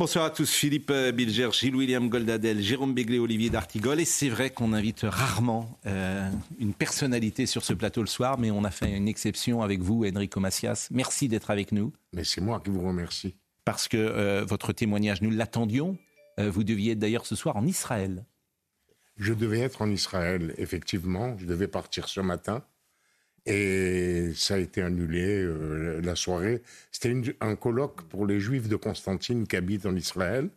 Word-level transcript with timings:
Bonsoir 0.00 0.24
à 0.24 0.30
tous, 0.30 0.50
Philippe 0.50 0.90
euh, 0.90 1.12
Bilger, 1.12 1.50
Gilles-William 1.52 2.08
Goldadel, 2.08 2.62
Jérôme 2.62 2.94
Béglé, 2.94 3.18
Olivier 3.18 3.50
D'Artigol. 3.50 4.00
Et 4.00 4.06
c'est 4.06 4.30
vrai 4.30 4.48
qu'on 4.48 4.72
invite 4.72 5.02
rarement 5.02 5.78
euh, 5.84 6.26
une 6.58 6.72
personnalité 6.72 7.44
sur 7.44 7.62
ce 7.62 7.74
plateau 7.74 8.00
le 8.00 8.06
soir, 8.06 8.38
mais 8.38 8.50
on 8.50 8.64
a 8.64 8.70
fait 8.70 8.96
une 8.96 9.08
exception 9.08 9.60
avec 9.60 9.80
vous, 9.80 10.06
Enrico 10.06 10.40
Macias. 10.40 10.88
Merci 10.90 11.28
d'être 11.28 11.50
avec 11.50 11.70
nous. 11.70 11.92
Mais 12.14 12.24
c'est 12.24 12.40
moi 12.40 12.62
qui 12.64 12.70
vous 12.70 12.80
remercie. 12.80 13.36
Parce 13.66 13.88
que 13.88 13.98
euh, 13.98 14.42
votre 14.42 14.72
témoignage, 14.72 15.20
nous 15.20 15.30
l'attendions. 15.30 15.98
vous 16.38 16.64
deviez 16.64 16.92
être 16.92 16.98
d'ailleurs 16.98 17.26
ce 17.26 17.36
soir 17.36 17.58
en 17.58 17.66
Israël. 17.66 18.24
Je 19.18 19.34
devais 19.34 19.60
être 19.60 19.82
en 19.82 19.90
Israël, 19.90 20.54
effectivement. 20.56 21.36
Je 21.36 21.44
devais 21.44 21.68
partir 21.68 22.08
ce 22.08 22.20
matin. 22.20 22.64
Et 23.46 24.32
ça 24.34 24.54
a 24.54 24.58
été 24.58 24.82
annulé 24.82 25.42
euh, 25.42 26.00
la 26.02 26.14
soirée. 26.14 26.62
C'était 26.92 27.14
un 27.40 27.56
colloque 27.56 28.02
pour 28.02 28.26
les 28.26 28.38
Juifs 28.38 28.68
de 28.68 28.76
Constantine 28.76 29.46
qui 29.46 29.56
habitent 29.56 29.86
en 29.86 29.96
Israël. 29.96 30.50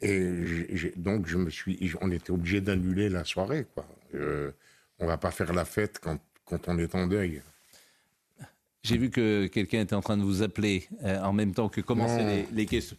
Et 0.00 0.92
donc, 0.96 1.28
je 1.28 1.36
me 1.38 1.48
suis, 1.48 1.94
on 2.00 2.10
était 2.10 2.32
obligé 2.32 2.60
d'annuler 2.60 3.08
la 3.08 3.24
soirée. 3.24 3.66
Quoi. 3.72 3.86
Euh, 4.14 4.50
on 4.98 5.06
va 5.06 5.16
pas 5.16 5.30
faire 5.30 5.52
la 5.52 5.64
fête 5.64 6.00
quand, 6.00 6.18
quand 6.44 6.68
on 6.68 6.76
est 6.78 6.94
en 6.96 7.06
deuil. 7.06 7.40
J'ai 8.82 8.98
vu 8.98 9.10
que 9.10 9.46
quelqu'un 9.46 9.82
était 9.82 9.94
en 9.94 10.00
train 10.00 10.16
de 10.16 10.24
vous 10.24 10.42
appeler 10.42 10.88
euh, 11.04 11.20
en 11.20 11.32
même 11.32 11.54
temps 11.54 11.68
que 11.68 11.80
commençaient 11.80 12.24
les, 12.24 12.46
les, 12.52 12.66
questions. 12.66 12.96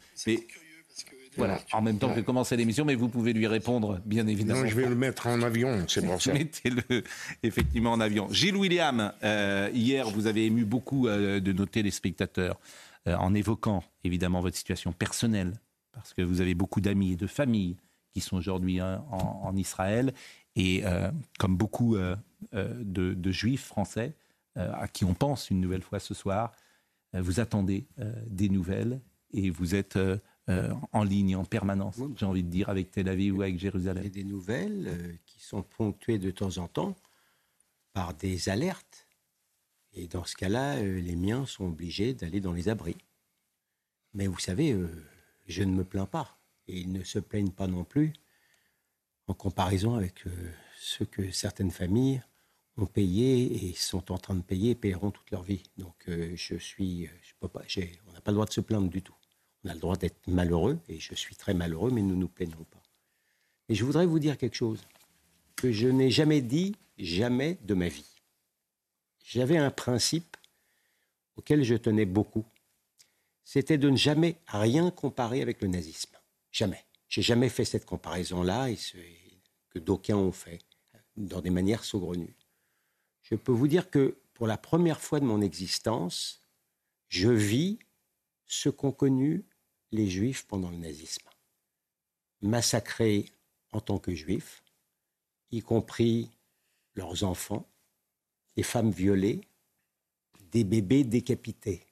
Voilà, 1.37 1.59
en 1.71 1.81
même 1.81 1.97
temps 1.97 2.13
que 2.13 2.19
commencer 2.21 2.55
l'émission, 2.55 2.85
mais 2.85 2.95
vous 2.95 3.09
pouvez 3.09 3.33
lui 3.33 3.47
répondre, 3.47 3.99
bien 4.05 4.27
évidemment. 4.27 4.61
Non, 4.61 4.67
je 4.67 4.75
vais 4.75 4.87
le 4.87 4.95
mettre 4.95 5.27
en 5.27 5.41
avion, 5.41 5.85
c'est 5.87 6.05
pour 6.05 6.21
ça. 6.21 6.33
Mettez-le 6.33 7.03
effectivement 7.41 7.91
en 7.91 7.99
avion. 7.99 8.27
Gilles 8.31 8.55
William, 8.55 9.11
euh, 9.23 9.69
hier, 9.73 10.09
vous 10.09 10.27
avez 10.27 10.45
ému 10.45 10.65
beaucoup 10.65 11.07
euh, 11.07 11.39
de 11.39 11.51
nos 11.51 11.65
téléspectateurs 11.65 12.59
euh, 13.07 13.15
en 13.15 13.33
évoquant 13.33 13.83
évidemment 14.03 14.41
votre 14.41 14.57
situation 14.57 14.91
personnelle, 14.91 15.53
parce 15.91 16.13
que 16.13 16.21
vous 16.21 16.41
avez 16.41 16.53
beaucoup 16.53 16.81
d'amis 16.81 17.13
et 17.13 17.15
de 17.15 17.27
familles 17.27 17.77
qui 18.11 18.21
sont 18.21 18.37
aujourd'hui 18.37 18.79
hein, 18.79 19.03
en, 19.11 19.55
Israël, 19.55 20.13
et 20.55 20.83
comme 21.39 21.57
beaucoup 21.57 21.97
de, 21.97 22.15
de, 23.13 23.31
juifs 23.31 23.65
français, 23.65 24.13
à 24.55 24.87
qui 24.87 25.03
on 25.03 25.15
pense 25.15 25.49
une 25.49 25.59
nouvelle 25.59 25.81
fois 25.81 25.99
ce 25.99 26.13
soir, 26.13 26.51
vous 27.13 27.39
attendez 27.39 27.87
des 28.27 28.49
nouvelles 28.49 29.01
et 29.33 29.49
vous 29.49 29.73
êtes 29.73 29.97
euh, 30.49 30.73
en 30.91 31.05
ligne 31.05 31.37
en 31.37 31.45
permanence, 31.45 32.01
j'ai 32.17 32.25
envie 32.25 32.43
de 32.43 32.49
dire, 32.49 32.67
avec 32.67 32.91
Tel 32.91 33.07
Aviv 33.07 33.37
ou 33.37 33.41
avec 33.43 33.57
Jérusalem. 33.57 34.03
Il 34.03 34.07
y 34.07 34.19
a 34.19 34.23
des 34.23 34.29
nouvelles 34.29 34.87
euh, 34.87 35.13
qui 35.25 35.41
sont 35.41 35.63
ponctuées 35.63 36.17
de 36.17 36.31
temps 36.31 36.57
en 36.57 36.67
temps 36.67 36.97
par 37.93 38.13
des 38.13 38.49
alertes. 38.49 39.07
Et 39.93 40.07
dans 40.07 40.25
ce 40.25 40.35
cas-là, 40.35 40.75
euh, 40.79 40.99
les 40.99 41.15
miens 41.15 41.45
sont 41.45 41.65
obligés 41.67 42.13
d'aller 42.13 42.41
dans 42.41 42.51
les 42.51 42.67
abris. 42.67 42.97
Mais 44.13 44.27
vous 44.27 44.39
savez, 44.39 44.77
je 45.47 45.63
ne 45.63 45.71
me 45.71 45.83
plains 45.85 46.05
pas. 46.05 46.37
Et 46.67 46.81
ils 46.81 46.91
ne 46.91 47.03
se 47.03 47.19
plaignent 47.19 47.51
pas 47.51 47.67
non 47.67 47.83
plus 47.83 48.13
en 49.27 49.33
comparaison 49.33 49.95
avec 49.95 50.25
ce 50.77 51.03
que 51.03 51.31
certaines 51.31 51.71
familles 51.71 52.21
ont 52.77 52.85
payé 52.85 53.65
et 53.65 53.73
sont 53.73 54.11
en 54.11 54.19
train 54.19 54.35
de 54.35 54.41
payer 54.41 54.71
et 54.71 54.75
paieront 54.75 55.09
toute 55.09 55.31
leur 55.31 55.41
vie. 55.41 55.63
Donc 55.77 55.95
je 56.07 56.55
suis, 56.57 57.05
je 57.05 57.33
peux 57.39 57.47
pas, 57.47 57.63
on 58.07 58.11
n'a 58.13 58.21
pas 58.21 58.31
le 58.31 58.35
droit 58.35 58.45
de 58.45 58.51
se 58.51 58.61
plaindre 58.61 58.89
du 58.89 59.01
tout. 59.01 59.15
On 59.63 59.69
a 59.69 59.73
le 59.73 59.79
droit 59.79 59.95
d'être 59.95 60.27
malheureux, 60.27 60.79
et 60.89 60.99
je 60.99 61.15
suis 61.15 61.35
très 61.35 61.53
malheureux, 61.53 61.91
mais 61.91 62.01
nous 62.01 62.15
ne 62.15 62.21
nous 62.21 62.27
plaignons 62.27 62.65
pas. 62.65 62.81
Et 63.69 63.75
je 63.75 63.85
voudrais 63.85 64.05
vous 64.05 64.19
dire 64.19 64.37
quelque 64.37 64.55
chose 64.55 64.81
que 65.55 65.71
je 65.71 65.87
n'ai 65.87 66.09
jamais 66.09 66.41
dit, 66.41 66.75
jamais 66.97 67.57
de 67.61 67.73
ma 67.73 67.87
vie. 67.87 68.21
J'avais 69.23 69.57
un 69.57 69.71
principe 69.71 70.35
auquel 71.37 71.63
je 71.63 71.75
tenais 71.75 72.05
beaucoup. 72.05 72.45
C'était 73.45 73.77
de 73.77 73.89
ne 73.89 73.95
jamais 73.95 74.37
rien 74.47 74.91
comparer 74.91 75.41
avec 75.41 75.61
le 75.61 75.69
nazisme. 75.69 76.17
Jamais. 76.51 76.83
J'ai 77.07 77.21
jamais 77.21 77.49
fait 77.49 77.65
cette 77.65 77.85
comparaison-là, 77.85 78.69
et 78.69 78.77
que 79.69 79.79
d'aucuns 79.79 80.17
ont 80.17 80.31
fait, 80.31 80.59
dans 81.15 81.41
des 81.41 81.49
manières 81.49 81.83
saugrenues. 81.83 82.35
Je 83.21 83.35
peux 83.35 83.51
vous 83.51 83.67
dire 83.67 83.89
que 83.89 84.17
pour 84.33 84.47
la 84.47 84.57
première 84.57 84.99
fois 84.99 85.19
de 85.19 85.25
mon 85.25 85.41
existence, 85.41 86.41
je 87.07 87.29
vis 87.29 87.79
ce 88.45 88.69
qu'ont 88.69 88.91
connu 88.91 89.45
les 89.93 90.09
juifs 90.09 90.45
pendant 90.47 90.69
le 90.69 90.77
nazisme. 90.77 91.27
Massacrés 92.41 93.31
en 93.71 93.79
tant 93.79 93.99
que 93.99 94.13
juifs, 94.13 94.63
y 95.51 95.61
compris 95.61 96.29
leurs 96.95 97.23
enfants, 97.23 97.67
des 98.55 98.63
femmes 98.63 98.91
violées, 98.91 99.41
des 100.51 100.63
bébés 100.63 101.03
décapités. 101.03 101.85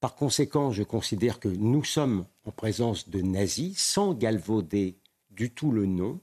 Par 0.00 0.16
conséquent, 0.16 0.72
je 0.72 0.82
considère 0.82 1.38
que 1.38 1.48
nous 1.48 1.84
sommes 1.84 2.26
en 2.44 2.50
présence 2.50 3.08
de 3.08 3.20
nazis 3.20 3.78
sans 3.78 4.14
galvauder 4.14 4.96
du 5.30 5.50
tout 5.50 5.72
le 5.72 5.86
nom, 5.86 6.20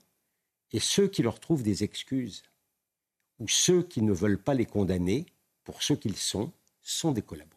et 0.71 0.79
ceux 0.79 1.07
qui 1.07 1.21
leur 1.21 1.39
trouvent 1.39 1.63
des 1.63 1.83
excuses, 1.83 2.43
ou 3.39 3.47
ceux 3.47 3.83
qui 3.83 4.01
ne 4.01 4.11
veulent 4.11 4.41
pas 4.41 4.53
les 4.53 4.65
condamner 4.65 5.27
pour 5.63 5.83
ce 5.83 5.93
qu'ils 5.93 6.17
sont, 6.17 6.51
sont 6.81 7.11
des 7.11 7.21
collaborateurs. 7.21 7.56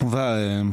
On 0.00 0.06
va, 0.06 0.36
euh, 0.36 0.64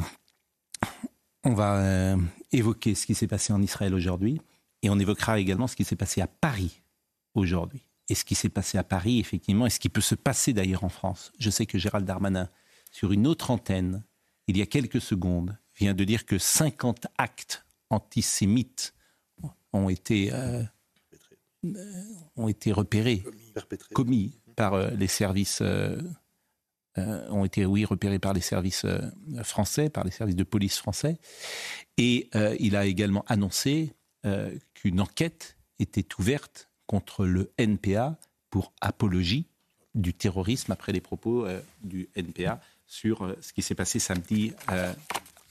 on 1.44 1.54
va 1.54 1.78
euh, 1.78 2.18
évoquer 2.52 2.96
ce 2.96 3.06
qui 3.06 3.16
s'est 3.16 3.28
passé 3.28 3.54
en 3.54 3.62
Israël 3.62 3.94
aujourd'hui 3.94 4.40
et 4.82 4.90
on 4.90 5.00
évoquera 5.00 5.40
également 5.40 5.68
ce 5.68 5.76
qui 5.76 5.84
s'est 5.84 5.96
passé 5.96 6.22
à 6.22 6.28
Paris 6.28 6.82
aujourd'hui. 7.34 7.86
Et 8.08 8.16
ce 8.16 8.24
qui 8.24 8.36
s'est 8.36 8.50
passé 8.50 8.78
à 8.78 8.84
Paris, 8.84 9.20
effectivement, 9.20 9.66
et 9.66 9.72
ce 9.72 9.80
qui 9.80 9.90
peut 9.90 10.02
se 10.02 10.14
passer 10.14 10.54
d'ailleurs 10.54 10.84
en 10.84 10.90
France. 10.90 11.32
Je 11.40 11.50
sais 11.50 11.66
que 11.66 11.80
Gérald 11.80 12.06
Darmanin, 12.06 12.50
sur 12.92 13.12
une 13.12 13.26
autre 13.26 13.50
antenne, 13.50 14.04
il 14.48 14.58
y 14.58 14.62
a 14.62 14.68
quelques 14.68 15.02
secondes, 15.02 15.58
vient 15.76 15.96
de 15.96 16.04
dire 16.04 16.26
que 16.26 16.38
50 16.38 17.08
actes 17.18 17.66
antisémites 17.90 18.94
ont 19.74 19.90
été, 19.90 20.32
euh, 20.32 20.62
ont 22.36 22.48
été 22.48 22.72
repérés, 22.72 23.24
commis, 23.94 24.38
par 24.56 24.92
les 24.92 25.08
services 25.08 25.60
euh, 25.62 26.00
ont 26.98 27.46
été, 27.46 27.66
oui, 27.66 27.86
repérés 27.86 28.20
par 28.20 28.34
les 28.34 28.42
services 28.42 28.86
euh, 28.86 29.00
français, 29.44 29.90
par 29.90 30.04
les 30.04 30.12
services 30.12 30.36
de 30.36 30.44
police 30.44 30.78
français. 30.78 31.18
Et 31.98 32.30
euh, 32.36 32.56
il 32.60 32.76
a 32.76 32.86
également 32.86 33.24
annoncé 33.28 33.94
qu'une 34.74 35.02
enquête 35.02 35.56
était 35.78 36.08
ouverte 36.18 36.68
contre 36.88 37.28
le 37.28 37.52
NPA 37.60 38.18
pour 38.50 38.74
apologie 38.82 39.46
du 39.94 40.16
terrorisme 40.16 40.72
après 40.72 40.94
les 40.94 41.00
propos 41.00 41.46
du 41.84 42.10
NPA 42.16 42.60
sur 42.88 43.36
ce 43.40 43.54
qui 43.54 43.62
s'est 43.62 43.76
passé 43.76 44.00
samedi 44.00 44.54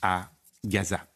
à 0.03 0.29
Gaza. 0.65 1.07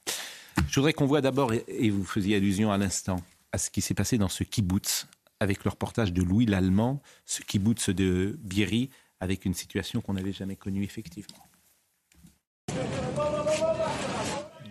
Je 0.69 0.75
voudrais 0.77 0.93
qu'on 0.93 1.07
voit 1.07 1.21
d'abord, 1.21 1.53
et 1.53 1.91
vous 1.91 2.05
faisiez 2.05 2.37
allusion 2.37 2.71
à 2.71 2.79
l'instant, 2.79 3.25
à 3.51 3.59
ce 3.59 3.71
qui 3.71 3.81
s'est 3.81 3.95
passé 3.95 4.19
dans 4.19 4.29
ce 4.29 4.45
kibbutz, 4.45 5.09
avec 5.41 5.65
le 5.65 5.71
reportage 5.71 6.13
de 6.13 6.23
Louis 6.23 6.47
Lallemand, 6.47 7.03
ce 7.27 7.43
kibbutz 7.43 7.91
de 7.91 8.39
Bieri, 8.41 8.91
avec 9.21 9.45
une 9.45 9.55
situation 9.55 10.01
qu'on 10.01 10.15
n'avait 10.15 10.33
jamais 10.33 10.57
connue 10.57 10.85
effectivement. 10.85 11.45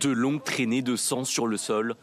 De 0.00 0.10
longues 0.10 0.44
traînées 0.44 0.82
de 0.82 0.96
sang 0.96 1.24
sur 1.24 1.46
le 1.46 1.56
sol, 1.56 1.96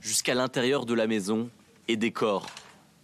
jusqu'à 0.00 0.34
l'intérieur 0.34 0.84
de 0.86 0.94
la 0.94 1.06
maison, 1.06 1.50
et 1.88 1.96
des 1.96 2.12
corps. 2.12 2.46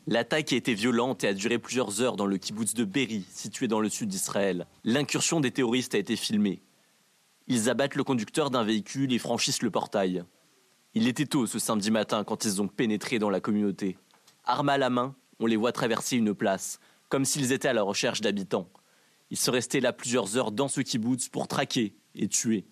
L'attaque 0.07 0.53
a 0.53 0.57
été 0.57 0.75
violente 0.75 1.25
et 1.25 1.29
a 1.29 1.35
duré 1.35 1.59
plusieurs 1.59 2.03
heures 2.03 2.17
dans 2.17 2.27
le 2.27 2.37
kibbutz 2.37 2.75
de 2.75 2.85
Berry, 2.85 3.25
situé 3.31 3.67
dans 3.67 3.81
le 3.81 3.89
sud 3.89 4.11
d'Israël. 4.11 4.67
L'incursion 4.85 5.41
des 5.41 5.51
terroristes 5.51 5.95
a 5.95 5.99
été 5.99 6.15
filmée. 6.15 6.61
Ils 7.47 7.71
abattent 7.71 7.95
le 7.95 8.05
conducteur 8.05 8.51
d'un 8.51 8.65
véhicule 8.65 9.13
et 9.13 9.19
franchissent 9.19 9.63
le 9.63 9.71
portail. 9.71 10.23
Il 10.93 11.09
était 11.09 11.27
tôt 11.27 11.47
ce 11.47 11.59
samedi 11.59 11.91
matin 11.91 12.23
quand 12.23 12.45
ils 12.45 12.61
ont 12.61 12.69
pénétré 12.69 13.19
dans 13.19 13.31
la 13.31 13.41
communauté. 13.41 13.97
Armes 14.45 14.69
à 14.69 14.79
la 14.79 14.91
main, 14.91 15.15
on 15.41 15.47
les 15.47 15.57
voit 15.57 15.73
traverser 15.73 16.17
une 16.17 16.35
place, 16.35 16.79
comme 17.15 17.25
s'ils 17.25 17.53
étaient 17.53 17.69
à 17.69 17.73
la 17.73 17.85
recherche 17.85 18.23
d'habitants. 18.23 18.69
Ils 19.31 19.37
sont 19.37 19.53
restés 19.53 19.79
là 19.79 19.93
plusieurs 19.93 20.37
heures 20.37 20.51
dans 20.51 20.67
ce 20.67 20.81
kibbutz 20.81 21.29
pour 21.29 21.47
traquer 21.47 21.95
et 22.17 22.27
tuer. 22.27 22.65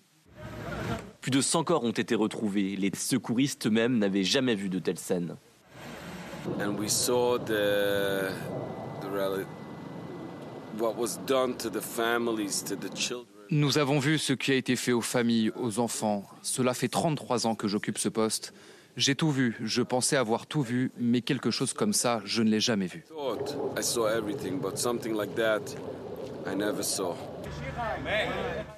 Plus 1.21 1.31
de 1.31 1.39
100 1.39 1.63
corps 1.63 1.85
ont 1.85 1.91
été 1.91 2.13
retrouvés. 2.13 2.75
Les 2.75 2.91
secouristes 2.93 3.67
eux-mêmes 3.67 3.99
n'avaient 3.99 4.25
jamais 4.25 4.55
vu 4.55 4.67
de 4.67 4.79
telles 4.79 4.99
scènes. 4.99 5.37
Nous 13.49 13.77
avons 13.77 13.99
vu 13.99 14.17
ce 14.17 14.33
qui 14.33 14.51
a 14.51 14.55
été 14.55 14.75
fait 14.75 14.91
aux 14.91 14.99
familles, 14.99 15.53
aux 15.55 15.79
enfants. 15.79 16.25
Cela 16.41 16.73
fait 16.73 16.89
33 16.89 17.47
ans 17.47 17.55
que 17.55 17.69
j'occupe 17.69 17.97
ce 17.97 18.09
poste. 18.09 18.53
J'ai 18.95 19.15
tout 19.15 19.31
vu, 19.31 19.55
je 19.59 19.81
pensais 19.81 20.17
avoir 20.17 20.45
tout 20.45 20.61
vu, 20.61 20.91
mais 20.99 21.21
quelque 21.21 21.49
chose 21.49 21.73
comme 21.73 21.93
ça, 21.93 22.21
je 22.25 22.43
ne 22.43 22.49
l'ai 22.51 22.59
jamais 22.59 22.85
vu. 22.85 23.03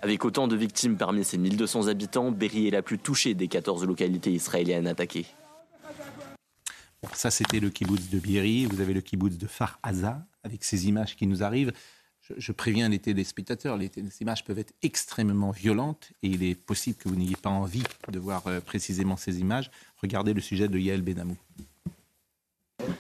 Avec 0.02 0.24
autant 0.24 0.48
de 0.48 0.56
victimes 0.56 0.96
parmi 0.96 1.26
ses 1.26 1.38
1200 1.38 1.88
habitants, 1.88 2.32
Berry 2.32 2.68
est 2.68 2.72
la 2.72 2.82
plus 2.82 2.98
touchée 2.98 3.34
des 3.34 3.50
14 3.50 3.86
localités 3.86 4.32
israéliennes 4.32 4.88
attaquées. 4.88 5.26
ça, 7.14 7.30
c'était 7.30 7.60
le 7.60 7.70
kibbutz 7.70 8.10
de 8.10 8.20
Berry. 8.20 8.66
Vous 8.66 8.80
avez 8.80 8.94
le 8.94 9.02
kibbutz 9.02 9.38
de 9.38 9.48
Far 9.48 9.80
Haza, 9.84 10.26
avec 10.44 10.64
ces 10.64 10.88
images 10.88 11.18
qui 11.18 11.28
nous 11.28 11.44
arrivent. 11.44 11.74
je, 12.38 12.52
préviens 12.54 12.88
les 12.88 13.00
téléspectateurs, 13.00 13.76
les, 13.76 13.92
les, 13.96 14.22
images 14.22 14.46
peuvent 14.46 14.60
être 14.60 14.74
extrêmement 14.82 15.52
violentes 15.52 16.12
et 16.24 16.28
il 16.28 16.44
est 16.44 16.56
possible 16.56 16.98
que 16.98 17.10
vous 17.10 17.16
n'ayez 17.16 17.36
pas 17.36 17.50
envie 17.50 17.84
de 18.12 18.20
voir 18.20 18.48
euh, 18.48 18.62
précisément 18.62 19.18
ces 19.18 19.40
images. 19.40 19.70
Regardez 20.06 20.36
le 20.36 20.42
sujet 20.42 20.68
de 20.68 20.78
Yael 20.78 21.02
Benamou. 21.02 21.36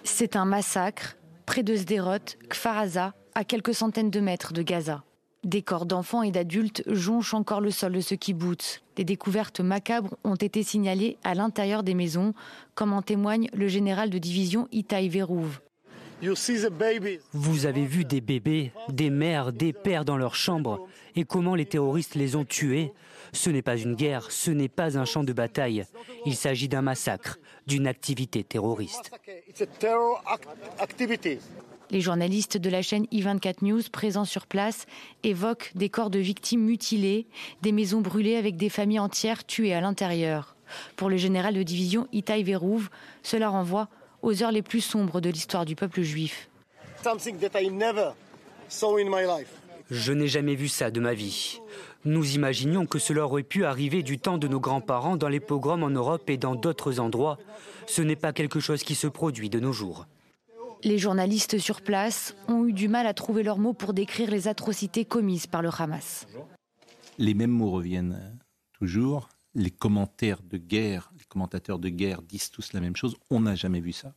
C'est 0.03 0.35
un 0.35 0.45
massacre 0.45 1.17
près 1.45 1.61
de 1.61 1.75
Sderot, 1.75 2.17
Kfaraza, 2.49 3.13
à 3.35 3.43
quelques 3.43 3.75
centaines 3.75 4.09
de 4.09 4.19
mètres 4.19 4.53
de 4.53 4.63
Gaza. 4.63 5.03
Des 5.43 5.61
corps 5.61 5.85
d'enfants 5.85 6.23
et 6.23 6.31
d'adultes 6.31 6.81
jonchent 6.87 7.35
encore 7.35 7.61
le 7.61 7.69
sol 7.69 7.93
de 7.93 7.99
ce 7.99 8.15
kibbutz. 8.15 8.81
Des 8.95 9.03
découvertes 9.03 9.59
macabres 9.59 10.15
ont 10.23 10.33
été 10.33 10.63
signalées 10.63 11.19
à 11.23 11.35
l'intérieur 11.35 11.83
des 11.83 11.93
maisons, 11.93 12.33
comme 12.73 12.91
en 12.91 13.03
témoigne 13.03 13.49
le 13.53 13.67
général 13.67 14.09
de 14.09 14.17
division 14.17 14.67
Itaï 14.71 15.07
Verouv. 15.07 15.59
Vous 17.33 17.65
avez 17.65 17.85
vu 17.85 18.05
des 18.05 18.21
bébés, 18.21 18.71
des 18.89 19.09
mères, 19.09 19.51
des 19.51 19.73
pères 19.73 20.05
dans 20.05 20.17
leur 20.17 20.35
chambre 20.35 20.87
et 21.15 21.25
comment 21.25 21.55
les 21.55 21.65
terroristes 21.65 22.15
les 22.15 22.35
ont 22.35 22.45
tués? 22.45 22.93
Ce 23.33 23.49
n'est 23.49 23.61
pas 23.61 23.77
une 23.77 23.95
guerre, 23.95 24.31
ce 24.31 24.51
n'est 24.51 24.69
pas 24.69 24.97
un 24.97 25.05
champ 25.05 25.23
de 25.23 25.33
bataille. 25.33 25.85
Il 26.25 26.35
s'agit 26.35 26.69
d'un 26.69 26.81
massacre, 26.81 27.37
d'une 27.67 27.85
activité 27.85 28.43
terroriste. 28.43 29.11
Les 31.91 32.01
journalistes 32.01 32.57
de 32.57 32.69
la 32.69 32.81
chaîne 32.81 33.05
i24 33.11 33.55
News 33.61 33.81
présents 33.91 34.25
sur 34.25 34.47
place 34.47 34.85
évoquent 35.23 35.71
des 35.75 35.89
corps 35.89 36.09
de 36.09 36.19
victimes 36.19 36.63
mutilées, 36.63 37.27
des 37.61 37.71
maisons 37.71 38.01
brûlées 38.01 38.37
avec 38.37 38.57
des 38.57 38.69
familles 38.69 38.99
entières 38.99 39.45
tuées 39.45 39.73
à 39.73 39.81
l'intérieur. 39.81 40.55
Pour 40.95 41.09
le 41.09 41.17
général 41.17 41.53
de 41.53 41.61
division 41.61 42.07
Itaï 42.11 42.43
Verouv, 42.43 42.89
cela 43.21 43.49
renvoie 43.49 43.89
aux 44.25 44.43
heures 44.43 44.51
les 44.51 44.63
plus 44.63 44.81
sombres 44.81 45.21
de 45.21 45.29
l'histoire 45.29 45.65
du 45.65 45.75
peuple 45.75 46.01
juif. 46.01 46.49
Je 49.91 50.11
n'ai 50.11 50.27
jamais 50.27 50.55
vu 50.55 50.67
ça 50.67 50.89
de 50.89 50.99
ma 50.99 51.13
vie. 51.13 51.59
Nous 52.05 52.35
imaginions 52.35 52.85
que 52.87 52.99
cela 52.99 53.25
aurait 53.25 53.43
pu 53.43 53.65
arriver 53.65 54.01
du 54.01 54.17
temps 54.17 54.37
de 54.39 54.47
nos 54.47 54.59
grands-parents 54.59 55.15
dans 55.15 55.29
les 55.29 55.39
pogroms 55.39 55.83
en 55.83 55.91
Europe 55.91 56.29
et 56.29 56.37
dans 56.37 56.55
d'autres 56.55 56.99
endroits. 56.99 57.37
Ce 57.85 58.01
n'est 58.01 58.15
pas 58.15 58.33
quelque 58.33 58.59
chose 58.59 58.83
qui 58.83 58.95
se 58.95 59.07
produit 59.07 59.49
de 59.49 59.59
nos 59.59 59.71
jours. 59.71 60.07
Les 60.83 60.97
journalistes 60.97 61.57
sur 61.59 61.81
place 61.81 62.35
ont 62.47 62.65
eu 62.65 62.73
du 62.73 62.87
mal 62.87 63.07
à 63.07 63.13
trouver 63.13 63.43
leurs 63.43 63.59
mots 63.59 63.73
pour 63.73 63.93
décrire 63.93 64.29
les 64.29 64.47
atrocités 64.47 65.05
commises 65.05 65.47
par 65.47 65.61
le 65.61 65.69
Hamas. 65.77 66.27
Les 67.17 67.33
mêmes 67.33 67.51
mots 67.51 67.71
reviennent 67.71 68.39
toujours. 68.79 69.29
Les 69.55 69.71
commentaires 69.71 70.41
de 70.43 70.57
guerre, 70.57 71.11
les 71.17 71.23
commentateurs 71.25 71.79
de 71.79 71.89
guerre 71.89 72.21
disent 72.21 72.51
tous 72.51 72.73
la 72.73 72.81
même 72.81 72.95
chose. 72.95 73.15
On 73.29 73.39
n'a 73.39 73.55
jamais 73.55 73.79
vu 73.79 73.93
ça. 73.93 74.13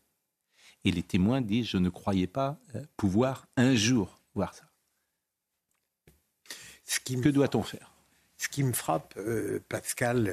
Et 0.85 0.90
les 0.90 1.02
témoins 1.02 1.40
disent 1.40 1.67
je 1.67 1.79
ne 1.79 1.88
croyais 1.88 2.26
pas 2.26 2.61
euh, 2.75 2.85
pouvoir 2.96 3.46
un 3.56 3.75
jour 3.75 4.20
voir 4.35 4.55
ça. 4.55 4.64
que 7.05 7.29
doit-on 7.29 7.62
faire? 7.62 7.93
Ce 8.37 8.49
qui 8.49 8.62
me 8.62 8.73
frappe, 8.73 9.14
euh, 9.17 9.61
Pascal, 9.69 10.32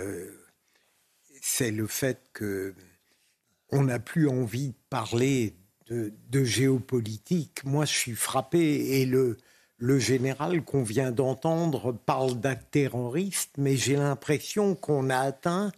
c'est 1.41 1.71
le 1.71 1.87
fait 1.87 2.29
que 2.33 2.75
on 3.69 3.83
n'a 3.83 3.99
plus 3.99 4.27
envie 4.27 4.69
de 4.69 4.77
parler 4.89 5.55
de, 5.89 6.43
géopolitique. 6.43 7.63
Moi, 7.63 7.85
je 7.85 7.93
suis 7.93 8.15
frappé 8.15 8.99
et 8.99 9.05
le, 9.05 9.37
le 9.77 10.00
général 10.00 10.63
qu'on 10.63 10.83
vient 10.83 11.12
d'entendre 11.12 11.92
parle 11.92 12.39
d'actes 12.39 12.72
terroristes, 12.72 13.56
mais 13.57 13.75
j'ai 13.75 13.95
l'impression 13.95 14.75
qu'on 14.75 15.10
a 15.10 15.18
atteint 15.18 15.72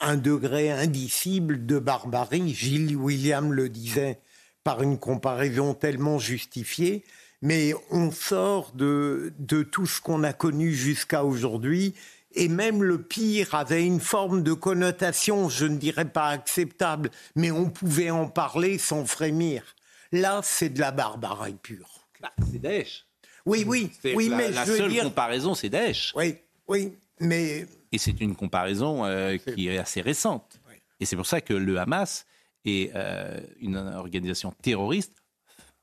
un 0.00 0.16
degré 0.16 0.70
indicible 0.70 1.66
de 1.66 1.78
barbarie. 1.78 2.54
Gilles 2.54 2.96
William 2.96 3.52
le 3.52 3.68
disait 3.68 4.18
par 4.64 4.82
une 4.82 4.98
comparaison 4.98 5.74
tellement 5.74 6.18
justifiée, 6.18 7.04
mais 7.42 7.74
on 7.90 8.10
sort 8.10 8.72
de, 8.72 9.32
tout 9.70 9.86
ce 9.86 10.00
qu'on 10.00 10.24
a 10.24 10.32
connu 10.32 10.72
jusqu'à 10.72 11.24
aujourd'hui 11.24 11.94
et 12.36 12.48
même 12.48 12.82
le 12.82 13.00
pire 13.00 13.54
avait 13.54 13.84
une 13.84 14.00
forme 14.00 14.42
de 14.42 14.54
connotation, 14.54 15.48
je 15.48 15.66
ne 15.66 15.76
dirais 15.76 16.08
pas 16.08 16.30
acceptable, 16.30 17.10
mais 17.36 17.52
on 17.52 17.70
pouvait 17.70 18.10
en 18.10 18.26
parler 18.26 18.78
sans 18.78 19.04
frémir. 19.04 19.76
Là, 20.10 20.40
c'est 20.42 20.70
de 20.70 20.80
la 20.80 20.90
barbarie 20.90 21.56
pure. 21.62 22.08
Bah, 22.20 22.32
c'est. 22.50 23.04
Oui, 23.46 23.64
oui, 23.66 23.90
oui, 24.14 24.28
la, 24.28 24.36
mais 24.36 24.50
la 24.50 24.64
je 24.64 24.72
seule 24.72 24.90
dire... 24.90 25.04
comparaison, 25.04 25.54
c'est 25.54 25.68
Daesh. 25.68 26.12
Oui, 26.16 26.36
oui, 26.66 26.96
mais 27.20 27.66
et 27.92 27.98
c'est 27.98 28.20
une 28.20 28.34
comparaison 28.34 29.04
euh, 29.04 29.36
qui 29.36 29.68
est 29.68 29.78
assez 29.78 30.00
récente. 30.00 30.60
Et 30.98 31.04
c'est 31.04 31.16
pour 31.16 31.26
ça 31.26 31.40
que 31.40 31.54
le 31.54 31.78
Hamas 31.78 32.26
est 32.64 32.90
euh, 32.94 33.40
une 33.60 33.76
organisation 33.76 34.52
terroriste 34.62 35.22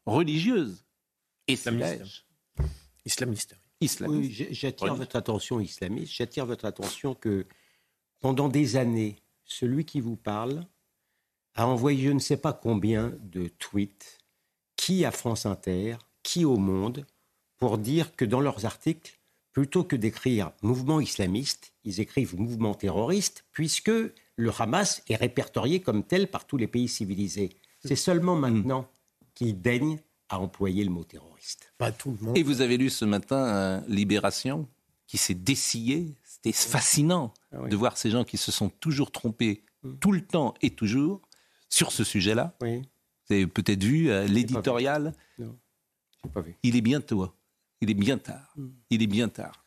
religieuse 0.06 0.84
et 1.48 1.54
islamiste. 1.54 2.26
Islamiste. 3.06 3.56
Oui, 3.82 4.48
j'attire 4.52 4.94
votre 4.94 5.16
attention, 5.16 5.60
islamiste, 5.60 6.14
j'attire 6.14 6.46
votre 6.46 6.66
attention 6.66 7.16
que 7.16 7.48
pendant 8.20 8.48
des 8.48 8.76
années, 8.76 9.18
celui 9.44 9.86
qui 9.86 10.02
vous 10.02 10.16
parle 10.16 10.66
a 11.56 11.66
envoyé 11.66 12.08
je 12.08 12.12
ne 12.12 12.20
sais 12.20 12.38
pas 12.38 12.54
combien 12.54 13.14
de 13.22 13.48
tweets, 13.48 14.20
qui 14.76 15.04
à 15.04 15.12
France 15.12 15.46
Inter, 15.46 15.96
qui 16.24 16.46
au 16.46 16.58
Monde, 16.58 17.06
pour 17.62 17.78
dire 17.78 18.16
que 18.16 18.26
dans 18.26 18.42
leurs 18.42 18.66
articles, 18.66 19.20
plutôt 19.52 19.84
que 19.84 19.96
d'écrire 19.96 20.52
mouvement 20.64 21.00
islamiste, 21.00 21.74
ils 21.86 22.00
écrivent 22.00 22.36
mouvement 22.36 22.74
terroriste, 22.74 23.46
puisque 23.52 23.92
le 23.92 24.52
Hamas 24.58 25.04
est 25.08 25.16
répertorié 25.16 25.80
comme 25.80 26.04
tel 26.04 26.28
par 26.28 26.48
tous 26.48 26.58
les 26.58 26.66
pays 26.66 26.88
civilisés. 26.88 27.52
C'est 27.86 27.96
seulement 27.96 28.36
hmm. 28.36 28.40
maintenant 28.40 28.88
qu'ils 29.36 29.62
daignent 29.62 30.00
à 30.30 30.40
employer 30.40 30.84
le 30.84 30.90
mot 30.90 31.04
terroriste. 31.04 31.72
Pas 31.78 31.92
tout 31.92 32.18
le 32.20 32.26
monde. 32.26 32.36
Et 32.38 32.42
vous 32.42 32.62
avez 32.62 32.78
lu 32.78 32.90
ce 32.90 33.06
matin 33.06 33.46
euh, 33.46 33.82
Libération 33.88 34.68
qui 35.06 35.20
s'est 35.20 35.36
dessillé. 35.36 36.16
C'était 36.24 36.54
fascinant 36.54 37.32
ah 37.52 37.68
de 37.68 37.76
voir 37.76 37.96
ces 37.96 38.10
gens 38.10 38.24
qui 38.24 38.38
se 38.38 38.52
sont 38.52 38.70
toujours 38.70 39.12
trompés 39.12 39.64
mm. 39.84 39.94
tout 40.00 40.14
le 40.14 40.26
temps 40.26 40.56
et 40.64 40.72
toujours 40.72 41.22
sur 41.70 41.92
ce 41.92 42.04
sujet-là. 42.04 42.56
Oui. 42.62 42.82
Vous 43.28 43.36
avez 43.36 43.46
peut-être 43.46 43.84
vu 43.84 44.10
euh, 44.10 44.26
l'éditorial. 44.26 45.14
Non, 45.38 45.56
pas 46.34 46.42
vu. 46.42 46.56
Il 46.64 46.76
est 46.76 46.82
bientôt. 46.82 47.32
Il 47.82 47.90
est 47.90 47.96
bien 47.96 48.18
tard. 48.18 48.54
Mm. 48.56 48.68
Il 48.90 49.02
est 49.02 49.08
bien 49.08 49.28
tard. 49.28 49.64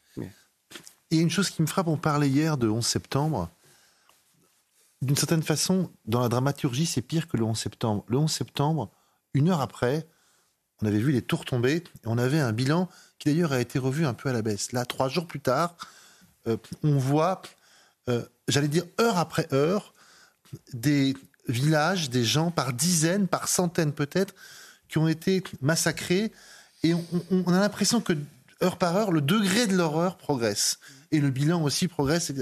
Il 1.10 1.18
y 1.18 1.20
a 1.20 1.22
une 1.22 1.30
chose 1.30 1.50
qui 1.50 1.62
me 1.62 1.66
frappe, 1.66 1.86
on 1.86 1.96
parlait 1.96 2.28
hier 2.28 2.56
de 2.56 2.68
11 2.68 2.84
septembre. 2.84 3.50
D'une 5.00 5.16
certaine 5.16 5.42
façon, 5.42 5.92
dans 6.06 6.20
la 6.20 6.28
dramaturgie, 6.28 6.86
c'est 6.86 7.02
pire 7.02 7.28
que 7.28 7.36
le 7.36 7.44
11 7.44 7.56
septembre. 7.56 8.04
Le 8.08 8.16
11 8.16 8.32
septembre, 8.32 8.90
une 9.32 9.50
heure 9.50 9.60
après, 9.60 10.08
on 10.82 10.86
avait 10.86 10.98
vu 10.98 11.12
les 11.12 11.22
tours 11.22 11.44
tomber 11.44 11.76
et 11.76 12.06
on 12.06 12.18
avait 12.18 12.40
un 12.40 12.52
bilan 12.52 12.88
qui 13.18 13.28
d'ailleurs 13.28 13.52
a 13.52 13.60
été 13.60 13.78
revu 13.78 14.06
un 14.06 14.14
peu 14.14 14.28
à 14.28 14.32
la 14.32 14.42
baisse. 14.42 14.72
Là, 14.72 14.84
trois 14.84 15.08
jours 15.08 15.26
plus 15.26 15.40
tard, 15.40 15.76
euh, 16.46 16.56
on 16.82 16.98
voit, 16.98 17.42
euh, 18.08 18.24
j'allais 18.48 18.68
dire 18.68 18.84
heure 19.00 19.18
après 19.18 19.46
heure, 19.52 19.94
des 20.72 21.14
villages, 21.48 22.10
des 22.10 22.24
gens 22.24 22.50
par 22.50 22.72
dizaines, 22.72 23.28
par 23.28 23.48
centaines 23.48 23.92
peut-être, 23.92 24.34
qui 24.88 24.98
ont 24.98 25.08
été 25.08 25.42
massacrés. 25.60 26.32
Et 26.84 26.94
on, 26.94 27.52
a 27.52 27.58
l'impression 27.58 28.00
que 28.00 28.12
heure 28.62 28.76
par 28.76 28.94
heure, 28.96 29.10
le 29.10 29.20
degré 29.20 29.66
de 29.66 29.74
l'horreur 29.74 30.16
progresse. 30.16 30.78
Et 31.10 31.18
le 31.18 31.30
bilan 31.30 31.62
aussi 31.62 31.88
progresse. 31.88 32.32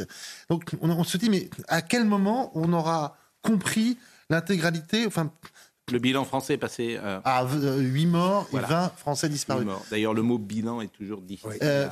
Donc 0.51 0.73
on, 0.83 0.91
on 0.91 1.05
se 1.05 1.17
dit, 1.17 1.31
mais 1.31 1.49
à 1.69 1.81
quel 1.81 2.05
moment 2.05 2.51
on 2.55 2.73
aura 2.73 3.17
compris 3.43 3.99
l'intégralité, 4.29 5.07
enfin 5.07 5.31
le 5.91 5.99
bilan 5.99 6.25
français 6.25 6.55
est 6.55 6.59
passé 6.59 6.99
euh, 7.03 7.21
à 7.25 7.45
8 7.45 8.07
euh, 8.07 8.09
morts 8.09 8.49
et 8.53 8.59
20 8.59 8.93
Français 8.97 9.29
disparus. 9.29 9.67
D'ailleurs, 9.91 10.15
le 10.15 10.23
mot 10.23 10.39
bilan 10.39 10.81
est 10.81 10.93
toujours 10.93 11.21
difficile. 11.21 11.59
Euh, 11.63 11.89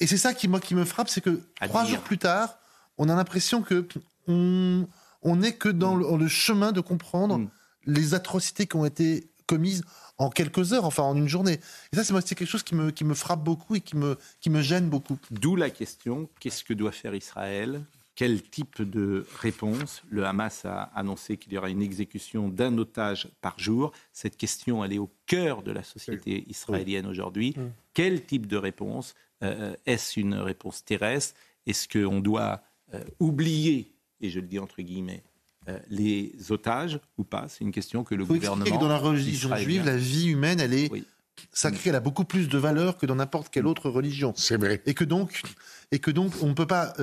et 0.00 0.06
c'est 0.06 0.16
ça 0.16 0.34
qui, 0.34 0.48
moi, 0.48 0.60
qui 0.60 0.74
me 0.74 0.84
frappe, 0.84 1.08
c'est 1.08 1.20
que 1.20 1.40
trois 1.60 1.84
jours 1.84 2.00
plus 2.00 2.18
tard, 2.18 2.58
on 2.98 3.08
a 3.08 3.16
l'impression 3.16 3.62
que 3.62 3.86
on, 4.28 4.86
on 5.22 5.36
n'est 5.36 5.54
que 5.54 5.68
dans 5.68 5.96
le, 5.96 6.28
chemin 6.28 6.72
de 6.72 6.80
comprendre 6.80 7.38
mm. 7.38 7.48
les 7.86 8.14
atrocités 8.14 8.66
qui 8.66 8.76
ont 8.76 8.84
été 8.84 9.31
commises 9.52 9.84
en 10.18 10.30
quelques 10.30 10.72
heures, 10.72 10.84
enfin 10.84 11.02
en 11.02 11.16
une 11.16 11.28
journée. 11.28 11.58
Et 11.92 11.96
ça, 11.96 12.04
c'est 12.04 12.34
quelque 12.34 12.48
chose 12.48 12.62
qui 12.62 12.74
me, 12.74 12.90
qui 12.90 13.04
me 13.04 13.14
frappe 13.14 13.44
beaucoup 13.44 13.74
et 13.74 13.80
qui 13.80 13.96
me, 13.96 14.16
qui 14.40 14.50
me 14.50 14.62
gêne 14.62 14.88
beaucoup. 14.88 15.18
D'où 15.30 15.56
la 15.56 15.70
question 15.70 16.28
qu'est-ce 16.40 16.64
que 16.64 16.74
doit 16.74 16.92
faire 16.92 17.14
Israël? 17.14 17.82
Quel 18.14 18.42
type 18.42 18.82
de 18.82 19.26
réponse? 19.40 20.02
Le 20.10 20.24
Hamas 20.26 20.64
a 20.64 20.90
annoncé 20.94 21.38
qu'il 21.38 21.52
y 21.52 21.58
aura 21.58 21.70
une 21.70 21.82
exécution 21.82 22.48
d'un 22.48 22.76
otage 22.78 23.28
par 23.40 23.58
jour. 23.58 23.92
Cette 24.12 24.36
question, 24.36 24.84
elle 24.84 24.92
est 24.92 24.98
au 24.98 25.10
cœur 25.26 25.62
de 25.62 25.72
la 25.72 25.82
société 25.82 26.44
israélienne 26.48 27.06
aujourd'hui. 27.06 27.54
Mm. 27.56 27.70
Quel 27.94 28.24
type 28.24 28.46
de 28.46 28.56
réponse 28.56 29.14
euh, 29.42 29.74
Est-ce 29.86 30.20
une 30.20 30.34
réponse 30.34 30.84
terrestre? 30.84 31.34
Est-ce 31.66 31.88
qu'on 31.88 32.20
doit 32.20 32.62
euh, 32.94 33.02
oublier, 33.18 33.94
et 34.20 34.28
je 34.28 34.40
le 34.40 34.46
dis 34.46 34.58
entre 34.58 34.82
guillemets, 34.82 35.22
euh, 35.68 35.78
les 35.88 36.34
otages 36.50 36.98
ou 37.18 37.24
pas 37.24 37.46
C'est 37.48 37.64
une 37.64 37.72
question 37.72 38.04
que 38.04 38.14
le 38.14 38.24
gouvernement. 38.24 38.64
Que 38.64 38.80
dans 38.80 38.88
la 38.88 38.98
religion 38.98 39.54
juive, 39.56 39.84
la 39.84 39.96
vie 39.96 40.28
humaine, 40.28 40.60
elle 40.60 40.74
est 40.74 40.90
sacrée, 41.52 41.90
elle 41.90 41.96
a 41.96 42.00
beaucoup 42.00 42.24
plus 42.24 42.48
de 42.48 42.58
valeur 42.58 42.98
que 42.98 43.06
dans 43.06 43.16
n'importe 43.16 43.48
quelle 43.48 43.66
autre 43.66 43.90
religion. 43.90 44.32
C'est 44.36 44.56
vrai. 44.56 44.82
Et 44.86 44.94
que 44.94 45.04
donc, 45.04 45.42
et 45.90 45.98
que 45.98 46.10
donc, 46.10 46.32
on 46.42 46.48
ne 46.48 46.54
peut 46.54 46.66
pas 46.66 46.94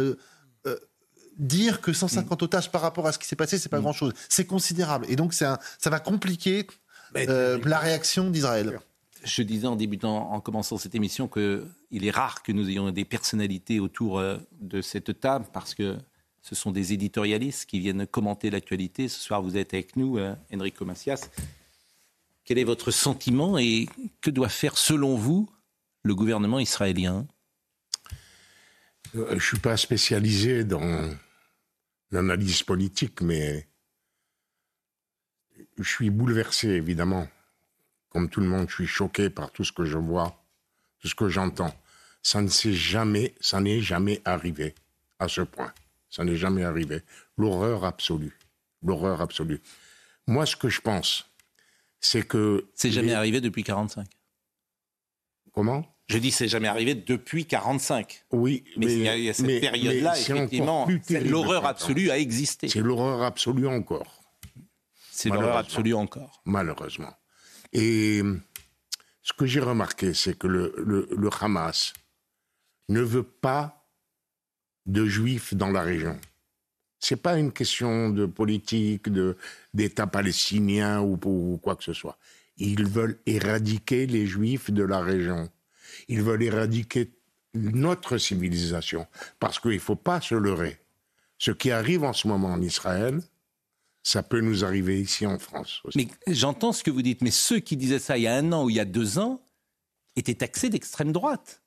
dire 1.39 1.81
que 1.81 1.93
150 1.93 2.41
mm. 2.41 2.43
otages 2.43 2.71
par 2.71 2.81
rapport 2.81 3.07
à 3.07 3.11
ce 3.11 3.17
qui 3.17 3.27
s'est 3.27 3.35
passé, 3.35 3.57
c'est 3.57 3.69
pas 3.69 3.79
mm. 3.79 3.83
grand-chose. 3.83 4.13
C'est 4.27 4.45
considérable. 4.45 5.05
Et 5.09 5.15
donc, 5.15 5.33
un, 5.41 5.57
ça 5.79 5.89
va 5.89 5.99
compliquer 5.99 6.67
euh, 7.15 7.59
la 7.65 7.79
réaction 7.79 8.29
d'Israël. 8.29 8.79
Je 9.23 9.41
disais 9.41 9.67
en 9.67 9.75
débutant, 9.75 10.31
en 10.31 10.39
commençant 10.39 10.77
cette 10.77 10.95
émission, 10.95 11.27
qu'il 11.27 12.05
est 12.05 12.11
rare 12.11 12.43
que 12.43 12.51
nous 12.51 12.69
ayons 12.69 12.91
des 12.91 13.05
personnalités 13.05 13.79
autour 13.79 14.19
euh, 14.19 14.37
de 14.61 14.81
cette 14.81 15.19
table 15.19 15.45
parce 15.51 15.73
que 15.73 15.97
ce 16.49 16.55
sont 16.55 16.71
des 16.71 16.93
éditorialistes 16.93 17.69
qui 17.69 17.79
viennent 17.79 18.07
commenter 18.07 18.49
l'actualité. 18.49 19.07
Ce 19.07 19.19
soir, 19.19 19.43
vous 19.43 19.55
êtes 19.55 19.75
avec 19.75 19.95
nous, 19.95 20.17
euh, 20.17 20.33
Enrico 20.51 20.83
Macias. 20.83 21.29
Quel 22.43 22.57
est 22.57 22.63
votre 22.63 22.89
sentiment 22.89 23.59
et 23.59 23.87
que 24.19 24.31
doit 24.31 24.49
faire, 24.49 24.75
selon 24.75 25.15
vous, 25.15 25.47
le 26.01 26.15
gouvernement 26.15 26.57
israélien? 26.57 27.27
Euh, 29.13 29.27
Je 29.29 29.35
ne 29.35 29.39
suis 29.39 29.59
pas 29.59 29.77
spécialisé 29.77 30.63
dans 30.63 31.15
l'analyse 32.09 32.63
politique, 32.63 33.21
mais 33.21 33.67
je 35.77 35.87
suis 35.87 36.09
bouleversé, 36.09 36.69
évidemment. 36.69 37.27
Comme 38.09 38.27
tout 38.27 38.39
le 38.39 38.47
monde, 38.47 38.67
je 38.69 38.73
suis 38.73 38.87
choqué 38.87 39.29
par 39.29 39.51
tout 39.51 39.63
ce 39.63 39.71
que 39.71 39.85
je 39.85 39.99
vois, 39.99 40.43
tout 40.99 41.07
ce 41.07 41.13
que 41.13 41.29
j'entends. 41.29 41.75
Ça 42.23 42.41
ne 42.41 42.47
s'est 42.47 42.73
jamais, 42.73 43.35
ça 43.39 43.59
n'est 43.59 43.81
jamais 43.81 44.19
arrivé 44.25 44.73
à 45.19 45.27
ce 45.27 45.41
point. 45.41 45.71
Ça 46.09 46.23
n'est 46.23 46.35
jamais 46.35 46.63
arrivé. 46.63 47.01
L'horreur 47.37 47.85
absolue. 47.85 48.37
L'horreur 48.83 49.21
absolue. 49.21 49.61
Moi, 50.27 50.45
ce 50.45 50.55
que 50.55 50.69
je 50.69 50.81
pense, 50.81 51.25
c'est 51.99 52.27
que. 52.27 52.67
C'est 52.75 52.91
jamais 52.91 53.13
arrivé 53.13 53.41
depuis 53.41 53.63
45. 53.63 54.07
Comment? 55.53 55.85
Je 56.07 56.17
dis 56.17 56.31
c'est 56.31 56.47
jamais 56.47 56.67
arrivé 56.67 56.95
depuis 56.95 57.45
45. 57.45 58.25
Oui, 58.31 58.63
mais, 58.77 58.93
il 58.93 59.23
y 59.23 59.29
a, 59.29 59.33
cette 59.33 59.61
période-là, 59.61 60.19
effectivement, 60.19 60.87
l'horreur 61.09 61.65
absolue 61.65 62.09
a 62.09 62.17
existé. 62.17 62.67
C'est 62.67 62.81
l'horreur 62.81 63.21
absolue 63.21 63.67
encore. 63.67 64.23
C'est 65.11 65.29
l'horreur 65.29 65.57
absolue 65.57 65.93
encore. 65.93 66.41
Malheureusement. 66.45 67.13
Et 67.73 68.23
ce 69.21 69.33
que 69.33 69.45
j'ai 69.45 69.59
remarqué, 69.59 70.13
c'est 70.15 70.35
que 70.35 70.47
le, 70.47 70.73
le, 70.77 71.29
Hamas 71.39 71.93
ne 72.87 73.01
veut 73.01 73.23
pas 73.23 73.78
de 74.89 75.05
juifs 75.05 75.53
dans 75.53 75.71
la 75.71 75.81
région. 75.81 76.19
C'est 76.99 77.21
pas 77.21 77.37
une 77.37 77.53
question 77.53 78.09
de 78.09 78.25
politique, 78.25 79.07
de, 79.09 79.37
d'État 79.73 80.07
palestinien 80.07 81.01
ou, 81.01 81.59
quoi 81.61 81.75
que 81.75 81.83
ce 81.83 81.93
soit. 81.93 82.17
Ils 82.57 82.85
veulent 82.85 83.19
éradiquer 83.25 84.05
les 84.05 84.25
juifs 84.25 84.69
de 84.69 84.83
la 84.83 84.99
région. 84.99 85.49
Ils 86.09 86.21
veulent 86.21 86.43
éradiquer 86.43 87.11
notre 87.53 88.17
civilisation. 88.17 89.07
Parce 89.39 89.59
qu'il 89.59 89.71
ne 89.71 89.79
faut 89.79 89.95
pas 89.95 90.19
se 90.19 90.35
leurrer. 90.35 90.79
Ce 91.37 91.51
qui 91.51 91.71
arrive 91.71 92.03
en 92.03 92.11
ce 92.11 92.27
moment 92.27 92.49
en 92.49 92.61
Israël, 92.61 93.21
ça 94.03 94.23
peut 94.23 94.41
nous 94.41 94.65
arriver 94.65 94.99
ici 94.99 95.25
en 95.25 95.39
France 95.39 95.81
aussi. 95.85 95.97
Mais 95.97 96.33
j'entends 96.33 96.73
ce 96.73 96.83
que 96.83 96.91
vous 96.91 97.01
dites, 97.01 97.21
mais 97.21 97.31
ceux 97.31 97.59
qui 97.59 97.77
disaient 97.77 97.99
ça 97.99 98.17
il 98.17 98.23
y 98.23 98.27
a 98.27 98.35
un 98.35 98.51
an 98.51 98.65
ou 98.65 98.69
il 98.69 98.75
y 98.75 98.79
a 98.79 98.85
deux 98.85 99.19
ans 99.19 99.41
étaient 100.17 100.35
taxés 100.35 100.69
d'extrême 100.69 101.13
droite, 101.13 101.61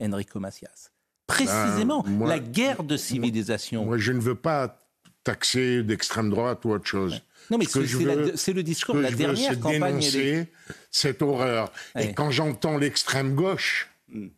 Enrico 0.00 0.38
Macias. 0.38 0.90
Précisément, 1.26 2.04
ben, 2.06 2.26
la 2.26 2.38
guerre 2.38 2.84
de 2.84 2.96
civilisation. 2.96 3.84
Moi, 3.84 3.98
je 3.98 4.12
ne 4.12 4.20
veux 4.20 4.34
pas 4.34 4.78
taxer 5.24 5.82
d'extrême 5.82 6.30
droite 6.30 6.64
ou 6.64 6.70
autre 6.70 6.86
chose. 6.86 7.20
Non, 7.50 7.58
mais 7.58 7.64
c'est 7.66 8.52
le 8.52 8.62
discours 8.62 8.94
de 8.94 9.00
la 9.00 9.10
dernière 9.10 9.52
veux, 9.52 9.58
campagne. 9.58 9.98
Dénoncer 9.98 10.48
cette 10.90 11.22
horreur. 11.22 11.72
Et 11.98 12.12
quand 12.12 12.30
j'entends 12.30 12.78
l'extrême 12.78 13.34
gauche 13.34 13.90
hmm. 14.08 14.28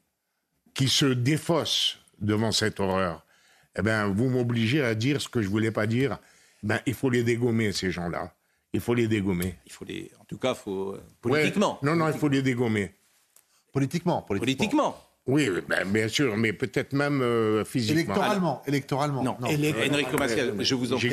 qui 0.75 0.88
se 0.88 1.07
défausse 1.07 1.99
devant 2.21 2.52
cette 2.52 2.80
horreur, 2.80 3.25
eh 3.78 3.83
ben, 3.83 4.07
vous 4.09 4.28
m'obligez 4.28 4.83
à 4.83 4.95
dire 4.95 5.21
ce 5.21 5.28
que 5.28 5.42
je 5.42 5.49
voulais 5.49 5.71
pas 5.71 5.87
dire 5.87 6.18
ben, 6.62 6.80
il 6.87 6.95
faut 6.95 7.11
les 7.11 7.23
dégommer, 7.23 7.73
ces 7.73 7.90
gens-là. 7.90 8.35
Il 8.73 8.80
faut 8.80 8.95
les 8.95 9.09
dégommer. 9.09 9.59
Il 9.64 9.73
faut 9.73 9.85
les... 9.85 10.11
En 10.21 10.25
tout 10.25 10.38
cas, 10.38 10.54
faut... 10.54 10.95
Euh, 10.95 11.02
politiquement. 11.21 11.78
Non, 11.83 11.97
non, 11.97 12.09
il 12.09 12.18
faut 12.18 12.28
les 12.28 12.42
dégommer. 12.42 12.95
Politiquement. 13.73 14.23
Politiquement. 14.23 14.97
Oui, 15.28 15.49
ben, 15.68 15.87
bien 15.87 16.08
sûr, 16.08 16.37
mais 16.37 16.52
peut-être 16.52 16.92
même 16.92 17.23
euh, 17.23 17.64
physiquement. 17.64 18.14
Électoralement. 18.14 18.62
Électoralement. 18.66 19.23
Non, 19.23 19.37
non. 19.40 19.49
Enrico 19.49 20.16
je 20.61 20.75
vous 20.75 20.92
en 20.92 20.99
prie. 20.99 21.08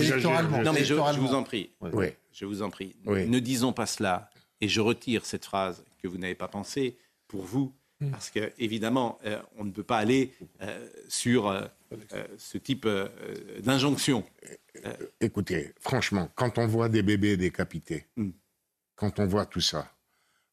Non, 0.63 0.73
mais 0.73 0.83
je, 0.83 0.93
vous 0.93 1.33
en 1.33 1.43
prie. 1.43 1.69
Oui. 1.81 2.07
Je 2.31 2.45
vous 2.45 2.61
en 2.63 2.69
prie. 2.69 2.95
Ne 3.05 3.39
disons 3.39 3.73
pas 3.73 3.85
cela. 3.85 4.29
Et 4.61 4.67
je 4.67 4.81
retire 4.81 5.25
cette 5.25 5.45
phrase 5.45 5.83
que 6.01 6.07
vous 6.07 6.17
n'avez 6.17 6.35
pas 6.35 6.47
pensée. 6.47 6.97
Pour 7.27 7.43
vous, 7.43 7.73
Mm. 8.01 8.11
Parce 8.11 8.29
qu'évidemment, 8.29 9.17
euh, 9.25 9.41
on 9.57 9.63
ne 9.63 9.71
peut 9.71 9.83
pas 9.83 9.97
aller 9.97 10.33
euh, 10.61 10.87
sur 11.07 11.47
euh, 11.47 11.61
ce 12.37 12.57
type 12.57 12.87
d'injonction. 13.59 14.23
Écoutez, 15.21 15.73
franchement, 15.79 16.29
quand 16.35 16.57
on 16.57 16.67
voit 16.67 16.89
des 16.89 17.03
bébés 17.03 17.37
décapités, 17.37 18.07
mm. 18.17 18.31
quand 18.95 19.19
on 19.19 19.27
voit 19.27 19.45
tout 19.45 19.61
ça, 19.61 19.91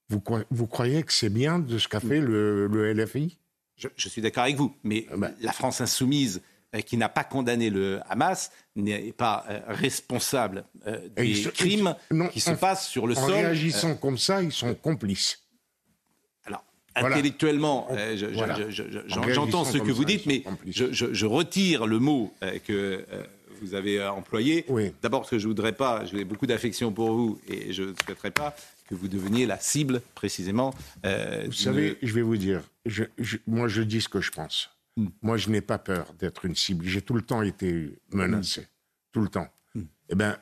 vous, 0.09 0.23
vous 0.50 0.66
croyez 0.66 1.02
que 1.02 1.12
c'est 1.12 1.31
bien 1.31 1.59
de 1.59 1.78
ce 1.78 1.88
qu'a 1.88 2.00
fait 2.00 2.21
le, 2.21 2.92
LFI 2.92 3.38
je, 3.97 4.09
suis 4.09 4.23
d'accord 4.23 4.45
avec 4.45 4.57
vous, 4.57 4.75
mais 4.85 5.07
ah 5.11 5.17
ben. 5.17 5.35
la 5.41 5.53
France 5.53 5.81
insoumise 5.81 6.43
qui 6.87 6.97
n'a 6.97 7.11
pas 7.11 7.25
condamné 7.25 7.69
le 7.69 8.01
Hamas 8.09 8.51
n'est 8.77 9.12
pas 9.12 9.45
responsable 9.69 10.65
des 11.17 11.43
crimes 11.53 11.95
qui 12.33 12.41
se 12.41 12.53
passent 12.53 12.89
sur 12.89 13.07
le 13.07 13.15
sol. 13.15 13.25
En 13.25 13.27
réagissant 13.27 13.95
comme 13.97 14.17
ça, 14.17 14.43
ils 14.43 14.53
sont 14.53 14.75
complices 14.75 15.43
intellectuellement, 16.95 17.89
euh, 17.91 18.17
j'entends 19.07 19.65
ce 19.65 19.79
que 19.79 19.91
vous 19.91 20.05
dites, 20.05 20.27
mais 20.27 20.45
je, 20.67 21.27
retire 21.27 21.87
le 21.87 21.99
mot 21.99 22.33
euh, 22.43 22.59
que 23.62 23.66
euh, 23.66 23.69
vous 23.69 23.75
avez 23.75 24.07
employé. 24.07 24.66
D'abord 25.02 25.21
parce 25.21 25.31
que 25.31 25.38
je 25.38 25.47
voudrais 25.47 25.73
pas, 25.73 26.04
j'ai 26.04 26.25
beaucoup 26.25 26.47
d'affection 26.47 26.92
pour 26.92 27.12
vous 27.12 27.40
et 27.49 27.73
je 27.73 27.85
ne 27.85 27.95
souhaiterais 28.04 28.31
pas 28.31 28.54
que 28.88 28.95
vous 28.95 29.09
deveniez 29.09 29.47
la 29.47 29.59
cible 29.59 30.02
précisément. 30.14 30.75
vous 31.04 31.52
savez, 31.52 31.99
je 32.02 32.12
vais 32.12 32.23
vous 32.23 32.37
dire, 32.37 32.62
moi 33.47 33.69
je 33.69 33.83
dis 33.83 34.00
ce 34.00 34.09
que 34.09 34.21
je 34.21 34.31
pense. 34.31 34.71
Hmm. 34.97 35.09
Moi 35.23 35.37
je 35.38 35.49
n'ai 35.49 35.62
pas 35.62 35.78
peur 35.78 36.12
d'être 36.19 36.45
une 36.45 36.54
cible. 36.54 36.85
J'ai 36.85 37.00
tout 37.00 37.14
le 37.14 37.23
temps 37.23 37.42
été 37.42 37.99
menacé, 38.12 38.66
tout 39.12 39.23
le 39.23 39.28
temps. 39.28 39.49
Hmm. 39.75 39.85
Eh 40.11 40.14
bien, 40.14 40.37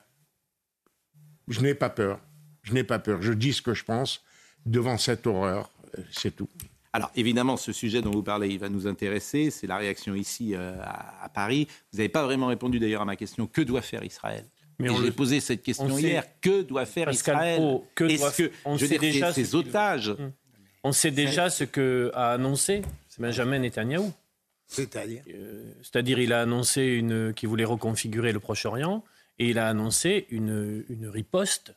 je 1.48 1.60
n'ai 1.60 1.74
pas 1.74 1.90
peur. 1.90 2.20
Je 2.62 2.74
n'ai 2.74 2.84
pas 2.84 2.98
peur. 2.98 3.22
Je 3.22 3.32
dis 3.32 3.52
ce 3.52 3.62
que 3.62 3.74
je 3.74 3.84
pense 3.84 4.22
devant 4.66 4.98
cette 4.98 5.26
horreur 5.26 5.70
c'est 6.10 6.34
tout. 6.34 6.48
Alors 6.92 7.10
évidemment, 7.14 7.56
ce 7.56 7.72
sujet 7.72 8.02
dont 8.02 8.10
vous 8.10 8.22
parlez, 8.22 8.48
il 8.48 8.58
va 8.58 8.68
nous 8.68 8.86
intéresser. 8.86 9.50
C'est 9.50 9.66
la 9.66 9.76
réaction 9.76 10.14
ici 10.14 10.54
euh, 10.54 10.74
à, 10.82 11.28
Paris. 11.28 11.68
Vous 11.92 11.98
n'avez 11.98 12.08
pas 12.08 12.24
vraiment 12.24 12.48
répondu 12.48 12.80
d'ailleurs 12.80 13.02
à 13.02 13.04
ma 13.04 13.16
question. 13.16 13.46
Que 13.46 13.60
doit 13.60 13.82
faire 13.82 14.02
Israël? 14.04 14.44
J'ai 14.80 15.12
posé 15.12 15.40
cette 15.40 15.62
question 15.62 15.96
hier. 15.98 16.24
que 16.40 16.62
doit 16.62 16.86
faire 16.86 17.10
Israël? 17.10 17.80
Est-ce 18.00 18.36
que, 18.36 18.50
on 18.64 18.76
je 18.76 18.86
sait 18.86 18.98
déjà 18.98 19.32
ces 19.32 19.54
otages 19.54 20.08
hum. 20.08 20.32
On 20.82 20.92
sait 20.92 21.10
déjà 21.10 21.50
ce 21.50 21.64
que 21.64 22.10
a 22.14 22.32
annoncé 22.32 22.80
Benjamin 23.18 23.58
Netanyahou. 23.58 24.10
C'est-à-dire? 24.66 25.22
Euh, 25.28 25.70
C'est-à-dire, 25.82 26.18
il 26.18 26.32
a 26.32 26.40
annoncé 26.40 26.82
une, 26.82 27.34
qu'il 27.34 27.50
voulait 27.50 27.66
reconfigurer 27.66 28.32
le 28.32 28.40
Proche-Orient 28.40 29.04
et 29.38 29.50
il 29.50 29.58
a 29.58 29.68
annoncé 29.68 30.26
une, 30.30 30.86
une 30.88 31.06
riposte 31.06 31.74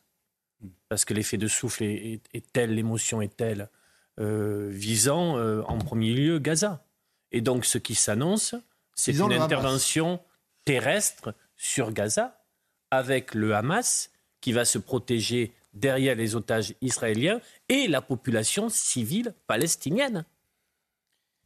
hum. 0.64 0.70
parce 0.88 1.04
que 1.04 1.14
l'effet 1.14 1.38
de 1.38 1.50
souffle 1.50 1.84
est 1.84 2.22
tel, 2.54 2.74
l'émotion 2.74 3.22
est 3.22 3.36
telle 3.36 3.62
euh, 3.62 3.83
visant 4.18 5.38
euh, 5.38 5.62
en 5.68 5.78
premier 5.78 6.14
lieu 6.14 6.40
Gaza. 6.40 6.86
Et 7.32 7.42
donc 7.42 7.66
ce 7.66 7.78
qui 7.78 7.96
s'annonce, 7.96 8.56
c'est 8.96 9.14
une 9.14 9.34
intervention 9.34 10.20
terrestre 10.66 11.34
sur 11.58 11.92
Gaza 11.92 12.44
avec 12.92 13.34
le 13.34 13.56
Hamas 13.56 14.12
qui 14.40 14.52
va 14.52 14.66
se 14.66 14.78
protéger 14.78 15.54
derrière 15.74 16.16
les 16.16 16.36
otages 16.36 16.76
israéliens 16.82 17.42
et 17.70 17.88
la 17.88 18.02
population 18.02 18.70
civile 18.70 19.34
palestinienne. 19.48 20.26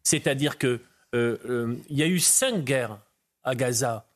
C'est-à-dire 0.04 0.58
qu'il 0.58 0.80
euh, 1.16 1.76
y 1.90 2.04
a 2.04 2.08
eu 2.08 2.20
cinq 2.20 2.66
guerres 2.66 3.00
à 3.44 3.56
Gaza 3.56 4.10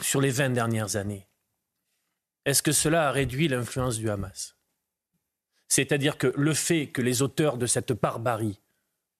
sur 0.00 0.20
les 0.20 0.30
20 0.30 0.50
dernières 0.50 0.96
années. 0.96 1.28
Est-ce 2.44 2.62
que 2.62 2.72
cela 2.72 3.08
a 3.08 3.12
réduit 3.12 3.46
l'influence 3.46 3.98
du 3.98 4.10
Hamas? 4.10 4.57
C'est-à-dire 5.68 6.18
que 6.18 6.32
le 6.36 6.54
fait 6.54 6.88
que 6.88 7.02
les 7.02 7.22
auteurs 7.22 7.58
de 7.58 7.66
cette 7.66 7.92
barbarie 7.92 8.58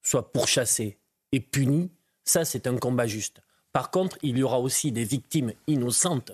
soient 0.02 0.33
pourchassés 0.33 0.99
et 1.33 1.40
punis, 1.40 1.90
ça 2.25 2.45
c'est 2.45 2.67
un 2.67 2.76
combat 2.76 3.07
juste. 3.07 3.43
Par 3.73 3.90
contre, 3.90 4.19
il 4.23 4.38
y 4.38 4.43
aura 4.43 4.59
aussi 4.59 4.90
des 4.90 5.05
victimes 5.05 5.52
innocentes 5.67 6.33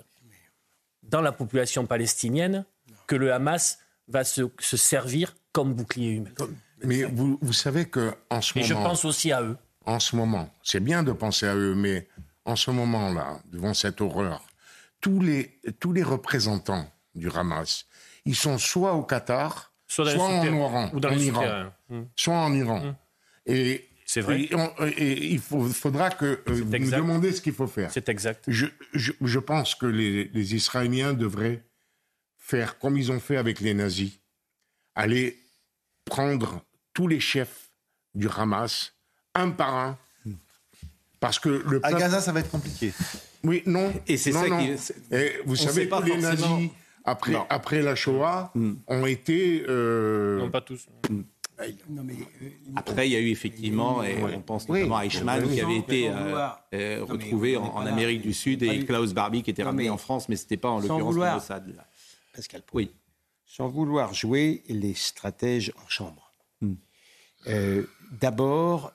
dans 1.03 1.21
la 1.21 1.31
population 1.31 1.85
palestinienne 1.85 2.65
que 3.07 3.15
le 3.15 3.33
Hamas 3.33 3.79
va 4.07 4.23
se, 4.23 4.49
servir 4.59 5.35
comme 5.51 5.73
bouclier 5.73 6.11
humain. 6.11 6.31
Mais 6.83 7.03
vous, 7.03 7.53
savez 7.53 7.85
que 7.85 8.13
en 8.29 8.41
ce 8.41 8.57
moment... 8.57 8.65
Et 8.65 8.67
je 8.67 8.73
pense 8.73 9.05
aussi 9.05 9.31
à 9.31 9.41
eux. 9.41 9.57
En 9.85 9.99
ce 9.99 10.15
moment, 10.15 10.49
c'est 10.63 10.79
bien 10.79 11.03
de 11.03 11.11
penser 11.11 11.45
à 11.45 11.55
eux, 11.55 11.75
mais 11.75 12.07
en 12.45 12.55
ce 12.55 12.71
moment-là, 12.71 13.39
devant 13.51 13.73
cette 13.73 14.01
horreur, 14.01 14.43
tous 15.01 15.19
les, 15.19 15.59
tous 15.79 15.93
les 15.93 16.03
représentants 16.03 16.89
du 17.13 17.29
Hamas, 17.29 17.85
ils 18.25 18.35
sont 18.35 18.57
soit 18.57 18.93
au 18.93 19.03
Qatar, 19.03 19.71
soit, 19.87 20.11
en 20.19 20.43
Iran, 20.43 20.91
ou 20.93 20.99
dans 20.99 21.09
en 21.09 21.17
Iran, 21.17 21.71
soit 22.15 22.35
en 22.37 22.53
Iran. 22.53 22.95
Et 23.45 23.87
c'est 24.05 24.21
vrai. 24.21 24.41
Et, 24.97 25.33
il 25.33 25.39
faudra 25.39 26.09
que 26.09 26.25
euh, 26.25 26.41
vous 26.47 26.65
nous 26.65 26.91
demandiez 26.91 27.31
ce 27.31 27.41
qu'il 27.41 27.53
faut 27.53 27.67
faire. 27.67 27.91
C'est 27.91 28.09
exact. 28.09 28.45
Je, 28.47 28.67
je, 28.93 29.39
pense 29.39 29.75
que 29.75 29.85
les, 29.85 30.25
les, 30.25 30.55
Israéliens 30.55 31.13
devraient 31.13 31.63
faire 32.37 32.77
comme 32.77 32.97
ils 32.97 33.11
ont 33.11 33.19
fait 33.19 33.37
avec 33.37 33.59
les 33.59 33.73
nazis, 33.73 34.19
aller 34.93 35.37
prendre 36.05 36.61
tous 36.93 37.07
les 37.07 37.19
chefs 37.19 37.69
du 38.13 38.29
Hamas, 38.29 38.93
un 39.33 39.49
par 39.49 39.73
un, 39.75 39.97
parce 41.19 41.39
que 41.39 41.49
le 41.49 41.79
À 41.83 41.91
Gaza, 41.93 42.21
ça 42.21 42.31
va 42.31 42.41
être 42.41 42.51
compliqué. 42.51 42.93
Oui, 43.43 43.63
non. 43.65 43.91
Et 44.07 44.17
c'est 44.17 44.31
ça 44.31 44.47
non. 44.47 44.59
qui- 44.59 44.75
Et 45.11 45.39
vous 45.45 45.53
on 45.53 45.67
savez 45.67 45.87
pas 45.87 46.01
que 46.01 46.05
les 46.07 46.21
forcément- 46.21 46.57
nazis, 46.57 46.69
après, 47.05 47.31
Non. 47.33 47.45
après 47.49 47.81
la 47.81 47.95
Shoah, 47.95 48.51
Mm. 48.55 48.73
ont 48.87 49.05
été... 49.05 49.63
euh, 49.67 50.39
Non, 50.39 50.49
pas 50.51 50.61
tous. 50.61 50.87
Non, 51.89 52.03
mais, 52.03 52.15
euh, 52.41 52.49
Après, 52.75 53.07
il 53.07 53.13
y 53.13 53.15
a 53.15 53.19
eu 53.19 53.29
effectivement, 53.29 54.03
et 54.03 54.21
on 54.21 54.41
pense 54.41 54.65
Oui. 54.67 54.79
notamment 54.79 54.97
à 54.97 55.05
Eichmann, 55.05 55.47
qui 55.49 55.61
avait 55.61 55.77
été 55.77 56.09
euh, 56.09 56.47
euh, 56.73 57.03
retrouvé 57.05 57.55
en. 57.55 57.77
Amérique 57.77 58.21
du 58.21 58.33
Sud 58.33 58.61
et. 58.63 58.83
Klaus 58.85 59.13
Barbie 59.13 59.41
qui 59.41 59.51
était 59.51 59.61
Non, 59.63 59.69
ramené 59.69 59.89
en 59.89 59.97
France, 59.97 60.27
mais 60.27 60.35
c'était 60.35 60.57
pas 60.57 60.69
en 60.69 60.79
l'occurrence 60.79 61.15
Mossad. 61.15 61.73
Pascal. 62.35 62.61
Oui. 62.73 62.91
sans 63.45 63.69
vouloir 63.69 64.13
jouer 64.13 64.63
les 64.67 64.93
stratèges 64.93 65.71
en 65.85 65.87
chambre. 65.87 66.33
Euh, 67.47 67.83
D'abord, 68.19 68.91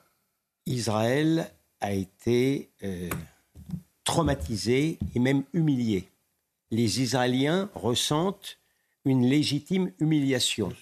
Israël 0.67 1.49
a 1.79 1.93
été 1.93 2.69
euh, 2.83 3.09
traumatisé 4.03 4.99
et 5.15 5.19
même 5.19 5.43
humilié. 5.53 6.07
Les 6.71 7.01
Israéliens 7.01 7.69
ressentent 7.75 8.57
une 9.05 9.25
légitime 9.25 9.91
humiliation. 9.99 10.73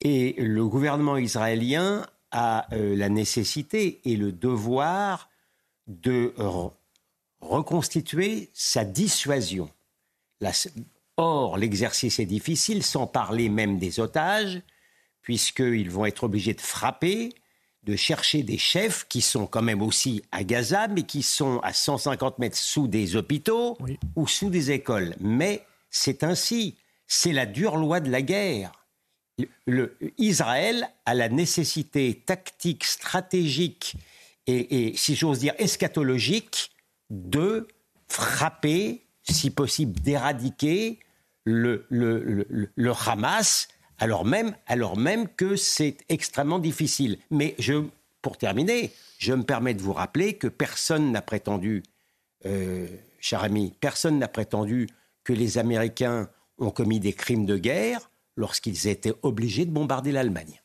Et 0.00 0.34
le 0.38 0.66
gouvernement 0.66 1.16
israélien 1.16 2.06
a 2.30 2.66
euh, 2.74 2.94
la 2.94 3.08
nécessité 3.08 4.00
et 4.04 4.16
le 4.16 4.30
devoir 4.30 5.30
de 5.86 6.34
re- 6.36 6.72
reconstituer 7.40 8.50
sa 8.52 8.84
dissuasion. 8.84 9.70
Or, 11.16 11.56
l'exercice 11.56 12.18
est 12.18 12.26
difficile, 12.26 12.82
sans 12.82 13.06
parler 13.06 13.48
même 13.48 13.78
des 13.78 14.00
otages, 14.00 14.60
puisqu'ils 15.22 15.90
vont 15.90 16.04
être 16.04 16.24
obligés 16.24 16.52
de 16.54 16.60
frapper, 16.60 17.34
de 17.86 17.94
chercher 17.96 18.42
des 18.42 18.58
chefs 18.58 19.06
qui 19.08 19.20
sont 19.22 19.46
quand 19.46 19.62
même 19.62 19.80
aussi 19.80 20.22
à 20.32 20.42
Gaza, 20.44 20.88
mais 20.88 21.04
qui 21.04 21.22
sont 21.22 21.60
à 21.60 21.72
150 21.72 22.38
mètres 22.40 22.56
sous 22.56 22.88
des 22.88 23.14
hôpitaux 23.16 23.76
Oui. 23.80 23.96
ou 24.16 24.26
sous 24.26 24.50
des 24.50 24.72
écoles. 24.72 25.14
Mais 25.20 25.64
c'est 25.88 26.24
ainsi, 26.24 26.76
c'est 27.06 27.32
la 27.32 27.46
dure 27.46 27.76
loi 27.76 28.00
de 28.00 28.10
la 28.10 28.22
guerre. 28.22 28.72
Le- 29.38 29.48
le- 29.66 29.96
Israël 30.18 30.88
a 31.04 31.14
la 31.14 31.28
nécessité 31.28 32.22
tactique, 32.26 32.84
stratégique 32.84 33.94
et, 34.48 34.88
et, 34.88 34.96
si 34.96 35.14
j'ose 35.14 35.38
dire, 35.38 35.54
eschatologique 35.58 36.70
de 37.10 37.68
frapper, 38.08 39.06
si 39.22 39.50
possible 39.50 40.00
d'éradiquer 40.00 40.98
le, 41.44 41.86
le, 41.90 42.22
le- 42.24 42.46
le- 42.48 42.70
le 42.74 42.92
Hamas, 43.06 43.68
alors 43.98 44.24
même, 44.24 44.56
alors 44.66 44.96
même 44.96 45.28
que 45.28 45.56
c'est 45.56 45.98
extrêmement 46.08 46.58
difficile. 46.58 47.18
Mais 47.30 47.56
pour 48.22 48.38
terminer, 48.38 48.92
je 49.18 49.32
me 49.32 49.42
permets 49.42 49.74
de 49.74 49.82
vous 49.82 49.92
rappeler 49.92 50.34
que 50.34 50.48
personne 50.48 51.12
n'a 51.12 51.22
prétendu, 51.22 51.82
euh, 52.44 52.86
cher 53.20 53.42
ami, 53.42 53.72
personne 53.80 54.18
n'a 54.18 54.28
prétendu 54.28 54.88
que 55.24 55.32
les 55.32 55.58
Américains 55.58 56.28
ont 56.58 56.70
commis 56.70 57.00
des 57.00 57.12
crimes 57.12 57.46
de 57.46 57.56
guerre 57.56 58.10
lorsqu'ils 58.36 58.86
étaient 58.86 59.14
obligés 59.22 59.64
de 59.64 59.70
bombarder 59.70 60.12
l'Allemagne. 60.12 60.60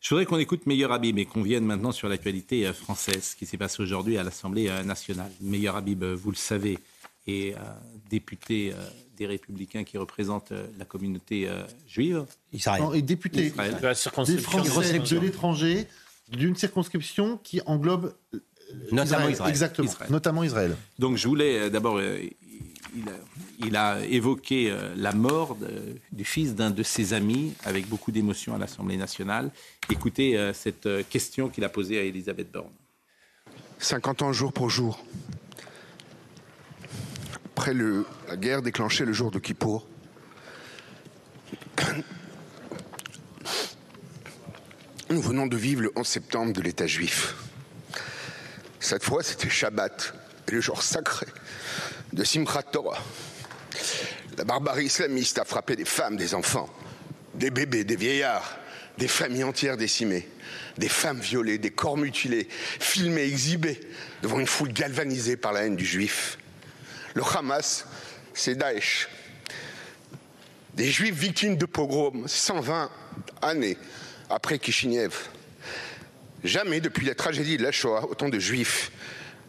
Je 0.00 0.10
voudrais 0.10 0.26
qu'on 0.26 0.38
écoute 0.38 0.66
Meilleur 0.66 0.92
Habib 0.92 1.18
et 1.18 1.24
qu'on 1.24 1.42
vienne 1.42 1.64
maintenant 1.64 1.92
sur 1.92 2.08
l'actualité 2.08 2.66
euh, 2.66 2.72
française, 2.72 3.34
qui 3.38 3.46
s'est 3.46 3.56
passé 3.56 3.82
aujourd'hui 3.82 4.18
à 4.18 4.22
l'Assemblée 4.22 4.68
euh, 4.68 4.82
nationale. 4.82 5.32
Meilleur 5.40 5.76
Habib, 5.76 6.04
vous 6.04 6.30
le 6.30 6.36
savez, 6.36 6.78
est 7.26 7.54
euh, 7.54 7.58
député 8.10 8.72
euh, 8.72 8.76
des 9.16 9.26
Républicains 9.26 9.84
qui 9.84 9.96
représente 9.98 10.52
euh, 10.52 10.66
la 10.78 10.84
communauté 10.84 11.48
euh, 11.48 11.62
juive. 11.86 12.24
Israël. 12.52 12.82
Non, 12.82 12.92
et 12.94 13.02
député 13.02 13.46
Israël. 13.46 13.76
De 13.76 13.82
la 13.82 13.90
des 13.92 13.94
circonscription. 13.98 14.64
Français 14.64 14.98
de 14.98 15.18
l'étranger 15.18 15.86
d'une 16.30 16.56
circonscription 16.56 17.38
qui 17.42 17.60
englobe 17.66 18.14
euh, 18.34 18.38
Notamment 18.92 19.28
Israël. 19.28 19.50
Exactement, 19.50 19.88
Israël. 19.88 20.10
notamment 20.10 20.42
Israël. 20.42 20.76
Donc 20.98 21.16
je 21.16 21.28
voulais 21.28 21.58
euh, 21.60 21.70
d'abord, 21.70 21.98
euh, 21.98 22.18
il, 22.96 23.08
a, 23.08 23.66
il 23.66 23.76
a 23.76 24.04
évoqué 24.06 24.70
euh, 24.70 24.94
la 24.96 25.12
mort 25.12 25.54
de- 25.56 25.68
du 26.12 26.24
fils 26.24 26.54
d'un 26.54 26.70
de 26.70 26.82
ses 26.82 27.12
amis 27.12 27.52
avec 27.64 27.86
beaucoup 27.88 28.10
d'émotion 28.10 28.54
à 28.54 28.58
l'Assemblée 28.58 28.96
nationale. 28.96 29.50
Écoutez 29.90 30.36
euh, 30.36 30.52
cette 30.52 30.86
euh, 30.86 31.02
question 31.08 31.48
qu'il 31.50 31.62
a 31.64 31.68
posée 31.68 31.98
à 31.98 32.02
Elisabeth 32.02 32.50
Borne. 32.50 32.72
50 33.78 34.22
ans 34.22 34.32
jour 34.32 34.52
pour 34.52 34.70
jour. 34.70 35.04
Après 37.56 37.72
la 37.72 38.36
guerre 38.36 38.62
déclenchée 38.62 39.04
le 39.04 39.12
jour 39.12 39.30
de 39.30 39.38
Kippour, 39.38 39.86
nous 45.08 45.22
venons 45.22 45.46
de 45.46 45.56
vivre 45.56 45.82
le 45.82 45.92
11 45.94 46.04
septembre 46.04 46.52
de 46.52 46.60
l'État 46.60 46.88
juif. 46.88 47.36
Cette 48.80 49.04
fois, 49.04 49.22
c'était 49.22 49.48
Shabbat, 49.48 50.14
et 50.48 50.50
le 50.50 50.60
jour 50.60 50.82
sacré 50.82 51.26
de 52.12 52.24
Simchat 52.24 52.64
Torah. 52.64 53.00
La 54.36 54.42
barbarie 54.42 54.86
islamiste 54.86 55.38
a 55.38 55.44
frappé 55.44 55.76
des 55.76 55.84
femmes, 55.84 56.16
des 56.16 56.34
enfants, 56.34 56.68
des 57.34 57.50
bébés, 57.50 57.84
des 57.84 57.96
vieillards, 57.96 58.58
des 58.98 59.06
familles 59.06 59.44
entières 59.44 59.76
décimées, 59.76 60.28
des 60.76 60.88
femmes 60.88 61.20
violées, 61.20 61.58
des 61.58 61.70
corps 61.70 61.96
mutilés, 61.96 62.48
filmés, 62.50 63.22
exhibés 63.22 63.78
devant 64.22 64.40
une 64.40 64.48
foule 64.48 64.72
galvanisée 64.72 65.36
par 65.36 65.52
la 65.52 65.60
haine 65.66 65.76
du 65.76 65.86
juif. 65.86 66.36
Le 67.14 67.22
Hamas, 67.22 67.86
c'est 68.34 68.56
Daesh. 68.56 69.08
Des 70.74 70.90
juifs 70.90 71.14
victimes 71.14 71.56
de 71.56 71.66
pogroms 71.66 72.26
120 72.26 72.90
années 73.42 73.78
après 74.28 74.58
Kishinev. 74.58 75.14
Jamais 76.42 76.80
depuis 76.80 77.06
la 77.06 77.14
tragédie 77.14 77.56
de 77.56 77.62
la 77.62 77.70
Shoah, 77.70 78.08
autant 78.10 78.28
de 78.28 78.38
juifs 78.40 78.90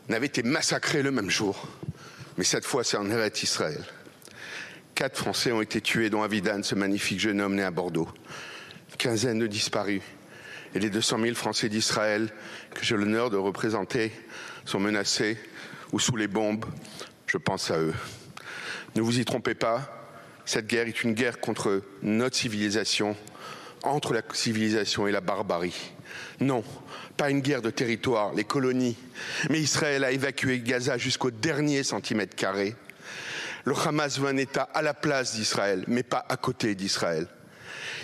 n'avaient 0.07 0.27
été 0.27 0.43
massacrés 0.43 1.01
le 1.01 1.09
même 1.09 1.31
jour. 1.31 1.67
Mais 2.37 2.43
cette 2.43 2.65
fois, 2.65 2.83
c'est 2.83 2.97
en 2.97 3.09
Eretz 3.09 3.41
Israël. 3.41 3.83
Quatre 4.93 5.17
Français 5.17 5.51
ont 5.51 5.61
été 5.61 5.81
tués, 5.81 6.11
dont 6.11 6.21
Avidan, 6.21 6.61
ce 6.61 6.75
magnifique 6.75 7.19
jeune 7.19 7.41
homme 7.41 7.55
né 7.55 7.63
à 7.63 7.71
Bordeaux. 7.71 8.07
Une 8.91 8.97
quinzaine 8.97 9.39
de 9.39 9.47
disparus. 9.47 10.01
Et 10.75 10.79
les 10.79 10.91
200 10.91 11.19
000 11.19 11.35
Français 11.35 11.69
d'Israël 11.69 12.29
que 12.73 12.85
j'ai 12.85 12.95
l'honneur 12.95 13.31
de 13.31 13.37
représenter 13.37 14.11
sont 14.65 14.79
menacés 14.79 15.37
ou 15.91 15.99
sous 15.99 16.15
les 16.15 16.27
bombes. 16.27 16.65
Je 17.35 17.37
pense 17.37 17.69
à 17.69 17.77
eux. 17.79 17.93
Ne 18.95 19.01
vous 19.01 19.19
y 19.19 19.25
trompez 19.25 19.55
pas, 19.55 20.09
cette 20.45 20.67
guerre 20.67 20.87
est 20.87 21.03
une 21.03 21.13
guerre 21.13 21.41
contre 21.41 21.81
notre 22.01 22.37
civilisation, 22.37 23.17
entre 23.83 24.13
la 24.13 24.21
civilisation 24.31 25.05
et 25.05 25.11
la 25.11 25.19
barbarie. 25.19 25.91
Non, 26.39 26.63
pas 27.17 27.29
une 27.29 27.41
guerre 27.41 27.61
de 27.61 27.71
territoire, 27.71 28.33
les 28.33 28.45
colonies, 28.45 28.95
mais 29.49 29.59
Israël 29.59 30.05
a 30.05 30.11
évacué 30.11 30.61
Gaza 30.61 30.97
jusqu'au 30.97 31.29
dernier 31.29 31.83
centimètre 31.83 32.37
carré. 32.37 32.73
Le 33.65 33.73
Hamas 33.85 34.17
veut 34.17 34.29
un 34.29 34.37
État 34.37 34.69
à 34.73 34.81
la 34.81 34.93
place 34.93 35.35
d'Israël, 35.35 35.83
mais 35.89 36.03
pas 36.03 36.25
à 36.29 36.37
côté 36.37 36.73
d'Israël. 36.73 37.27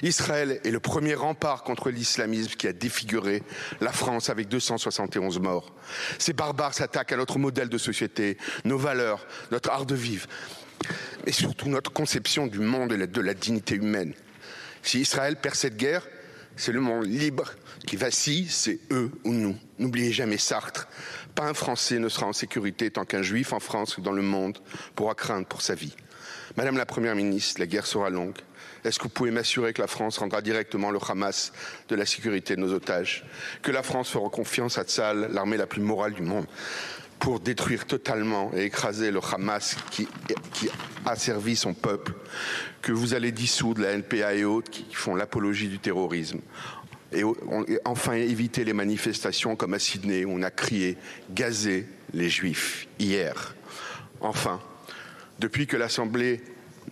Israël 0.02 0.60
est 0.64 0.72
le 0.72 0.80
premier 0.80 1.14
rempart 1.14 1.64
contre 1.64 1.90
l'islamisme 1.90 2.56
qui 2.56 2.68
a 2.68 2.74
défiguré 2.74 3.44
la 3.80 3.92
France 3.92 4.30
avec 4.30 4.48
271 4.48 5.40
morts. 5.40 5.74
Ces 6.18 6.34
barbares 6.34 6.74
s'attaquent 6.74 7.12
à 7.12 7.18
notre 7.18 7.38
modèle 7.38 7.70
de 7.70 7.78
société, 7.78 8.38
nos 8.66 8.78
valeurs, 8.78 9.26
notre 9.52 9.70
art 9.70 9.86
de 9.86 9.96
vivre, 9.96 10.28
mais 11.26 11.32
surtout 11.32 11.70
notre 11.70 11.92
conception 11.92 12.48
du 12.48 12.60
monde 12.60 12.94
et 12.94 13.08
de 13.08 13.22
la 13.22 13.34
dignité 13.34 13.76
humaine. 13.76 14.14
Si 14.84 15.00
Israël 15.00 15.36
perd 15.36 15.56
cette 15.56 15.78
guerre, 15.78 16.08
c'est 16.56 16.72
le 16.72 16.82
monde 16.82 17.06
libre 17.06 17.52
qui 17.88 17.96
vacille, 17.96 18.48
c'est 18.50 18.80
eux 18.92 19.12
ou 19.24 19.34
nous. 19.34 19.58
N'oubliez 19.80 20.12
jamais 20.12 20.38
Sartre. 20.38 20.88
Pas 21.36 21.46
un 21.46 21.54
Français 21.54 22.00
ne 22.00 22.10
sera 22.10 22.28
en 22.28 22.34
sécurité 22.34 22.92
tant 22.92 23.06
qu'un 23.06 23.22
Juif 23.22 23.54
en 23.54 23.60
France 23.60 23.98
ou 23.98 24.02
dans 24.02 24.12
le 24.12 24.22
monde 24.22 24.58
pourra 24.96 25.16
craindre 25.16 25.48
pour 25.48 25.62
sa 25.62 25.76
vie. 25.76 25.96
Madame 26.58 26.78
la 26.78 26.86
Première 26.86 27.16
ministre, 27.16 27.60
la 27.60 27.68
guerre 27.68 27.88
sera 27.88 28.10
longue. 28.10 28.38
Est-ce 28.84 28.98
que 28.98 29.04
vous 29.04 29.10
pouvez 29.10 29.32
m'assurer 29.32 29.74
que 29.74 29.82
la 29.82 29.88
France 29.88 30.17
rendra 30.17 30.41
directement 30.41 30.91
le 30.91 31.00
Hamas 31.08 31.54
de 31.88 31.96
la 31.96 32.06
sécurité 32.06 32.56
de 32.56 32.62
nos 32.62 32.74
otages? 32.74 33.26
Que 33.62 33.72
la 33.72 33.84
France 33.84 34.10
fera 34.10 34.30
confiance 34.30 34.78
à 34.78 34.84
Tsal, 34.84 35.30
l'armée 35.32 35.58
la 35.58 35.67
plus 35.67 35.82
morale 35.82 36.13
du 36.13 36.24
monde, 36.24 36.46
pour 37.20 37.39
détruire 37.39 37.86
totalement 37.86 38.52
et 38.56 38.63
écraser 38.63 39.12
le 39.12 39.20
Hamas 39.20 39.78
qui, 39.91 40.08
qui 40.54 40.70
a 41.06 41.15
servi 41.15 41.56
son 41.56 41.74
peuple? 41.74 42.13
Que 42.82 42.91
vous 42.91 43.13
allez 43.13 43.32
dissoudre 43.32 43.82
la 43.82 43.91
NPA 43.91 44.34
et 44.34 44.44
autres 44.44 44.72
qui 44.72 44.88
font 44.91 45.15
l'apologie 45.15 45.67
du 45.67 45.78
terrorisme? 45.78 46.39
Et, 47.13 47.24
enfin 47.84 48.13
éviter 48.13 48.63
les 48.63 48.74
manifestations 48.74 49.56
comme 49.56 49.74
à 49.74 49.80
Sydney 49.80 50.24
où 50.26 50.32
on 50.32 50.41
a 50.41 50.50
crié, 50.50 50.98
gazé 51.30 51.86
les 52.13 52.30
juifs 52.30 52.88
hier. 53.00 53.54
Enfin, 54.22 54.62
depuis 55.39 55.67
que 55.67 55.76
l'Assemblée 55.76 56.41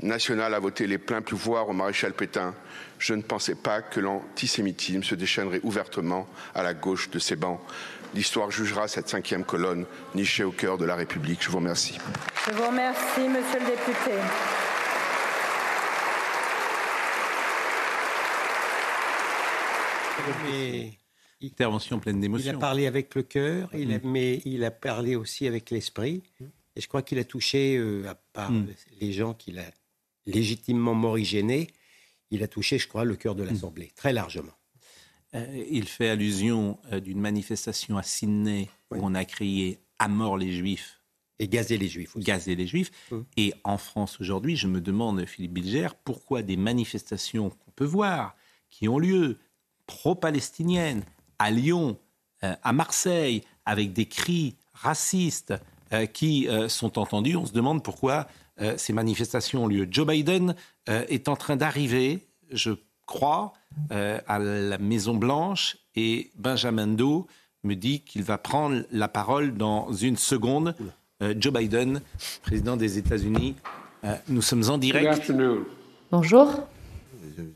nationale 0.01 0.53
a 0.53 0.59
voté 0.59 0.87
les 0.87 0.97
pleins 0.97 1.21
pouvoirs 1.21 1.69
au 1.69 1.73
maréchal 1.73 2.13
Pétain, 2.13 2.53
je 2.99 3.13
ne 3.13 3.21
pensais 3.21 3.55
pas 3.55 3.81
que 3.81 3.99
l'antisémitisme 3.99 5.03
se 5.03 5.15
déchaînerait 5.15 5.61
ouvertement 5.63 6.27
à 6.55 6.63
la 6.63 6.73
gauche 6.73 7.09
de 7.09 7.19
ces 7.19 7.35
bancs. 7.35 7.59
L'histoire 8.15 8.49
jugera 8.49 8.87
cette 8.87 9.07
cinquième 9.09 9.43
colonne 9.43 9.85
nichée 10.15 10.43
au 10.43 10.51
cœur 10.51 10.77
de 10.77 10.85
la 10.85 10.95
République. 10.95 11.43
Je 11.43 11.49
vous 11.49 11.57
remercie. 11.57 11.97
Je 12.47 12.51
vous 12.53 12.65
remercie, 12.67 13.27
monsieur 13.27 13.59
le 13.59 13.65
député. 13.67 14.11
Intervention 21.41 21.99
pleine 21.99 22.17
il 22.17 22.19
a 22.19 22.21
d'émotion. 22.23 22.59
parlé 22.59 22.85
avec 22.87 23.15
le 23.15 23.23
cœur, 23.23 23.69
Mm. 23.73 23.99
mais 24.03 24.41
il 24.45 24.63
a 24.63 24.71
parlé 24.71 25.15
aussi 25.15 25.47
avec 25.47 25.71
l'esprit. 25.71 26.21
Et 26.75 26.81
je 26.81 26.87
crois 26.87 27.01
qu'il 27.01 27.17
a 27.19 27.23
touché, 27.23 27.77
euh, 27.77 28.03
à 28.09 28.15
part 28.15 28.51
Mm. 28.51 28.67
les 28.99 29.13
gens 29.13 29.33
qu'il 29.33 29.59
a 29.59 29.63
légitimement 30.33 30.95
morigénés, 30.95 31.67
il 32.31 32.43
a 32.43 32.47
touché, 32.47 32.77
je 32.77 32.87
crois, 32.87 33.03
le 33.03 33.15
cœur 33.15 33.35
de 33.35 33.43
l'Assemblée, 33.43 33.91
très 33.95 34.13
largement. 34.13 34.53
Euh, 35.35 35.65
il 35.69 35.87
fait 35.87 36.09
allusion 36.09 36.79
euh, 36.91 36.99
d'une 36.99 37.19
manifestation 37.19 37.97
à 37.97 38.03
Sydney 38.03 38.69
où 38.91 38.97
on 39.01 39.13
a 39.13 39.25
crié 39.25 39.79
à 39.99 40.07
mort 40.07 40.37
les 40.37 40.51
Juifs. 40.51 41.01
Et 41.37 41.47
gazer 41.47 41.77
les 41.77 41.87
Juifs 41.87 42.15
aussi. 42.15 42.25
Gazer 42.25 42.55
les 42.55 42.67
Juifs. 42.67 42.91
Hum. 43.11 43.25
Et 43.37 43.53
en 43.63 43.77
France 43.77 44.19
aujourd'hui, 44.19 44.55
je 44.55 44.67
me 44.67 44.81
demande, 44.81 45.23
Philippe 45.25 45.53
Bilger, 45.53 45.89
pourquoi 46.03 46.41
des 46.41 46.57
manifestations 46.57 47.49
qu'on 47.49 47.71
peut 47.71 47.85
voir, 47.85 48.35
qui 48.69 48.87
ont 48.87 48.99
lieu, 48.99 49.37
pro-palestiniennes, 49.85 51.03
à 51.37 51.51
Lyon, 51.51 51.97
euh, 52.43 52.55
à 52.63 52.73
Marseille, 52.73 53.43
avec 53.65 53.93
des 53.93 54.05
cris 54.05 54.55
racistes 54.73 55.53
qui 56.13 56.47
sont 56.67 56.99
entendus, 56.99 57.35
on 57.35 57.47
se 57.47 57.51
demande 57.51 57.83
pourquoi 57.83 58.27
euh, 58.61 58.73
ces 58.77 58.93
manifestations 58.93 59.63
ont 59.63 59.67
lieu. 59.67 59.87
Joe 59.89 60.05
Biden 60.07 60.55
euh, 60.89 61.03
est 61.09 61.27
en 61.27 61.35
train 61.35 61.55
d'arriver, 61.55 62.27
je 62.51 62.71
crois, 63.05 63.53
euh, 63.91 64.19
à 64.27 64.39
la 64.39 64.77
Maison 64.77 65.15
Blanche 65.15 65.77
et 65.95 66.29
Benjamin 66.37 66.87
Doe 66.87 67.25
me 67.63 67.75
dit 67.75 68.01
qu'il 68.01 68.23
va 68.23 68.37
prendre 68.37 68.83
la 68.91 69.07
parole 69.07 69.53
dans 69.55 69.91
une 69.91 70.15
seconde. 70.17 70.75
Euh, 71.21 71.33
Joe 71.37 71.53
Biden, 71.53 72.01
président 72.43 72.77
des 72.77 72.97
États-Unis, 72.97 73.55
euh, 74.05 74.15
nous 74.29 74.41
sommes 74.41 74.63
en 74.69 74.73
Good 74.73 74.79
direct. 74.81 75.07
afternoon. 75.09 75.65
Bonjour. 76.11 76.67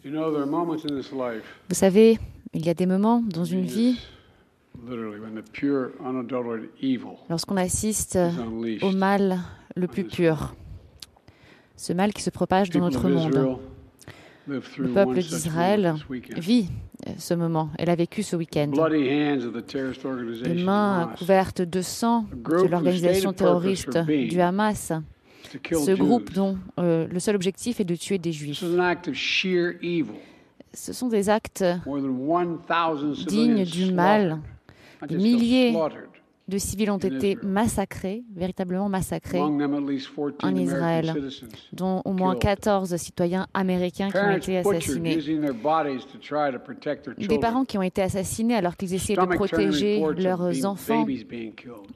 You 0.04 0.12
know, 0.12 0.32
there 0.32 0.42
are 0.42 0.46
moments 0.48 0.84
in 0.90 0.96
this 0.96 1.12
life, 1.12 1.44
Vous 1.70 1.76
savez, 1.76 2.20
il 2.54 2.66
y 2.66 2.70
a 2.70 2.74
des 2.74 2.86
moments 2.86 3.22
dans 3.26 3.46
une 3.46 3.66
vie 3.66 3.98
literally, 4.88 5.20
when 5.20 5.36
the 5.36 5.44
pure, 5.52 5.92
unadulterated 6.04 6.70
evil 6.82 7.16
lorsqu'on 7.30 7.58
assiste 7.58 8.18
au 8.82 8.92
mal 8.92 9.40
le 9.76 9.88
plus 9.88 10.04
pur. 10.04 10.54
Ce 11.76 11.94
mal 11.94 12.14
qui 12.14 12.22
se 12.22 12.30
propage 12.30 12.70
dans 12.70 12.80
notre 12.80 13.10
monde. 13.10 13.60
Le 14.48 14.60
peuple 14.94 15.20
d'Israël 15.20 15.96
vit 16.36 16.70
euh, 17.08 17.12
ce 17.18 17.34
moment. 17.34 17.70
Elle 17.78 17.90
a 17.90 17.96
vécu 17.96 18.24
ce 18.24 18.36
week-end. 18.36 18.72
Les 18.92 20.64
mains 20.64 21.14
couvertes 21.18 21.62
de 21.62 21.82
sang 21.82 22.26
de 22.34 22.68
l'organisation 22.68 23.32
terroriste 23.34 23.98
du 23.98 24.42
Hamas. 24.42 24.92
Ce 25.64 25.96
groupe 25.96 26.34
dont 26.34 26.58
euh, 26.80 27.08
le 27.08 27.20
seul 27.20 27.36
objectif 27.36 27.80
est 27.80 27.86
de 27.86 27.96
tuer 27.96 28.18
des 28.18 28.32
juifs. 28.32 28.64
Ce 30.74 30.92
sont 30.92 31.08
des 31.08 31.30
actes 31.30 31.64
More 31.86 32.02
than 32.02 33.04
1000 33.04 33.26
dignes 33.28 33.64
du 33.64 33.92
mal. 33.94 34.40
Des 35.08 35.18
milliers. 35.18 35.76
De 36.48 36.58
civils 36.58 36.92
ont 36.92 36.98
été 36.98 37.38
massacrés, 37.42 38.24
véritablement 38.36 38.90
massacrés, 38.90 39.40
Among 39.40 39.60
them, 39.60 39.74
at 39.74 39.90
least 39.90 40.10
14 40.14 40.34
en 40.44 40.56
Israël, 40.56 41.32
dont 41.72 42.02
au 42.04 42.12
moins 42.12 42.34
killed. 42.34 42.44
14 42.44 42.96
citoyens 42.98 43.48
américains 43.54 44.10
qui 44.12 44.18
ont 44.18 44.32
été 44.32 44.58
assassinés. 44.58 45.18
Des 47.18 47.40
parents 47.40 47.64
qui 47.64 47.78
ont 47.78 47.82
été 47.82 48.02
assassinés 48.02 48.56
alors 48.56 48.76
qu'ils 48.76 48.94
essayaient 48.94 49.18
de 49.18 49.36
protéger 49.36 50.04
leurs 50.18 50.66
enfants. 50.66 51.06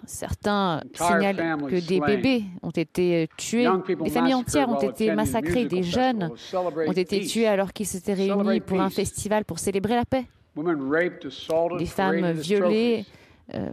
Certains 0.05 0.81
signalent 0.93 1.67
que 1.69 1.86
des 1.86 1.99
bébés 1.99 2.43
ont 2.63 2.71
été 2.71 3.23
euh, 3.23 3.27
tués, 3.38 3.67
des 4.01 4.10
familles 4.10 4.33
entières 4.33 4.69
ont 4.69 4.79
été 4.79 5.13
massacrées, 5.13 5.65
des 5.65 5.83
jeunes 5.83 6.31
ont 6.53 6.91
été 6.93 7.25
tués 7.25 7.47
alors 7.47 7.73
qu'ils 7.73 7.86
s'étaient 7.86 8.13
réunis 8.13 8.62
pour 8.62 8.79
un 8.79 8.89
festival 8.89 9.43
pour 9.43 9.60
célébrer 9.60 9.95
la 9.95 10.05
paix. 10.05 10.25
Des 11.77 11.86
femmes 11.86 12.31
violées, 12.31 13.05
euh, 13.53 13.69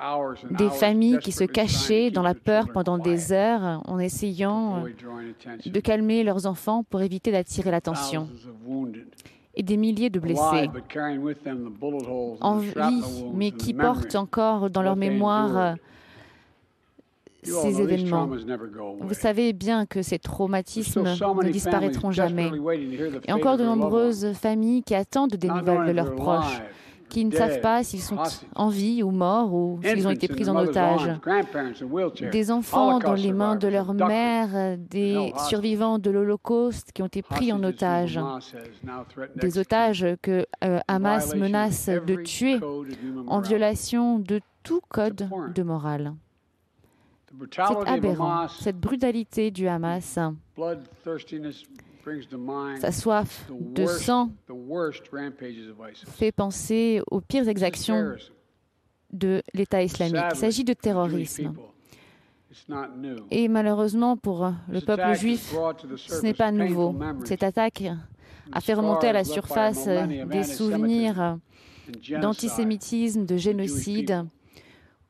hours 0.00 0.44
and 0.44 0.56
des 0.56 0.70
familles 0.70 1.18
qui 1.18 1.32
se 1.32 1.44
cachaient 1.44 2.10
dans 2.10 2.22
la 2.22 2.34
peur 2.34 2.68
pendant 2.72 2.98
des 2.98 3.32
heures 3.32 3.82
en 3.86 3.98
essayant 3.98 4.86
euh, 4.86 4.90
de 5.66 5.80
calmer 5.80 6.22
leurs 6.22 6.46
enfants 6.46 6.84
pour 6.84 7.02
éviter 7.02 7.32
d'attirer 7.32 7.70
l'attention. 7.70 8.28
Et 9.54 9.62
des 9.62 9.76
milliers 9.76 10.08
de 10.08 10.18
blessés. 10.18 10.70
En 12.40 12.56
vie, 12.58 13.24
mais 13.34 13.50
qui 13.50 13.74
portent 13.74 14.14
encore 14.14 14.70
dans 14.70 14.82
leur 14.82 14.96
mémoire 14.96 15.76
ces 17.42 17.80
événements. 17.80 18.28
Vous 19.00 19.14
savez 19.14 19.52
bien 19.52 19.86
que 19.86 20.02
ces 20.02 20.18
traumatismes 20.18 21.02
ne 21.04 21.50
disparaîtront 21.50 22.10
jamais. 22.10 22.50
Et 23.26 23.32
encore 23.32 23.56
de 23.56 23.64
nombreuses 23.64 24.32
familles 24.34 24.82
qui 24.82 24.94
attendent 24.94 25.34
des 25.34 25.48
nouvelles 25.48 25.86
de 25.86 25.92
leurs 25.92 26.14
proches, 26.14 26.62
qui 27.08 27.26
ne 27.26 27.32
savent 27.32 27.60
pas 27.60 27.84
s'ils 27.84 28.00
sont 28.00 28.16
en 28.54 28.68
vie 28.68 29.02
ou 29.02 29.10
morts 29.10 29.52
ou 29.52 29.78
s'ils 29.84 30.06
ont 30.06 30.12
été 30.12 30.28
pris 30.28 30.48
en 30.48 30.56
otage. 30.56 31.10
Des 32.30 32.50
enfants 32.50 32.98
dans 32.98 33.14
les 33.14 33.32
mains 33.32 33.56
de 33.56 33.68
leur 33.68 33.92
mère, 33.92 34.78
des 34.78 35.32
survivants 35.48 35.98
de 35.98 36.10
l'Holocauste 36.10 36.92
qui 36.92 37.02
ont 37.02 37.06
été 37.06 37.22
pris 37.22 37.52
en 37.52 37.62
otage, 37.62 38.18
des 39.36 39.58
otages 39.58 40.06
que 40.22 40.46
euh, 40.64 40.78
Hamas 40.88 41.34
menace 41.34 41.88
de 41.88 42.14
tuer 42.22 42.58
en 43.26 43.40
violation 43.40 44.18
de 44.18 44.40
tout 44.62 44.80
code 44.88 45.28
de 45.54 45.62
morale. 45.62 46.14
C'est 47.50 47.88
aberrant. 47.88 48.48
Cette 48.48 48.78
brutalité 48.78 49.50
du 49.50 49.66
Hamas, 49.66 50.18
sa 52.80 52.92
soif 52.92 53.50
de 53.50 53.86
sang 53.86 54.30
fait 56.08 56.32
penser 56.32 57.00
aux 57.10 57.20
pires 57.20 57.48
exactions 57.48 58.14
de 59.12 59.42
l'État 59.54 59.82
islamique. 59.82 60.24
Il 60.32 60.36
s'agit 60.36 60.64
de 60.64 60.72
terrorisme. 60.72 61.54
Et 63.30 63.48
malheureusement 63.48 64.16
pour 64.16 64.52
le 64.68 64.78
This 64.78 64.84
peuple 64.84 65.14
juif, 65.14 65.54
ce 65.96 66.22
n'est 66.22 66.34
pas 66.34 66.52
nouveau. 66.52 66.94
Cette 67.24 67.42
attaque 67.42 67.84
a 68.50 68.60
fait 68.60 68.74
remonter 68.74 69.08
à 69.08 69.12
la 69.12 69.24
surface 69.24 69.86
of 69.86 70.08
des 70.28 70.44
souvenirs 70.44 71.38
genocide. 71.86 72.20
d'antisémitisme, 72.20 73.24
de 73.24 73.36
génocide 73.36 74.26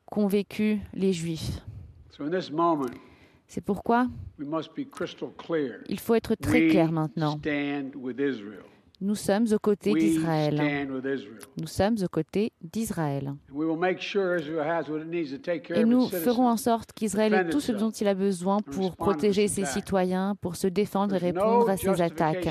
qu'ont 0.05 0.27
vécu 0.27 0.79
les 0.93 1.11
juifs. 1.11 1.59
So 2.15 2.25
in 2.25 2.29
this 2.29 2.51
moment, 2.51 2.91
C'est 3.47 3.61
pourquoi 3.61 4.07
we 4.37 4.45
must 4.45 4.75
be 4.75 4.85
crystal 4.87 5.29
clear. 5.35 5.79
il 5.89 5.99
faut 5.99 6.13
être 6.13 6.35
très 6.35 6.67
clair 6.67 6.91
maintenant. 6.91 7.39
Nous 9.03 9.15
sommes 9.15 9.47
aux 9.51 9.59
côtés 9.59 9.93
d'Israël. 9.93 10.87
Nous 11.57 11.67
sommes 11.67 11.97
aux 12.01 12.07
côtés 12.07 12.53
d'Israël. 12.61 13.27
And 13.27 13.53
we 13.53 13.67
will 13.67 13.77
make 13.77 13.99
sure 13.99 14.39
Israel 14.39 14.65
has 14.65 14.89
what 14.89 14.99
it 15.01 15.07
needs 15.07 15.29
to 15.31 15.37
take 15.37 15.63
care 15.67 15.77
Et 15.77 15.83
nous 15.83 16.07
ferons 16.07 16.47
en 16.47 16.55
sorte 16.55 16.93
qu'Israël 16.93 17.33
ait 17.33 17.49
tout 17.49 17.59
ce 17.59 17.73
dont 17.73 17.89
il 17.89 18.07
a 18.07 18.13
besoin 18.13 18.61
pour 18.61 18.95
protéger 18.95 19.49
ses 19.49 19.65
citoyens, 19.65 20.35
pour 20.39 20.55
se 20.55 20.67
défendre 20.67 21.15
et 21.15 21.17
répondre 21.17 21.69
à 21.69 21.75
ces 21.75 22.01
attaques. 22.01 22.47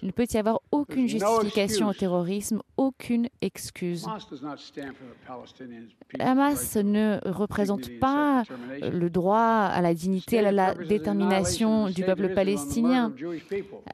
Il 0.00 0.06
ne 0.06 0.12
peut 0.12 0.28
y 0.32 0.36
avoir 0.36 0.60
aucune 0.70 1.08
justification 1.08 1.88
au 1.88 1.92
terrorisme, 1.92 2.62
aucune 2.76 3.28
excuse. 3.40 4.06
Hamas 6.20 6.76
ne 6.76 7.18
représente 7.24 7.98
pas 7.98 8.44
le 8.80 9.08
droit 9.10 9.40
à 9.40 9.82
la 9.82 9.92
dignité, 9.92 10.38
à 10.38 10.52
la 10.52 10.72
détermination 10.76 11.90
du 11.90 12.04
peuple 12.04 12.32
palestinien. 12.32 13.12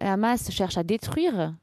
Hamas 0.00 0.50
cherche 0.50 0.76
à 0.76 0.82
détruire 0.82 1.54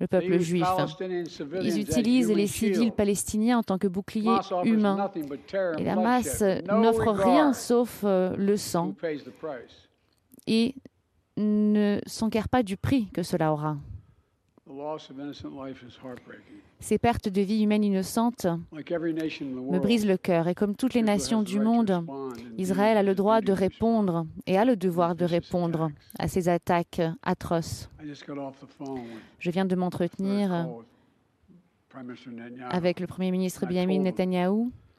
le 0.00 0.06
peuple 0.06 0.38
juif. 0.38 0.64
Civilians 0.64 1.62
Ils 1.62 1.78
utilisent 1.80 2.32
les 2.32 2.46
civils 2.46 2.92
palestiniens 2.92 3.58
en 3.58 3.62
tant 3.62 3.78
que 3.78 3.86
boucliers 3.86 4.38
humains. 4.64 5.10
Et 5.78 5.88
Hamas 5.88 6.38
bloodshed, 6.38 6.66
no 6.68 6.80
n'offre 6.80 7.10
rien 7.12 7.52
sauf 7.52 8.00
euh, 8.04 8.34
le 8.36 8.56
sang 8.56 8.94
et 10.46 10.74
ne 11.36 12.00
s'enquiert 12.06 12.48
pas 12.48 12.62
du 12.62 12.76
prix 12.76 13.08
que 13.12 13.22
cela 13.22 13.52
aura. 13.52 13.76
Ces 16.80 16.98
pertes 16.98 17.28
de 17.28 17.40
vie 17.40 17.62
humaines 17.62 17.84
innocentes 17.84 18.46
me 18.72 19.78
brisent 19.78 20.06
le 20.06 20.16
cœur. 20.16 20.48
Et 20.48 20.54
comme 20.54 20.76
toutes 20.76 20.94
les 20.94 21.02
nations 21.02 21.42
du 21.42 21.60
monde, 21.60 22.04
Israël 22.58 22.96
a 22.96 23.02
le 23.02 23.14
droit 23.14 23.40
de 23.40 23.52
répondre 23.52 24.26
et 24.46 24.56
a 24.58 24.64
le 24.64 24.76
devoir 24.76 25.14
de 25.14 25.24
répondre 25.24 25.90
à 26.18 26.28
ces 26.28 26.48
attaques 26.48 27.02
atroces. 27.22 27.90
Je 29.38 29.50
viens 29.50 29.64
de 29.64 29.74
m'entretenir 29.74 30.68
Netanyahu. 31.94 32.68
avec 32.70 33.00
le 33.00 33.06
Premier 33.06 33.30
ministre 33.30 33.66
Benjamin 33.66 33.98
Netanyahou 34.00 34.70
States 34.70 34.89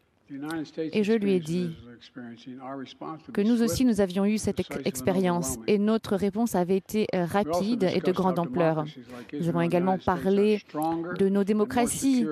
et 0.93 1.03
je 1.03 1.13
lui 1.13 1.33
ai 1.33 1.39
dit 1.39 1.75
que 3.33 3.41
nous 3.41 3.61
aussi 3.61 3.85
nous 3.85 4.01
avions 4.01 4.25
eu 4.25 4.37
cette 4.37 4.61
expérience 4.85 5.57
et 5.67 5.77
notre 5.77 6.15
réponse 6.15 6.55
avait 6.55 6.77
été 6.77 7.07
euh, 7.13 7.25
rapide 7.25 7.83
et 7.83 7.99
de 7.99 8.11
grande 8.11 8.39
ampleur. 8.39 8.85
Nous 9.33 9.49
avons 9.49 9.61
également 9.61 9.97
parlé 9.97 10.61
de 11.19 11.29
nos 11.29 11.43
démocraties. 11.43 12.25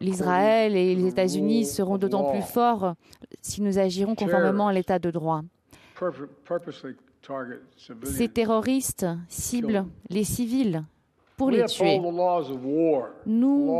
L'Israël 0.00 0.76
et 0.76 0.94
les 0.94 1.06
États-Unis 1.08 1.66
seront 1.66 1.98
d'autant 1.98 2.30
plus 2.30 2.42
forts 2.42 2.94
si 3.40 3.62
nous 3.62 3.78
agirons 3.78 4.14
conformément 4.14 4.68
à 4.68 4.72
l'état 4.72 4.98
de 4.98 5.10
droit. 5.10 5.42
Ces 8.04 8.28
terroristes 8.28 9.06
ciblent 9.28 9.86
les 10.10 10.24
civils 10.24 10.84
pour 11.36 11.50
les 11.50 11.64
tuer. 11.64 11.98
Nous 13.26 13.70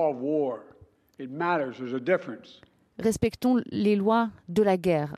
respectons 2.98 3.60
les 3.70 3.96
lois 3.96 4.30
de 4.48 4.62
la 4.62 4.76
guerre. 4.76 5.14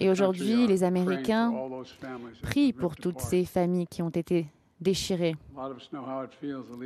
Et 0.00 0.10
aujourd'hui, 0.10 0.66
les 0.66 0.84
Américains 0.84 1.52
prient 2.42 2.72
pour 2.72 2.96
toutes 2.96 3.20
ces 3.20 3.44
familles 3.44 3.86
qui 3.86 4.02
ont 4.02 4.10
été 4.10 4.46
déchirées. 4.80 5.36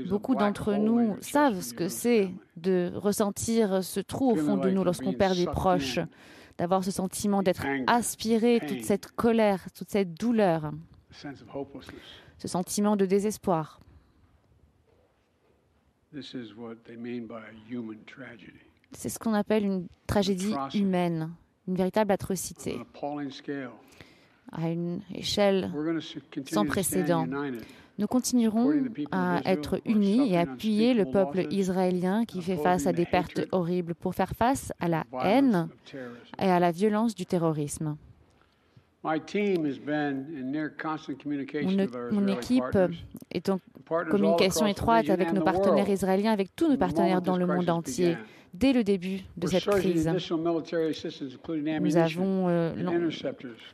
Beaucoup 0.08 0.34
d'entre 0.34 0.74
nous 0.74 1.16
savent 1.20 1.60
ce 1.60 1.74
que 1.74 1.88
c'est 1.88 2.30
de 2.56 2.92
ressentir 2.94 3.82
ce 3.82 4.00
trou 4.00 4.32
au 4.32 4.36
fond 4.36 4.56
de 4.56 4.70
nous 4.70 4.84
lorsqu'on 4.84 5.12
perd 5.12 5.36
des 5.36 5.46
proches, 5.46 5.98
d'avoir 6.58 6.84
ce 6.84 6.90
sentiment 6.90 7.42
d'être 7.42 7.66
aspiré, 7.86 8.60
toute 8.66 8.84
cette 8.84 9.10
colère, 9.12 9.64
toute 9.76 9.90
cette 9.90 10.14
douleur, 10.14 10.72
ce 11.10 12.48
sentiment 12.48 12.96
de 12.96 13.06
désespoir. 13.06 13.80
This 16.12 16.34
is 16.34 16.54
what 16.56 16.84
they 16.84 16.96
mean 16.96 17.28
by 17.28 17.36
a 17.36 17.52
human 17.68 17.98
tragedy. 18.04 18.69
C'est 18.92 19.08
ce 19.08 19.18
qu'on 19.18 19.34
appelle 19.34 19.64
une 19.64 19.86
tragédie 20.06 20.54
humaine, 20.74 21.30
une 21.68 21.76
véritable 21.76 22.12
atrocité, 22.12 22.78
à 24.52 24.68
une 24.68 25.00
échelle 25.14 25.72
sans 26.46 26.66
précédent. 26.66 27.26
Nous 27.98 28.06
continuerons 28.06 28.72
à 29.12 29.40
être 29.44 29.80
unis 29.84 30.32
et 30.32 30.38
appuyer 30.38 30.94
le 30.94 31.04
peuple 31.04 31.46
israélien 31.50 32.24
qui 32.24 32.40
fait 32.40 32.56
face 32.56 32.86
à 32.86 32.92
des 32.92 33.04
pertes 33.06 33.42
horribles 33.52 33.94
pour 33.94 34.14
faire 34.14 34.30
face 34.30 34.72
à 34.80 34.88
la 34.88 35.04
haine 35.22 35.68
et 36.38 36.46
à 36.50 36.58
la 36.58 36.70
violence 36.70 37.14
du 37.14 37.26
terrorisme. 37.26 37.96
Mon, 39.02 39.12
équipe 42.28 42.64
partners. 42.70 42.98
est 43.32 43.48
en 43.48 43.58
communication 43.88 44.66
étroite 44.66 45.08
avec 45.08 45.32
nos 45.32 45.40
partenaires 45.42 45.88
israéliens, 45.88 46.32
avec 46.32 46.54
tous 46.54 46.68
nos 46.68 46.76
partenaires 46.76 47.22
dans 47.22 47.38
le 47.38 47.46
monde 47.46 47.70
entier, 47.70 48.16
dès 48.52 48.74
le 48.74 48.84
début 48.84 49.20
de 49.36 49.46
cette 49.46 49.64
crise. 49.64 50.06
Nous 51.80 51.96
avons 51.96 52.48
euh, 52.48 52.74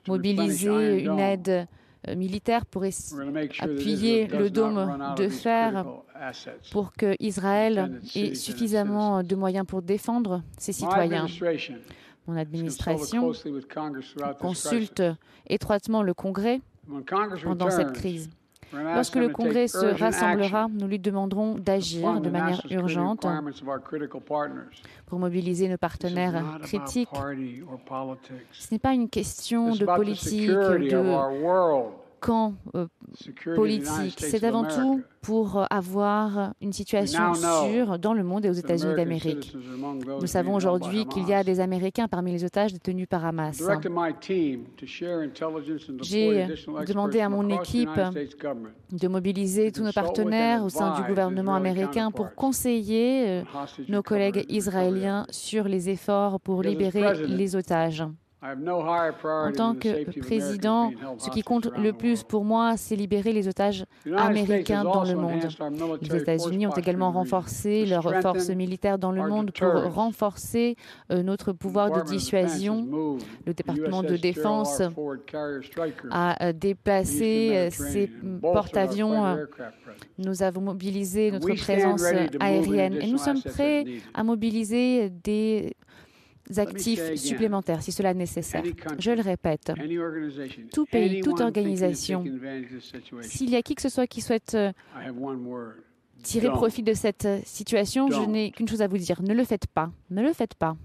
mobilisé 0.07 1.03
une 1.03 1.19
aide 1.19 1.67
euh, 2.09 2.15
militaire 2.15 2.65
pour 2.65 2.85
appuyer 2.85 4.29
le 4.29 4.49
dôme 4.49 5.15
de 5.17 5.29
fer 5.29 5.85
pour 6.71 6.93
que 6.93 7.17
Israël 7.19 8.01
ait 8.15 8.35
suffisamment 8.35 9.25
de 9.25 9.35
moyens 9.35 9.67
pour 9.67 9.83
défendre 9.83 10.43
ses 10.57 10.73
citoyens. 10.73 11.27
Mon 12.27 12.37
administration 12.37 13.33
consulte 14.41 15.03
étroitement 15.49 16.03
le 16.03 16.15
Congrès 16.15 16.61
pendant 17.45 17.71
cette 17.71 17.93
crise. 17.93 18.31
Lorsque 18.73 19.17
le 19.17 19.29
Congrès 19.29 19.69
se 19.69 19.99
rassemblera, 19.99 20.69
nous 20.73 20.87
lui 20.87 20.99
demanderons 20.99 21.55
d'agir 21.55 22.21
de 22.21 22.31
manière 22.31 22.61
urgente 22.71 23.27
pour 25.07 25.19
mobiliser 25.19 25.69
nos 25.69 25.79
partenaires 25.79 26.59
critiques. 26.63 27.09
Ce 28.53 28.75
n'est 28.75 28.79
pas 28.79 28.93
une 28.93 29.09
question 29.09 29.73
de 29.73 29.85
politique, 29.85 30.49
de. 30.49 32.06
Camp 32.21 32.55
euh, 32.75 32.87
politique. 33.55 34.19
C'est 34.19 34.45
avant 34.45 34.65
tout 34.65 35.03
pour 35.23 35.59
euh, 35.59 35.65
avoir 35.71 36.55
une 36.61 36.73
situation 36.73 37.35
sûre 37.35 37.99
dans 37.99 38.15
le 38.15 38.23
monde 38.23 38.45
et 38.45 38.51
aux 38.51 38.55
États-Unis 38.55 38.95
d'Amérique. 38.95 39.55
Nous 40.21 40.27
savons 40.27 40.55
aujourd'hui 40.55 41.07
qu'il 41.07 41.29
y 41.29 41.35
a 41.35 41.45
des 41.45 41.61
Américains 41.61 42.09
parmi 42.09 42.33
les 42.33 42.45
otages 42.45 42.73
détenus 42.73 43.09
par 43.09 43.25
Hamas. 43.25 43.63
J'ai 46.03 46.47
demandé 46.87 47.21
à 47.21 47.29
mon 47.29 47.49
équipe 47.49 48.01
de 48.93 49.09
mobiliser 49.09 49.73
tous 49.73 49.83
nos 49.83 49.93
partenaires 49.93 50.65
au 50.65 50.69
sein 50.69 50.95
du 50.97 51.03
gouvernement 51.07 51.55
américain 51.55 52.11
pour 52.11 52.35
conseiller 52.35 53.29
euh, 53.29 53.43
nos 53.89 54.03
collègues 54.03 54.45
israéliens 54.49 55.27
sur 55.31 55.65
les 55.65 55.89
efforts 55.91 56.41
pour 56.41 56.63
libérer 56.63 57.27
les 57.27 57.57
otages. 57.57 58.05
En 58.47 59.53
tant 59.53 59.75
que 59.75 60.21
président, 60.21 60.93
ce 61.19 61.31
qui 61.31 61.43
compte 61.43 61.69
le 61.77 61.93
plus 61.93 62.23
pour 62.23 62.45
moi, 62.45 62.77
c'est 62.77 62.97
libérer 62.97 63.33
les 63.33 63.49
otages 63.49 63.85
américains 64.17 64.85
dans 64.85 65.05
le 65.05 65.15
monde. 65.15 65.49
Les 66.03 66.17
États-Unis 66.17 66.67
ont 66.67 66.71
également 66.77 67.11
renforcé 67.11 67.87
leurs 67.87 68.21
forces 68.21 68.51
militaires 68.51 68.99
dans 68.99 69.13
le 69.13 69.27
monde 69.29 69.51
pour 69.53 69.93
renforcer 69.95 70.77
euh, 71.11 71.23
notre 71.23 71.53
pouvoir 71.53 71.91
de 71.91 72.03
dissuasion. 72.03 73.19
Le 73.47 73.55
département 73.55 74.03
de 74.03 74.17
défense 74.17 74.83
a 76.11 76.45
euh, 76.45 76.53
déplacé 76.53 77.69
ses 77.71 78.11
porte-avions. 78.41 79.27
euh, 79.27 79.47
Nous 80.19 80.43
avons 80.43 80.61
mobilisé 80.61 81.31
notre 81.31 81.53
présence 81.55 82.05
aérienne 82.41 82.95
et 83.01 83.07
nous 83.07 83.19
sommes 83.19 83.43
prêts 83.43 83.85
à 84.15 84.23
mobiliser 84.23 85.11
des 85.11 85.75
actifs 86.57 87.15
supplémentaires 87.17 87.83
si 87.83 87.93
cela 87.93 88.11
est 88.11 88.15
nécessaire. 88.15 88.63
Je 88.99 89.11
le 89.11 89.23
répète, 89.23 89.73
tout 90.73 90.87
pays, 90.87 91.21
toute 91.21 91.41
organisation, 91.41 92.25
s'il 93.23 93.51
y 93.51 93.57
a 93.57 93.63
qui 93.63 93.75
que 93.75 93.83
ce 93.83 93.89
soit 93.89 94.07
qui 94.07 94.21
souhaite 94.21 94.55
euh, 94.55 94.73
tirer 96.23 96.49
profit 96.51 96.83
de 96.83 96.95
cette 96.95 97.25
euh, 97.25 97.41
situation, 97.45 98.11
je 98.11 98.29
n'ai 98.29 98.51
qu'une 98.51 98.69
chose 98.69 98.83
à 98.83 98.89
vous 98.89 98.99
dire, 98.99 99.23
ne 99.23 99.35
le 99.35 99.45
faites 99.45 99.67
pas, 99.67 99.91
ne 100.11 100.23
le 100.23 100.33
faites 100.33 100.55
pas. 100.55 100.77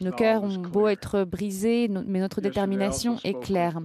Nos 0.00 0.12
cœurs 0.12 0.42
ont 0.42 0.58
beau 0.58 0.88
être 0.88 1.24
brisés, 1.24 1.88
mais 1.88 2.20
notre 2.20 2.40
détermination 2.40 3.16
est 3.24 3.38
claire. 3.40 3.80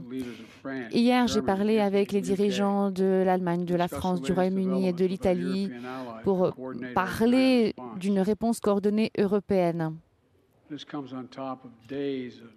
Hier, 0.92 1.28
j'ai 1.28 1.42
parlé 1.42 1.80
avec 1.80 2.12
les 2.12 2.22
dirigeants 2.22 2.92
de 2.92 3.24
l'Allemagne, 3.26 3.66
de 3.66 3.76
la 3.76 3.88
France, 3.88 4.22
du 4.22 4.32
Royaume-Uni 4.32 4.88
et 4.88 4.94
de 4.94 5.06
l'Italie 5.06 5.72
pour 6.24 6.54
parler 6.94 7.76
d'une 7.98 8.20
réponse 8.20 8.60
coordonnée 8.60 9.12
européenne. 9.18 9.96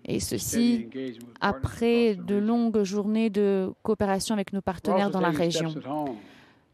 Et 0.05 0.20
ceci 0.20 0.88
après 1.40 2.14
de 2.14 2.37
longues 2.37 2.85
journées 2.85 3.29
de 3.31 3.72
coopération 3.83 4.35
avec 4.35 4.53
nos 4.53 4.61
partenaires 4.61 5.11
dans 5.11 5.20
la 5.20 5.31
région. 5.31 5.74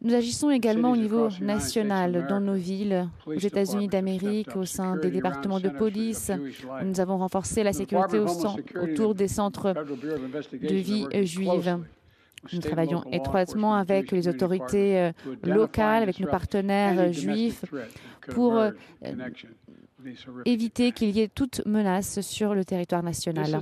Nous 0.03 0.15
agissons 0.15 0.51
également 0.51 0.93
au 0.93 0.97
niveau 0.97 1.29
national, 1.41 2.27
dans 2.29 2.41
nos 2.41 2.55
villes, 2.55 3.09
aux 3.27 3.35
États-Unis 3.35 3.89
d'Amérique, 3.89 4.57
au 4.57 4.65
sein 4.65 4.97
des 4.97 5.11
départements 5.11 5.61
de 5.61 5.69
police. 5.69 6.33
Nous 6.85 7.01
avons 7.01 7.19
renforcé 7.19 7.63
la 7.63 7.73
sécurité 7.73 8.19
au 8.19 8.27
autour 8.81 9.15
des 9.15 9.29
centres 9.29 9.75
de 9.75 10.75
vie 10.75 11.07
juive. 11.25 11.79
Nous 12.53 12.61
travaillons 12.61 13.05
étroitement 13.13 13.75
avec 13.75 14.13
les 14.13 14.27
autorités 14.27 14.99
euh, 14.99 15.13
locales, 15.45 16.03
avec 16.03 16.21
nos 16.21 16.27
partenaires 16.27 16.99
euh, 16.99 17.13
juifs, 17.13 17.65
pour 18.31 18.57
euh, 18.57 18.71
éviter 20.47 20.93
qu'il 20.93 21.11
y 21.11 21.21
ait 21.21 21.29
toute 21.29 21.65
menace 21.67 22.21
sur 22.23 22.55
le 22.55 22.65
territoire 22.65 23.03
national. 23.03 23.61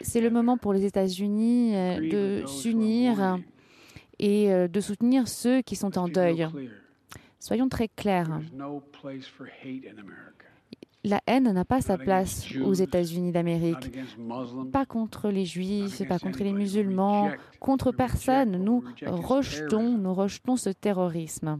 C'est 0.00 0.20
le 0.20 0.30
moment 0.30 0.56
pour 0.56 0.72
les 0.72 0.84
États-Unis 0.84 1.72
de 1.72 2.44
s'unir. 2.46 3.38
Et 4.22 4.52
euh, 4.52 4.68
de 4.68 4.80
soutenir 4.80 5.28
ceux 5.28 5.60
qui 5.60 5.76
sont 5.76 5.98
en 5.98 6.08
deuil. 6.08 6.48
Soyons 7.38 7.68
très 7.68 7.88
clairs. 7.88 8.40
La 11.04 11.20
haine 11.26 11.52
n'a 11.52 11.64
pas 11.64 11.80
sa 11.80 11.98
place 11.98 12.46
aux 12.64 12.74
États-Unis 12.74 13.32
d'Amérique. 13.32 13.90
Pas 14.72 14.86
contre 14.86 15.30
les 15.30 15.44
juifs, 15.44 16.06
pas 16.06 16.20
contre 16.20 16.44
les 16.44 16.52
musulmans, 16.52 17.32
contre 17.58 17.90
personne. 17.90 18.62
Nous 18.62 18.84
rejetons, 19.04 19.98
nous 19.98 20.14
rejetons 20.14 20.56
ce 20.56 20.70
terrorisme. 20.70 21.58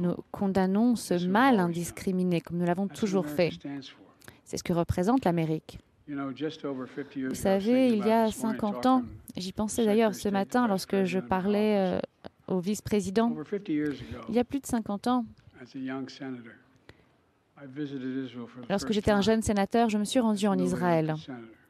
Nous 0.00 0.14
condamnons 0.32 0.96
ce 0.96 1.26
mal 1.28 1.60
indiscriminé, 1.60 2.40
comme 2.40 2.56
nous 2.56 2.66
l'avons 2.66 2.88
toujours 2.88 3.26
fait. 3.26 3.52
C'est 4.44 4.56
ce 4.56 4.64
que 4.64 4.72
représente 4.72 5.24
l'Amérique. 5.24 5.78
You 6.08 6.14
know, 6.14 6.32
just 6.32 6.64
over 6.64 6.86
50 6.86 7.16
years 7.16 7.28
Vous 7.30 7.34
savez, 7.34 7.88
il 7.88 8.06
y 8.06 8.10
a 8.12 8.26
this 8.26 8.40
morning 8.40 8.60
50 8.60 8.86
ans, 8.86 9.02
j'y 9.36 9.52
pensais 9.52 9.84
d'ailleurs 9.84 10.14
ce 10.14 10.28
matin 10.28 10.68
lorsque 10.68 11.02
je 11.02 11.18
parlais 11.18 11.78
euh, 11.78 12.00
au 12.46 12.60
vice-président. 12.60 13.32
Over 13.32 13.44
50 13.44 13.68
years 13.68 13.88
ago, 14.00 14.24
Il 14.28 14.34
y 14.36 14.38
a 14.38 14.44
plus 14.44 14.60
de 14.60 14.66
50 14.66 15.08
ans, 15.08 15.24
as 15.60 15.74
a 15.74 15.78
young 15.78 16.08
senator, 16.08 16.52
I 17.60 17.66
visited 17.66 18.24
Israel 18.24 18.46
for 18.46 18.62
the 18.62 18.70
lorsque 18.70 18.92
j'étais 18.92 19.10
un 19.10 19.20
jeune 19.20 19.42
sénateur, 19.42 19.88
je 19.88 19.98
me 19.98 20.04
suis 20.04 20.20
rendu 20.20 20.46
en 20.46 20.56
Israël 20.56 21.14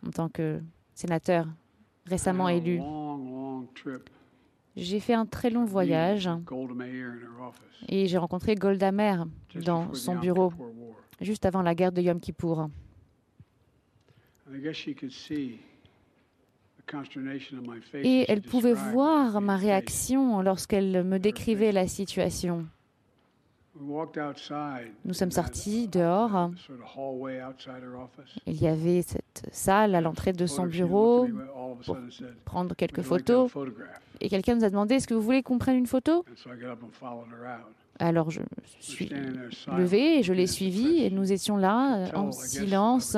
en 0.06 0.10
tant 0.10 0.28
que 0.28 0.60
sénateur 0.92 1.46
récemment 2.04 2.50
élu. 2.50 2.80
J'ai 4.76 5.00
fait 5.00 5.14
un 5.14 5.24
très 5.24 5.48
long 5.48 5.64
voyage 5.64 6.28
et 7.88 8.06
j'ai 8.06 8.18
rencontré 8.18 8.54
Golda 8.54 8.92
Meir 8.92 9.24
dans 9.54 9.94
son 9.94 10.16
bureau 10.16 10.52
juste 11.22 11.46
avant 11.46 11.62
la 11.62 11.74
guerre 11.74 11.92
de 11.92 12.02
Yom 12.02 12.20
Kippour. 12.20 12.68
Et 14.52 14.72
she 14.72 14.94
elle 18.28 18.42
pouvait 18.42 18.74
voir 18.74 19.40
ma 19.40 19.54
face. 19.54 19.64
réaction 19.64 20.40
lorsqu'elle 20.40 21.04
me 21.04 21.18
décrivait 21.18 21.72
la 21.72 21.88
situation. 21.88 22.66
Nous 25.04 25.12
sommes 25.12 25.30
sortis 25.30 25.84
uh, 25.84 25.88
dehors. 25.88 26.50
Il 28.46 28.62
y 28.62 28.68
avait 28.68 29.02
cette 29.02 29.48
salle 29.52 29.94
à 29.94 30.00
l'entrée 30.00 30.32
de 30.32 30.46
son 30.46 30.66
bureau. 30.66 31.28
pour 31.84 31.98
prendre 32.44 32.74
quelques 32.74 33.02
photos? 33.02 33.52
Et 34.20 34.28
quelqu'un 34.28 34.54
nous 34.54 34.64
a 34.64 34.70
demandé 34.70 34.94
est-ce 34.94 35.06
que 35.06 35.14
vous 35.14 35.20
voulez 35.20 35.42
qu'on 35.42 35.58
prenne 35.58 35.76
une 35.76 35.86
photo? 35.86 36.24
Alors 37.98 38.30
je 38.30 38.40
me 38.40 38.46
suis 38.80 39.10
levée 39.76 40.18
et 40.18 40.22
je 40.22 40.32
l'ai 40.32 40.46
suivie 40.46 41.02
et 41.02 41.10
nous 41.10 41.32
étions 41.32 41.56
là 41.56 41.96
euh, 41.96 42.10
en 42.14 42.32
silence. 42.32 43.16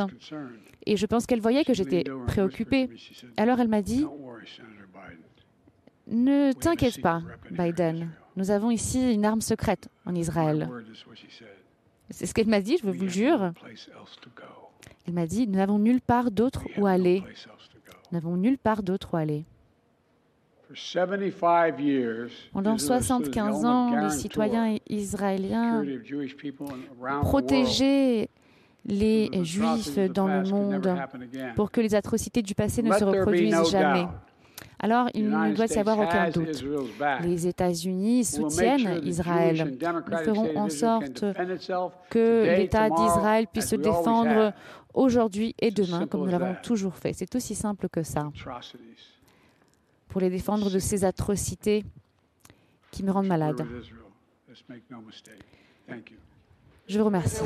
Et 0.87 0.97
je 0.97 1.07
pense 1.07 1.27
qu'elle 1.27 1.41
voyait 1.41 1.65
que 1.65 1.75
j'étais 1.75 2.05
préoccupée. 2.27 2.89
Alors 3.37 3.61
elle 3.61 3.69
m'a 3.69 3.83
dit 3.83 4.07
Ne 6.07 6.53
t'inquiète 6.53 7.01
pas, 7.03 7.23
Biden. 7.51 8.11
Nous 8.37 8.51
avons 8.51 8.71
ici 8.71 9.13
une 9.13 9.25
arme 9.25 9.41
secrète 9.41 9.89
en 10.07 10.15
Israël. 10.15 10.71
C'est 12.11 12.27
ce 12.27 12.35
qu'elle 12.35 12.49
m'a 12.49 12.61
dit, 12.61 12.79
je 12.79 12.87
vous 12.89 12.93
le 12.93 13.09
jure. 13.09 13.53
Elle 15.07 15.15
m'a 15.15 15.27
dit, 15.27 15.47
nous 15.47 15.57
n'avons 15.57 15.79
nulle 15.79 16.01
part 16.01 16.31
d'autre 16.31 16.63
où 16.79 16.87
aller. 16.87 17.23
Nous 17.23 18.19
n'avons 18.19 18.37
nulle 18.37 18.59
part 18.59 18.83
d'autre 18.83 19.15
où 19.15 19.17
aller. 19.17 19.45
Pendant 22.53 22.79
75 22.79 23.65
ans, 23.65 23.97
les 24.03 24.11
citoyens 24.11 24.77
israéliens 24.89 25.85
protégeaient 27.23 28.29
les 28.85 29.31
juifs 29.45 29.99
dans 30.11 30.29
le 30.29 30.43
monde 30.45 30.95
pour 31.57 31.71
que 31.71 31.81
les 31.81 31.95
atrocités 31.95 32.43
du 32.43 32.55
passé 32.55 32.83
ne 32.83 32.93
se 32.93 33.05
reproduisent 33.05 33.71
jamais. 33.71 34.07
Alors, 34.81 35.09
il 35.13 35.29
ne 35.29 35.55
doit 35.55 35.67
y 35.67 35.79
avoir 35.79 35.99
aucun 35.99 36.31
doute. 36.31 36.65
Les 37.23 37.47
États-Unis 37.49 38.25
soutiennent 38.25 39.01
Israël. 39.03 39.77
Nous 39.81 40.19
ferons 40.19 40.57
en 40.57 40.69
sorte 40.69 41.25
que 42.11 42.57
l'État 42.57 42.89
d'Israël 42.89 43.47
puisse 43.53 43.69
se 43.71 43.77
défendre 43.77 44.53
aujourd'hui 44.95 45.55
et 45.59 45.71
demain, 45.71 46.07
comme 46.07 46.21
nous 46.23 46.31
l'avons 46.31 46.57
toujours 46.63 46.95
fait. 46.95 47.13
C'est 47.13 47.35
aussi 47.35 47.55
simple 47.55 47.89
que 47.89 48.03
ça. 48.03 48.31
Pour 50.09 50.21
les 50.21 50.31
défendre 50.31 50.71
de 50.71 50.79
ces 50.79 51.05
atrocités 51.05 51.85
qui 52.91 53.03
me 53.03 53.11
rendent 53.11 53.27
malade. 53.27 53.67
Je 56.89 56.99
vous 56.99 57.05
remercie. 57.05 57.43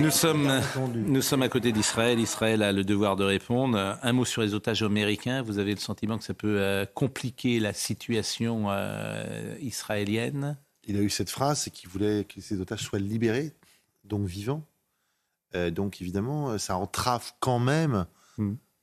Nous 0.00 0.10
sommes, 0.10 0.50
nous 0.96 1.22
sommes 1.22 1.42
à 1.42 1.48
côté 1.48 1.70
d'Israël. 1.70 2.18
Israël 2.18 2.64
a 2.64 2.72
le 2.72 2.82
devoir 2.82 3.14
de 3.14 3.22
répondre. 3.22 3.96
Un 4.02 4.12
mot 4.12 4.24
sur 4.24 4.42
les 4.42 4.52
otages 4.52 4.82
américains. 4.82 5.42
Vous 5.42 5.58
avez 5.58 5.72
le 5.72 5.80
sentiment 5.80 6.18
que 6.18 6.24
ça 6.24 6.34
peut 6.34 6.60
euh, 6.60 6.86
compliquer 6.86 7.60
la 7.60 7.72
situation 7.72 8.66
euh, 8.68 9.56
israélienne? 9.60 10.56
Il 10.86 10.96
a 10.96 11.00
eu 11.00 11.08
cette 11.08 11.30
phrase, 11.30 11.60
c'est 11.60 11.70
qu'il 11.70 11.88
voulait 11.88 12.24
que 12.24 12.40
ces 12.40 12.60
otages 12.60 12.82
soient 12.82 12.98
libérés, 12.98 13.52
donc 14.02 14.26
vivants. 14.26 14.64
Euh, 15.54 15.70
donc 15.70 16.02
évidemment, 16.02 16.58
ça 16.58 16.76
entrave 16.76 17.32
quand 17.38 17.60
même 17.60 18.06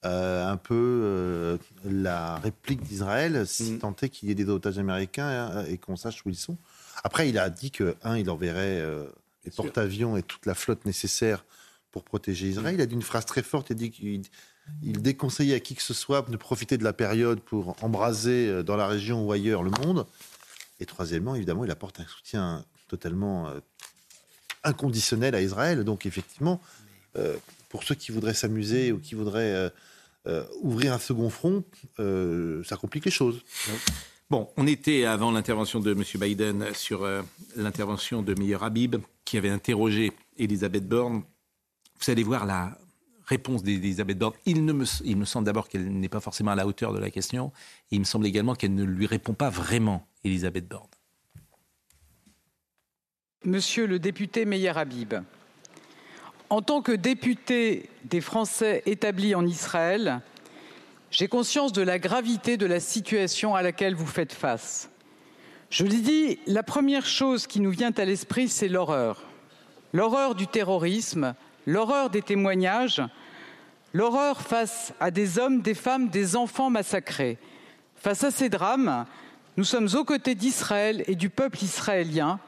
hmm. 0.03 0.07
un 0.07 0.57
peu 0.57 1.57
la 1.85 2.37
réplique 2.37 2.81
d'Israël, 2.83 3.45
si 3.47 3.71
hmm. 3.71 3.79
tant 3.79 3.95
est 4.01 4.09
qu'il 4.09 4.29
y 4.29 4.31
ait 4.31 4.35
des 4.35 4.49
otages 4.49 4.77
américains 4.77 5.27
hein, 5.27 5.65
et 5.67 5.77
qu'on 5.77 5.95
sache 5.95 6.25
où 6.25 6.29
ils 6.29 6.35
sont. 6.35 6.57
Après, 7.03 7.29
il 7.29 7.37
a 7.37 7.49
dit 7.49 7.71
que, 7.71 7.95
un, 8.03 8.17
il 8.17 8.29
enverrait 8.29 8.79
euh, 8.79 9.05
les 9.45 9.51
porte-avions 9.51 10.17
et 10.17 10.23
toute 10.23 10.45
la 10.45 10.53
flotte 10.53 10.85
nécessaire 10.85 11.45
pour 11.91 12.03
protéger 12.03 12.47
Israël. 12.47 12.75
Il 12.75 12.81
a 12.81 12.85
dit 12.85 12.95
une 12.95 13.01
phrase 13.01 13.25
très 13.25 13.43
forte, 13.43 13.69
il 13.69 13.73
a 13.73 13.75
dit 13.75 13.91
qu'il 13.91 14.21
il 14.83 15.01
déconseillait 15.01 15.55
à 15.55 15.59
qui 15.59 15.75
que 15.75 15.81
ce 15.81 15.93
soit 15.93 16.29
de 16.29 16.37
profiter 16.37 16.77
de 16.77 16.83
la 16.83 16.93
période 16.93 17.41
pour 17.41 17.75
embraser 17.83 18.47
euh, 18.47 18.63
dans 18.63 18.75
la 18.75 18.87
région 18.87 19.25
ou 19.25 19.31
ailleurs 19.31 19.63
le 19.63 19.71
monde. 19.71 20.05
Et 20.79 20.85
troisièmement, 20.85 21.35
évidemment, 21.35 21.65
il 21.65 21.71
apporte 21.71 21.99
un 21.99 22.07
soutien 22.07 22.63
totalement 22.87 23.47
euh, 23.49 23.59
inconditionnel 24.63 25.35
à 25.35 25.41
Israël. 25.41 25.83
Donc 25.83 26.05
effectivement, 26.05 26.61
pour 27.67 27.83
ceux 27.83 27.95
qui 27.95 28.13
voudraient 28.13 28.33
s'amuser 28.33 28.93
ou 28.93 28.99
qui 28.99 29.15
voudraient 29.15 29.69
ouvrir 30.61 30.93
un 30.93 30.99
second 30.99 31.29
front, 31.29 31.63
ça 31.97 32.77
complique 32.77 33.05
les 33.05 33.11
choses. 33.11 33.43
Bon, 34.31 34.47
on 34.55 34.65
était 34.65 35.03
avant 35.03 35.29
l'intervention 35.29 35.81
de 35.81 35.91
M. 35.91 36.03
Biden 36.15 36.73
sur 36.73 37.03
euh, 37.03 37.21
l'intervention 37.57 38.21
de 38.21 38.33
Meyer 38.33 38.59
Habib, 38.61 38.95
qui 39.25 39.37
avait 39.37 39.49
interrogé 39.49 40.13
Elisabeth 40.37 40.87
Borne. 40.87 41.23
Vous 41.99 42.09
allez 42.09 42.23
voir 42.23 42.45
la 42.45 42.77
réponse 43.25 43.61
d'Elisabeth 43.61 44.17
Borne. 44.17 44.33
Il, 44.45 44.63
me, 44.63 44.85
il 45.03 45.17
me 45.17 45.25
semble 45.25 45.45
d'abord 45.45 45.67
qu'elle 45.67 45.91
n'est 45.91 46.07
pas 46.07 46.21
forcément 46.21 46.51
à 46.51 46.55
la 46.55 46.65
hauteur 46.65 46.93
de 46.93 46.99
la 46.99 47.09
question. 47.09 47.51
il 47.91 47.99
me 47.99 48.05
semble 48.05 48.25
également 48.25 48.55
qu'elle 48.55 48.73
ne 48.73 48.85
lui 48.85 49.05
répond 49.05 49.33
pas 49.33 49.49
vraiment, 49.49 50.07
Elisabeth 50.23 50.65
Borne. 50.65 50.87
Monsieur 53.43 53.87
le 53.87 53.99
député 53.99 54.45
Meyer 54.45 54.69
Habib, 54.69 55.13
en 56.51 56.61
tant 56.61 56.81
que 56.81 56.91
député 56.91 57.89
des 58.03 58.19
Français 58.19 58.83
établis 58.85 59.35
en 59.35 59.47
Israël, 59.47 60.19
j'ai 61.09 61.29
conscience 61.29 61.71
de 61.71 61.81
la 61.81 61.97
gravité 61.97 62.57
de 62.57 62.65
la 62.65 62.81
situation 62.81 63.55
à 63.55 63.61
laquelle 63.61 63.95
vous 63.95 64.05
faites 64.05 64.33
face. 64.33 64.89
Je 65.69 65.85
l'ai 65.85 66.01
dit, 66.01 66.39
la 66.47 66.61
première 66.61 67.05
chose 67.05 67.47
qui 67.47 67.61
nous 67.61 67.71
vient 67.71 67.93
à 67.95 68.03
l'esprit, 68.03 68.49
c'est 68.49 68.67
l'horreur. 68.67 69.23
L'horreur 69.93 70.35
du 70.35 70.45
terrorisme, 70.45 71.35
l'horreur 71.65 72.09
des 72.09 72.21
témoignages, 72.21 73.01
l'horreur 73.93 74.41
face 74.41 74.93
à 74.99 75.09
des 75.09 75.39
hommes, 75.39 75.61
des 75.61 75.73
femmes, 75.73 76.09
des 76.09 76.35
enfants 76.35 76.69
massacrés. 76.69 77.37
Face 77.95 78.25
à 78.25 78.31
ces 78.31 78.49
drames, 78.49 79.05
nous 79.55 79.63
sommes 79.63 79.87
aux 79.93 80.03
côtés 80.03 80.35
d'Israël 80.35 81.05
et 81.07 81.15
du 81.15 81.29
peuple 81.29 81.63
israélien. 81.63 82.41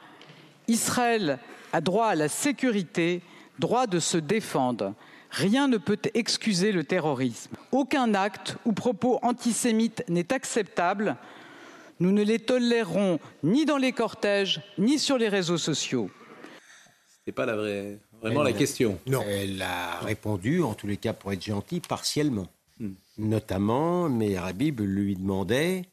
Israël 0.68 1.38
a 1.72 1.80
droit 1.80 2.08
à 2.08 2.14
la 2.14 2.28
sécurité, 2.28 3.22
droit 3.58 3.86
de 3.86 3.98
se 3.98 4.16
défendre. 4.16 4.94
Rien 5.30 5.66
ne 5.66 5.78
peut 5.78 5.98
excuser 6.14 6.70
le 6.70 6.84
terrorisme. 6.84 7.56
Aucun 7.72 8.14
acte 8.14 8.56
ou 8.64 8.72
propos 8.72 9.18
antisémite 9.22 10.04
n'est 10.08 10.32
acceptable. 10.32 11.16
Nous 12.00 12.12
ne 12.12 12.22
les 12.22 12.38
tolérerons 12.38 13.18
ni 13.42 13.64
dans 13.64 13.76
les 13.76 13.92
cortèges, 13.92 14.60
ni 14.78 14.98
sur 14.98 15.18
les 15.18 15.28
réseaux 15.28 15.58
sociaux. 15.58 16.10
Ce 17.08 17.18
n'est 17.26 17.32
pas 17.32 17.46
la 17.46 17.56
vraie, 17.56 17.98
vraiment 18.20 18.42
la 18.42 18.52
question. 18.52 18.98
Non. 19.06 19.22
Elle 19.26 19.60
a 19.62 19.98
répondu, 20.00 20.62
en 20.62 20.74
tous 20.74 20.86
les 20.86 20.96
cas 20.96 21.12
pour 21.12 21.32
être 21.32 21.44
gentille, 21.44 21.80
partiellement. 21.80 22.46
Hmm. 22.78 22.92
Notamment, 23.18 24.08
mais 24.08 24.36
Habib 24.36 24.80
lui 24.80 25.16
demandait 25.16 25.86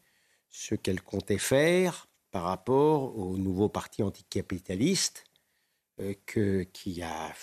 ce 0.49 0.75
qu'elle 0.75 1.01
comptait 1.01 1.37
faire 1.37 2.07
par 2.31 2.43
rapport 2.43 3.17
au 3.17 3.37
nouveau 3.37 3.69
parti 3.69 4.03
anticapitaliste 4.03 5.23
que, 6.25 6.63
qui 6.73 7.01
a 7.01 7.33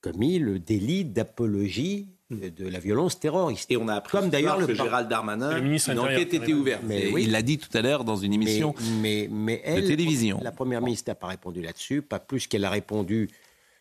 commis 0.00 0.38
le 0.38 0.58
délit 0.58 1.04
d'apologie 1.04 2.08
de 2.30 2.68
la 2.68 2.78
violence 2.78 3.18
terroriste. 3.18 3.70
Et 3.70 3.76
on 3.76 3.88
a 3.88 3.94
appris 3.94 4.18
comme 4.18 4.28
d'ailleurs 4.28 4.64
que 4.66 4.74
Gérald 4.74 5.08
Darmanin, 5.08 5.62
une 5.62 5.98
enquête 5.98 6.34
était 6.34 6.52
ouverte. 6.52 6.82
Mais 6.84 7.10
Il 7.16 7.30
l'a 7.30 7.42
dit 7.42 7.58
tout 7.58 7.74
à 7.76 7.80
l'heure 7.80 8.04
dans 8.04 8.16
une 8.16 8.34
émission 8.34 8.74
mais, 9.00 9.28
mais, 9.30 9.62
de 9.80 9.86
télévision. 9.86 10.38
La 10.42 10.52
première 10.52 10.82
ministre 10.82 11.10
n'a 11.10 11.14
pas 11.14 11.28
répondu 11.28 11.62
là-dessus, 11.62 12.02
pas 12.02 12.18
plus 12.18 12.46
qu'elle 12.46 12.64
a 12.64 12.70
répondu 12.70 13.28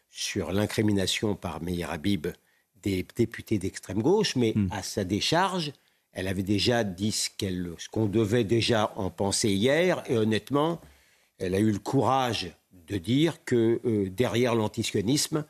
sur 0.09 0.53
l'incrimination 0.53 1.35
par 1.35 1.61
Meir 1.61 1.91
Habib 1.91 2.27
des 2.81 3.05
députés 3.15 3.59
d'extrême 3.59 4.01
gauche, 4.01 4.35
mais 4.35 4.53
hmm. 4.55 4.69
à 4.71 4.81
sa 4.81 5.03
décharge, 5.03 5.73
elle 6.13 6.27
avait 6.27 6.43
déjà 6.43 6.83
dit 6.83 7.11
ce 7.11 7.29
qu'on 7.89 8.05
devait 8.05 8.45
déjà 8.45 8.93
en 8.95 9.09
penser 9.09 9.49
hier, 9.49 10.03
et 10.07 10.17
honnêtement, 10.17 10.79
elle 11.37 11.53
a 11.53 11.59
eu 11.59 11.71
le 11.71 11.79
courage 11.79 12.51
de 12.87 12.97
dire 12.97 13.43
que 13.45 13.79
euh, 13.85 14.09
derrière 14.09 14.55
l'antisionisme, 14.55 15.45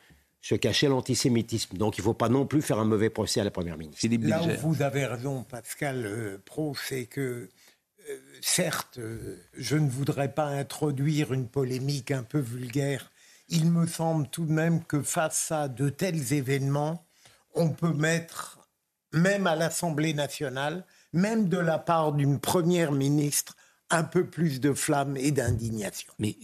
se 0.47 0.55
cachait 0.55 0.87
l'antisémitisme. 0.87 1.77
Donc 1.77 1.97
il 1.97 2.01
ne 2.01 2.05
faut 2.05 2.13
pas 2.13 2.29
non 2.29 2.45
plus 2.45 2.61
faire 2.61 2.79
un 2.79 2.85
mauvais 2.85 3.09
procès 3.09 3.41
à 3.41 3.43
la 3.43 3.51
Première 3.51 3.77
ministre. 3.77 4.07
Là 4.21 4.41
où 4.43 4.69
vous 4.69 4.81
avez 4.81 5.05
raison, 5.05 5.43
Pascal 5.43 6.05
euh, 6.05 6.37
Pro, 6.45 6.75
c'est 6.75 7.05
que, 7.05 7.49
euh, 8.09 8.17
certes, 8.41 8.97
euh, 8.97 9.37
je 9.57 9.75
ne 9.75 9.89
voudrais 9.89 10.33
pas 10.33 10.45
introduire 10.45 11.33
une 11.33 11.47
polémique 11.47 12.11
un 12.11 12.23
peu 12.23 12.39
vulgaire. 12.39 13.11
Il 13.49 13.69
me 13.71 13.85
semble 13.87 14.27
tout 14.29 14.45
de 14.45 14.51
même 14.51 14.83
que 14.83 15.01
face 15.01 15.51
à 15.51 15.67
de 15.67 15.89
tels 15.89 16.33
événements, 16.33 17.05
on 17.53 17.69
peut 17.69 17.93
mettre, 17.93 18.59
même 19.11 19.47
à 19.47 19.55
l'Assemblée 19.55 20.13
nationale, 20.13 20.85
même 21.11 21.49
de 21.49 21.57
la 21.57 21.77
part 21.77 22.13
d'une 22.13 22.39
première 22.39 22.91
ministre, 22.91 23.55
un 23.89 24.03
peu 24.03 24.25
plus 24.25 24.59
de 24.59 24.73
flamme 24.73 25.17
et 25.17 25.31
d'indignation. 25.31 26.11
Mais, 26.19 26.35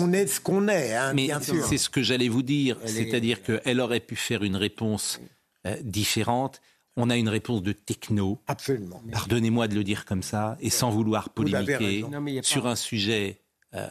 on 0.00 0.12
est 0.12 0.26
ce 0.26 0.40
qu'on 0.40 0.68
est, 0.68 0.94
hein, 0.94 1.14
bien 1.14 1.40
sûr. 1.40 1.64
C'est 1.64 1.78
ce 1.78 1.88
que 1.88 2.02
j'allais 2.02 2.28
vous 2.28 2.42
dire, 2.42 2.78
c'est-à-dire 2.84 3.42
qu'elle 3.42 3.80
aurait 3.80 4.00
pu 4.00 4.16
faire 4.16 4.42
une 4.42 4.56
réponse 4.56 5.20
euh, 5.66 5.76
différente. 5.82 6.60
On 6.96 7.10
a 7.10 7.16
une 7.16 7.28
réponse 7.28 7.62
de 7.62 7.72
techno. 7.72 8.40
Absolument. 8.46 9.02
Pardonnez-moi 9.10 9.66
de 9.68 9.74
le 9.74 9.84
dire 9.84 10.04
comme 10.04 10.22
ça, 10.22 10.56
et 10.60 10.70
sans 10.70 10.90
vouloir 10.90 11.30
polémiquer 11.30 12.04
sur 12.42 12.66
un 12.66 12.76
sujet 12.76 13.40
euh, 13.74 13.88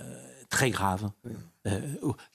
très 0.49 0.69
grave, 0.69 1.09
euh, 1.67 1.81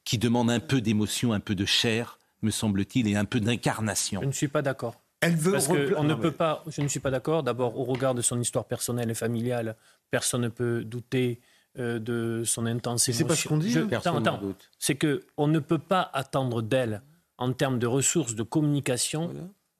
qui 0.04 0.18
demande 0.18 0.50
un 0.50 0.60
peu 0.60 0.80
d'émotion, 0.80 1.32
un 1.32 1.40
peu 1.40 1.54
de 1.54 1.64
chair, 1.64 2.18
me 2.42 2.50
semble-t-il, 2.50 3.08
et 3.08 3.16
un 3.16 3.24
peu 3.24 3.40
d'incarnation. 3.40 4.20
Je 4.22 4.26
ne 4.26 4.32
suis 4.32 4.48
pas 4.48 4.62
d'accord. 4.62 5.00
Elle 5.20 5.34
veut 5.34 5.52
Parce 5.52 5.66
que 5.66 5.94
on 5.96 6.04
ne 6.04 6.14
peut 6.14 6.30
pas, 6.30 6.62
je 6.68 6.80
ne 6.80 6.88
suis 6.88 7.00
pas 7.00 7.10
d'accord. 7.10 7.42
D'abord, 7.42 7.78
au 7.78 7.84
regard 7.84 8.14
de 8.14 8.22
son 8.22 8.40
histoire 8.40 8.66
personnelle 8.66 9.10
et 9.10 9.14
familiale, 9.14 9.76
personne 10.10 10.42
ne 10.42 10.48
peut 10.48 10.84
douter 10.84 11.40
euh, 11.78 11.98
de 11.98 12.42
son 12.44 12.66
intense 12.66 13.10
C'est 13.10 13.24
pas 13.24 13.36
ce 13.36 13.48
qu'on 13.48 13.58
dit. 13.58 13.70
Je, 13.70 13.80
doute. 13.80 14.70
C'est 14.78 14.96
que 14.96 15.26
on 15.36 15.46
ne 15.46 15.58
peut 15.58 15.78
pas 15.78 16.10
attendre 16.12 16.62
d'elle, 16.62 17.02
en 17.36 17.52
termes 17.52 17.78
de 17.78 17.86
ressources 17.86 18.34
de 18.34 18.42
communication, 18.42 19.32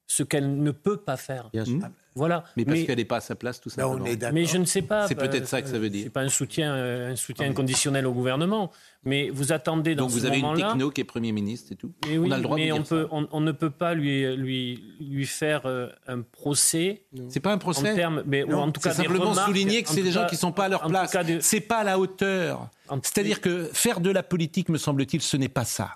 ce 0.07 0.23
qu'elle 0.23 0.63
ne 0.63 0.71
peut 0.71 0.99
pas 0.99 1.17
faire. 1.17 1.51
Bien 1.51 1.65
sûr. 1.65 1.81
Voilà. 2.19 2.45
Mais 2.57 2.65
parce 2.65 2.83
qu'elle 2.83 2.99
n'est 2.99 3.05
pas 3.05 3.17
à 3.17 3.21
sa 3.21 3.35
place, 3.35 3.61
tout 3.61 3.71
simplement. 3.71 4.05
mais 4.33 4.45
je 4.45 4.59
ne 4.59 4.65
sais 4.65 4.83
pas. 4.83 5.07
C'est 5.09 5.15
bah, 5.15 5.29
peut-être 5.29 5.47
ça 5.47 5.63
que 5.63 5.69
ça 5.69 5.79
veut 5.79 5.89
dire. 5.91 6.05
C'est 6.05 6.11
pas 6.13 6.23
un 6.23 6.29
soutien, 6.29 6.75
euh, 6.75 7.13
un 7.13 7.17
soutien 7.17 7.49
inconditionnel 7.49 8.07
au 8.07 8.13
gouvernement, 8.13 8.71
mais 9.05 9.31
vous 9.31 9.53
attendez 9.53 9.95
dans 9.95 10.05
Donc 10.05 10.11
vous 10.11 10.27
avez 10.27 10.39
une 10.41 10.55
techno 10.55 10.91
qui 10.91 11.01
est 11.01 11.05
Premier 11.05 11.33
ministre 11.33 11.73
et 11.73 11.77
tout 11.77 11.93
Mais 12.09 12.19
oui, 12.19 12.29
On 12.29 12.33
a 12.33 12.37
le 12.37 12.43
droit 12.43 12.57
mais 12.57 12.69
de 12.69 12.73
on, 12.73 12.77
dire 12.77 12.85
peut, 12.89 13.03
ça. 13.05 13.09
on, 13.13 13.29
on 13.31 13.41
ne 13.41 13.53
peut 13.53 13.71
pas 13.71 13.95
lui, 13.95 14.37
lui, 14.37 14.83
lui 15.01 15.27
faire 15.27 15.63
euh, 15.67 15.89
un 16.07 16.23
procès. 16.23 17.05
C'est 17.29 17.41
pas 17.41 17.53
un 17.53 17.59
procès. 17.59 17.93
En 17.93 17.95
termes, 17.95 18.23
mais, 18.27 18.43
ou 18.43 18.53
en 18.55 18.71
tout 18.73 18.81
cas 18.81 18.93
simplement 18.93 19.31
remarques, 19.31 19.47
souligner 19.49 19.83
que 19.83 19.89
c'est 19.89 20.03
des 20.03 20.13
gens 20.13 20.27
qui 20.27 20.37
sont 20.37 20.53
pas 20.53 20.65
à 20.65 20.69
leur 20.69 20.87
place. 20.87 21.13
de- 21.13 21.39
C'est 21.41 21.61
pas 21.61 21.79
à 21.79 21.85
la 21.85 21.99
hauteur. 21.99 22.69
C'est-à-dire 23.03 23.41
que 23.41 23.69
faire 23.73 24.01
de 24.01 24.11
la 24.11 24.23
politique, 24.23 24.69
me 24.69 24.79
semble-t-il, 24.79 25.23
ce 25.23 25.37
n'est 25.37 25.49
pas 25.49 25.65
ça. 25.65 25.95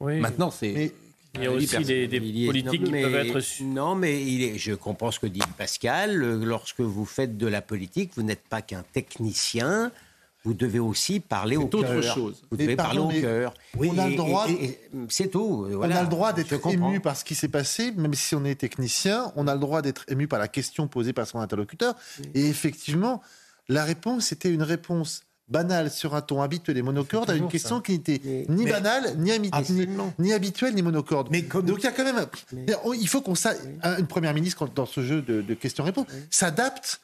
Oui. 0.00 0.18
Maintenant, 0.20 0.50
c'est. 0.50 0.92
Il 1.36 1.42
y 1.42 1.46
a 1.46 1.50
aussi 1.50 1.78
des, 1.84 2.06
politiques 2.46 2.80
non, 2.80 2.86
qui 2.86 2.92
mais- 2.92 3.02
peuvent 3.02 3.14
être 3.14 3.40
su- 3.40 3.64
Non, 3.64 3.94
mais 3.94 4.22
il 4.24 4.42
est- 4.42 4.58
je 4.58 4.72
comprends 4.74 5.10
ce 5.10 5.18
que 5.18 5.26
dit 5.26 5.40
Pascal. 5.58 6.22
Euh, 6.22 6.44
Lorsque 6.44 6.80
vous 6.80 7.04
faites 7.04 7.36
de 7.36 7.46
la 7.46 7.60
politique, 7.62 8.12
vous 8.16 8.22
n'êtes 8.22 8.46
pas 8.48 8.62
qu'un 8.62 8.84
technicien. 8.92 9.90
Vous 10.46 10.52
devez 10.52 10.78
aussi 10.78 11.20
parler 11.20 11.56
au 11.56 11.66
cœur. 11.66 12.02
chose. 12.02 12.42
Vous 12.50 12.56
devez 12.58 12.76
parler 12.76 12.98
au 12.98 13.08
cœur. 13.08 13.54
on 13.78 13.98
a 13.98 14.08
le 14.08 14.14
droit- 14.16 14.46
C'est 15.08 15.28
tout. 15.30 15.66
Voilà. 15.70 15.94
on 15.96 15.98
a 15.98 16.02
le 16.02 16.08
droit 16.08 16.32
d'être 16.34 16.66
ému 16.68 17.00
par 17.00 17.16
ce 17.16 17.24
qui 17.24 17.34
s'est 17.34 17.48
passé, 17.48 17.92
même 17.96 18.12
si 18.14 18.34
on 18.34 18.44
est 18.44 18.54
technicien. 18.54 19.32
On 19.36 19.48
a 19.48 19.54
le 19.54 19.60
droit 19.60 19.80
d'être 19.80 20.04
ému 20.08 20.28
par 20.28 20.38
la 20.38 20.48
question 20.48 20.86
posée 20.86 21.14
par 21.14 21.26
son 21.26 21.38
interlocuteur. 21.40 21.94
Et 22.34 22.46
effectivement, 22.46 23.22
la 23.68 23.84
réponse 23.84 24.32
était 24.32 24.52
une 24.52 24.62
réponse 24.62 25.22
banale 25.48 25.90
sur 25.90 26.14
un 26.14 26.20
ton 26.22 26.40
habituel 26.42 26.76
et 26.78 26.82
monocorde 26.82 27.30
à 27.30 27.34
une 27.34 27.48
question 27.48 27.76
ça. 27.76 27.82
qui 27.82 27.92
n'était 27.92 28.20
ni 28.48 28.64
Mais- 28.64 28.70
banale, 28.70 29.14
ni, 29.18 29.30
ami- 29.30 29.50
ni, 29.70 29.86
ni 30.18 30.32
habituelle, 30.32 30.74
ni 30.74 30.82
monocorde. 30.82 31.30
Donc 31.30 31.76
il 31.78 31.84
y 31.84 31.86
a 31.86 31.92
quand 31.92 32.04
même. 32.04 32.24
Il 32.98 33.08
faut 33.08 33.20
qu'on 33.20 33.34
une 33.98 34.06
première 34.06 34.32
ministre 34.34 34.66
dans 34.74 34.86
ce 34.86 35.02
jeu 35.02 35.20
de, 35.22 35.42
de 35.42 35.54
questions-réponses 35.54 36.06
s'adapte. 36.30 37.00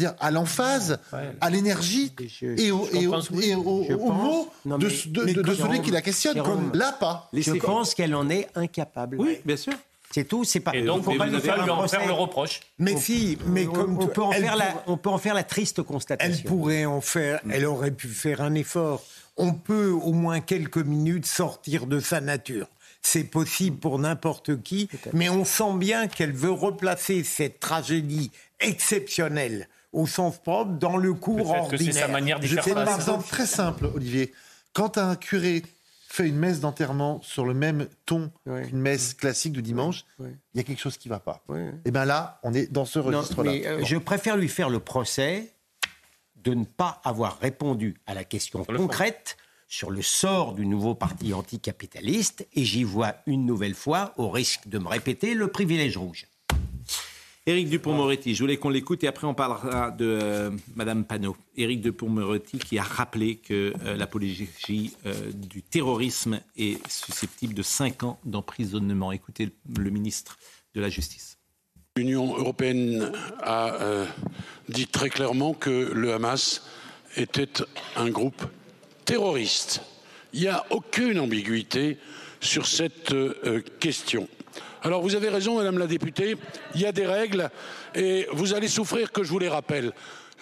dire, 0.00 0.14
à 0.18 0.32
l'emphase, 0.32 0.98
à 1.40 1.48
l'énergie 1.48 2.12
et 2.42 2.72
au, 2.72 2.88
et 2.92 3.06
au- 3.06 3.10
pense, 3.12 3.30
oui. 3.30 3.50
et 3.50 3.54
au- 3.54 3.84
Je 3.88 3.94
au 3.94 3.98
pense. 4.08 4.22
mot 4.24 4.48
Non, 4.64 4.78
de, 4.78 4.88
mais- 4.88 4.92
de- 5.12 5.22
mais 5.24 5.32
de- 5.32 5.42
de 5.42 5.46
comme- 5.46 5.54
celui 5.68 5.80
qui 5.80 5.92
la 5.92 6.02
questionne. 6.02 6.34
Jérôme, 6.34 6.72
Là, 6.74 6.90
pas. 6.90 7.30
Je 7.32 7.52
pense 7.52 7.94
qu'elle 7.94 8.16
en 8.16 8.28
est 8.28 8.48
incapable. 8.56 9.16
Oui, 9.20 9.38
bien 9.44 9.56
sûr. 9.56 9.74
C'est 10.10 10.24
tout. 10.24 10.44
C'est 10.44 10.60
pas. 10.60 10.74
Et 10.74 10.82
donc, 10.82 11.04
faut 11.04 11.14
pas 11.14 11.26
lui 11.26 11.40
faire 11.40 11.62
lui 11.62 11.70
en 11.70 11.86
faire 11.88 12.06
le 12.06 12.12
reproche. 12.12 12.60
Mais 12.78 12.94
On- 12.94 12.98
si, 12.98 13.36
mais 13.46 13.66
on, 13.66 13.72
comme 13.72 13.98
on 13.98 14.06
peut 14.06 14.22
en 14.22 14.32
faire 14.32 14.56
la, 14.56 14.66
pour- 14.66 14.82
on 14.86 14.96
peut 14.96 15.10
en 15.10 15.18
faire 15.18 15.34
la 15.34 15.44
triste 15.44 15.82
constatation. 15.82 16.34
Elle 16.42 16.48
pourrait 16.48 16.84
en 16.86 17.00
faire, 17.00 17.40
elle 17.50 17.66
aurait 17.66 17.90
pu 17.90 18.08
faire 18.08 18.40
un 18.40 18.54
effort. 18.54 19.04
On 19.36 19.52
peut 19.52 19.90
au 19.90 20.12
moins 20.12 20.40
quelques 20.40 20.78
minutes 20.78 21.26
sortir 21.26 21.86
de 21.86 22.00
sa 22.00 22.20
nature. 22.20 22.68
C'est 23.02 23.24
possible 23.24 23.76
pour 23.76 23.98
n'importe 23.98 24.62
qui, 24.62 24.88
mais 25.12 25.28
on 25.28 25.44
sent 25.44 25.74
bien 25.76 26.08
qu'elle 26.08 26.32
veut 26.32 26.50
replacer 26.50 27.22
cette 27.22 27.60
tragédie 27.60 28.30
exceptionnelle 28.60 29.68
au 29.92 30.06
sens 30.06 30.38
propre 30.38 30.72
dans 30.72 30.96
le 30.96 31.14
cours 31.14 31.52
que 31.52 31.58
ordinaire. 31.58 31.94
c'est 31.94 32.00
sa 32.00 32.08
manière 32.08 32.38
d'y 32.40 32.46
Je 32.48 32.60
fais 32.60 32.72
un 32.72 32.94
exemple 32.96 33.26
très 33.28 33.46
simple, 33.46 33.88
Olivier. 33.94 34.32
Quand 34.72 34.98
un 34.98 35.16
curé 35.16 35.62
fait 36.16 36.28
une 36.28 36.36
messe 36.36 36.60
d'enterrement 36.60 37.20
sur 37.22 37.44
le 37.44 37.54
même 37.54 37.88
ton 38.06 38.30
qu'une 38.44 38.78
messe 38.78 39.14
classique 39.14 39.52
du 39.52 39.62
dimanche, 39.62 40.04
il 40.18 40.26
y 40.54 40.60
a 40.60 40.62
quelque 40.62 40.80
chose 40.80 40.96
qui 40.96 41.08
ne 41.08 41.14
va 41.14 41.20
pas. 41.20 41.44
Et 41.84 41.90
bien 41.90 42.04
là, 42.04 42.40
on 42.42 42.54
est 42.54 42.72
dans 42.72 42.84
ce 42.84 42.98
registre-là. 42.98 43.52
euh, 43.66 43.84
je 43.84 43.96
préfère 43.96 44.36
lui 44.36 44.48
faire 44.48 44.70
le 44.70 44.80
procès 44.80 45.52
de 46.36 46.54
ne 46.54 46.64
pas 46.64 47.00
avoir 47.04 47.38
répondu 47.38 47.96
à 48.06 48.14
la 48.14 48.24
question 48.24 48.64
concrète 48.64 49.36
sur 49.68 49.90
le 49.90 50.00
sort 50.00 50.54
du 50.54 50.64
nouveau 50.64 50.94
parti 50.94 51.34
anticapitaliste, 51.34 52.46
et 52.54 52.64
j'y 52.64 52.84
vois 52.84 53.16
une 53.26 53.44
nouvelle 53.44 53.74
fois, 53.74 54.14
au 54.16 54.30
risque 54.30 54.68
de 54.68 54.78
me 54.78 54.86
répéter, 54.86 55.34
le 55.34 55.48
privilège 55.48 55.96
rouge. 55.96 56.28
Éric 57.48 57.68
Dupont-Moretti, 57.68 58.34
je 58.34 58.42
voulais 58.42 58.56
qu'on 58.56 58.70
l'écoute 58.70 59.04
et 59.04 59.06
après 59.06 59.26
on 59.28 59.34
parlera 59.34 59.92
de 59.92 60.18
euh, 60.20 60.50
Madame 60.74 61.04
Panot. 61.04 61.36
Éric 61.56 61.80
Dupont-Moretti 61.80 62.58
qui 62.58 62.76
a 62.76 62.82
rappelé 62.82 63.36
que 63.36 63.72
euh, 63.84 63.96
l'apologie 63.96 64.48
euh, 65.06 65.12
du 65.32 65.62
terrorisme 65.62 66.40
est 66.56 66.84
susceptible 66.90 67.54
de 67.54 67.62
5 67.62 68.02
ans 68.02 68.18
d'emprisonnement. 68.24 69.12
Écoutez 69.12 69.46
le, 69.46 69.52
le 69.84 69.90
ministre 69.90 70.38
de 70.74 70.80
la 70.80 70.88
Justice. 70.88 71.38
L'Union 71.96 72.36
européenne 72.36 73.12
a 73.40 73.74
euh, 73.80 74.06
dit 74.68 74.88
très 74.88 75.08
clairement 75.08 75.54
que 75.54 75.92
le 75.94 76.12
Hamas 76.12 76.62
était 77.16 77.62
un 77.96 78.10
groupe 78.10 78.42
terroriste. 79.04 79.82
Il 80.34 80.40
n'y 80.40 80.48
a 80.48 80.66
aucune 80.70 81.20
ambiguïté 81.20 81.96
sur 82.40 82.66
cette 82.66 83.12
euh, 83.12 83.62
question. 83.80 84.28
Alors 84.86 85.02
vous 85.02 85.16
avez 85.16 85.30
raison, 85.30 85.56
Madame 85.56 85.78
la 85.78 85.88
députée, 85.88 86.36
il 86.76 86.80
y 86.80 86.86
a 86.86 86.92
des 86.92 87.06
règles 87.06 87.50
et 87.96 88.28
vous 88.30 88.54
allez 88.54 88.68
souffrir 88.68 89.10
que 89.10 89.24
je 89.24 89.30
vous 89.30 89.40
les 89.40 89.48
rappelle. 89.48 89.92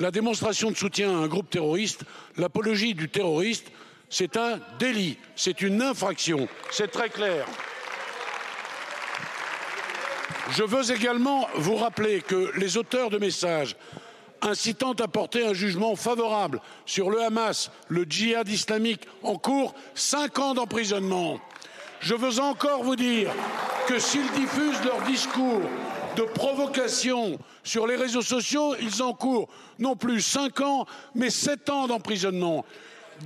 La 0.00 0.10
démonstration 0.10 0.70
de 0.70 0.76
soutien 0.76 1.08
à 1.08 1.22
un 1.22 1.28
groupe 1.28 1.48
terroriste, 1.48 2.02
l'apologie 2.36 2.92
du 2.92 3.08
terroriste, 3.08 3.68
c'est 4.10 4.36
un 4.36 4.60
délit, 4.78 5.16
c'est 5.34 5.62
une 5.62 5.80
infraction, 5.80 6.46
c'est 6.70 6.90
très 6.90 7.08
clair. 7.08 7.46
Je 10.50 10.62
veux 10.62 10.94
également 10.94 11.48
vous 11.54 11.76
rappeler 11.76 12.20
que 12.20 12.52
les 12.58 12.76
auteurs 12.76 13.08
de 13.08 13.16
messages 13.16 13.76
incitant 14.42 14.92
à 14.92 15.08
porter 15.08 15.46
un 15.46 15.54
jugement 15.54 15.96
favorable 15.96 16.60
sur 16.84 17.08
le 17.08 17.22
Hamas, 17.22 17.70
le 17.88 18.04
djihad 18.06 18.46
islamique 18.46 19.08
en 19.22 19.36
cours, 19.36 19.74
cinq 19.94 20.38
ans 20.38 20.52
d'emprisonnement. 20.52 21.40
Je 22.04 22.14
veux 22.14 22.38
encore 22.38 22.82
vous 22.84 22.96
dire 22.96 23.32
que 23.88 23.98
s'ils 23.98 24.30
diffusent 24.32 24.84
leur 24.84 25.00
discours 25.04 25.62
de 26.16 26.22
provocation 26.22 27.38
sur 27.62 27.86
les 27.86 27.96
réseaux 27.96 28.20
sociaux, 28.20 28.74
ils 28.78 29.02
encourent 29.02 29.48
non 29.78 29.96
plus 29.96 30.20
cinq 30.20 30.60
ans, 30.60 30.84
mais 31.14 31.30
sept 31.30 31.70
ans 31.70 31.86
d'emprisonnement. 31.86 32.66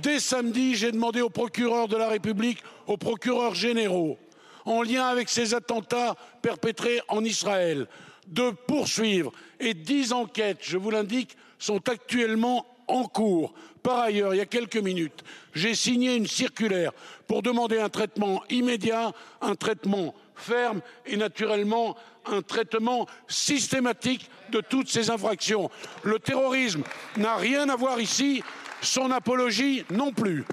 Dès 0.01 0.21
samedi, 0.21 0.75
j'ai 0.75 0.93
demandé 0.93 1.19
au 1.19 1.29
procureur 1.29 1.89
de 1.89 1.97
la 1.97 2.07
République, 2.07 2.63
aux 2.87 2.95
procureurs 2.95 3.53
généraux, 3.53 4.17
en 4.63 4.81
lien 4.81 5.07
avec 5.07 5.27
ces 5.27 5.53
attentats 5.53 6.15
perpétrés 6.41 7.01
en 7.09 7.25
Israël, 7.25 7.85
de 8.27 8.51
poursuivre 8.65 9.33
et 9.59 9.73
dix 9.73 10.13
enquêtes, 10.13 10.59
je 10.61 10.77
vous 10.77 10.89
l'indique, 10.89 11.35
sont 11.57 11.81
actuellement 11.89 12.65
en 12.89 13.05
cours. 13.05 13.53
Par 13.83 13.99
ailleurs, 13.99 14.33
il 14.33 14.37
y 14.37 14.41
a 14.41 14.45
quelques 14.45 14.77
minutes, 14.77 15.23
j'ai 15.53 15.73
signé 15.73 16.15
une 16.15 16.27
circulaire 16.27 16.91
pour 17.27 17.41
demander 17.41 17.79
un 17.79 17.89
traitement 17.89 18.43
immédiat, 18.49 19.13
un 19.41 19.55
traitement 19.55 20.13
ferme 20.35 20.81
et 21.05 21.17
naturellement 21.17 21.95
un 22.25 22.41
traitement 22.41 23.07
systématique 23.27 24.29
de 24.51 24.61
toutes 24.61 24.89
ces 24.89 25.09
infractions. 25.09 25.69
Le 26.03 26.19
terrorisme 26.19 26.83
n'a 27.17 27.37
rien 27.37 27.69
à 27.69 27.75
voir 27.75 27.99
ici, 27.99 28.43
son 28.81 29.11
apologie 29.11 29.85
non 29.91 30.11
plus. 30.11 30.43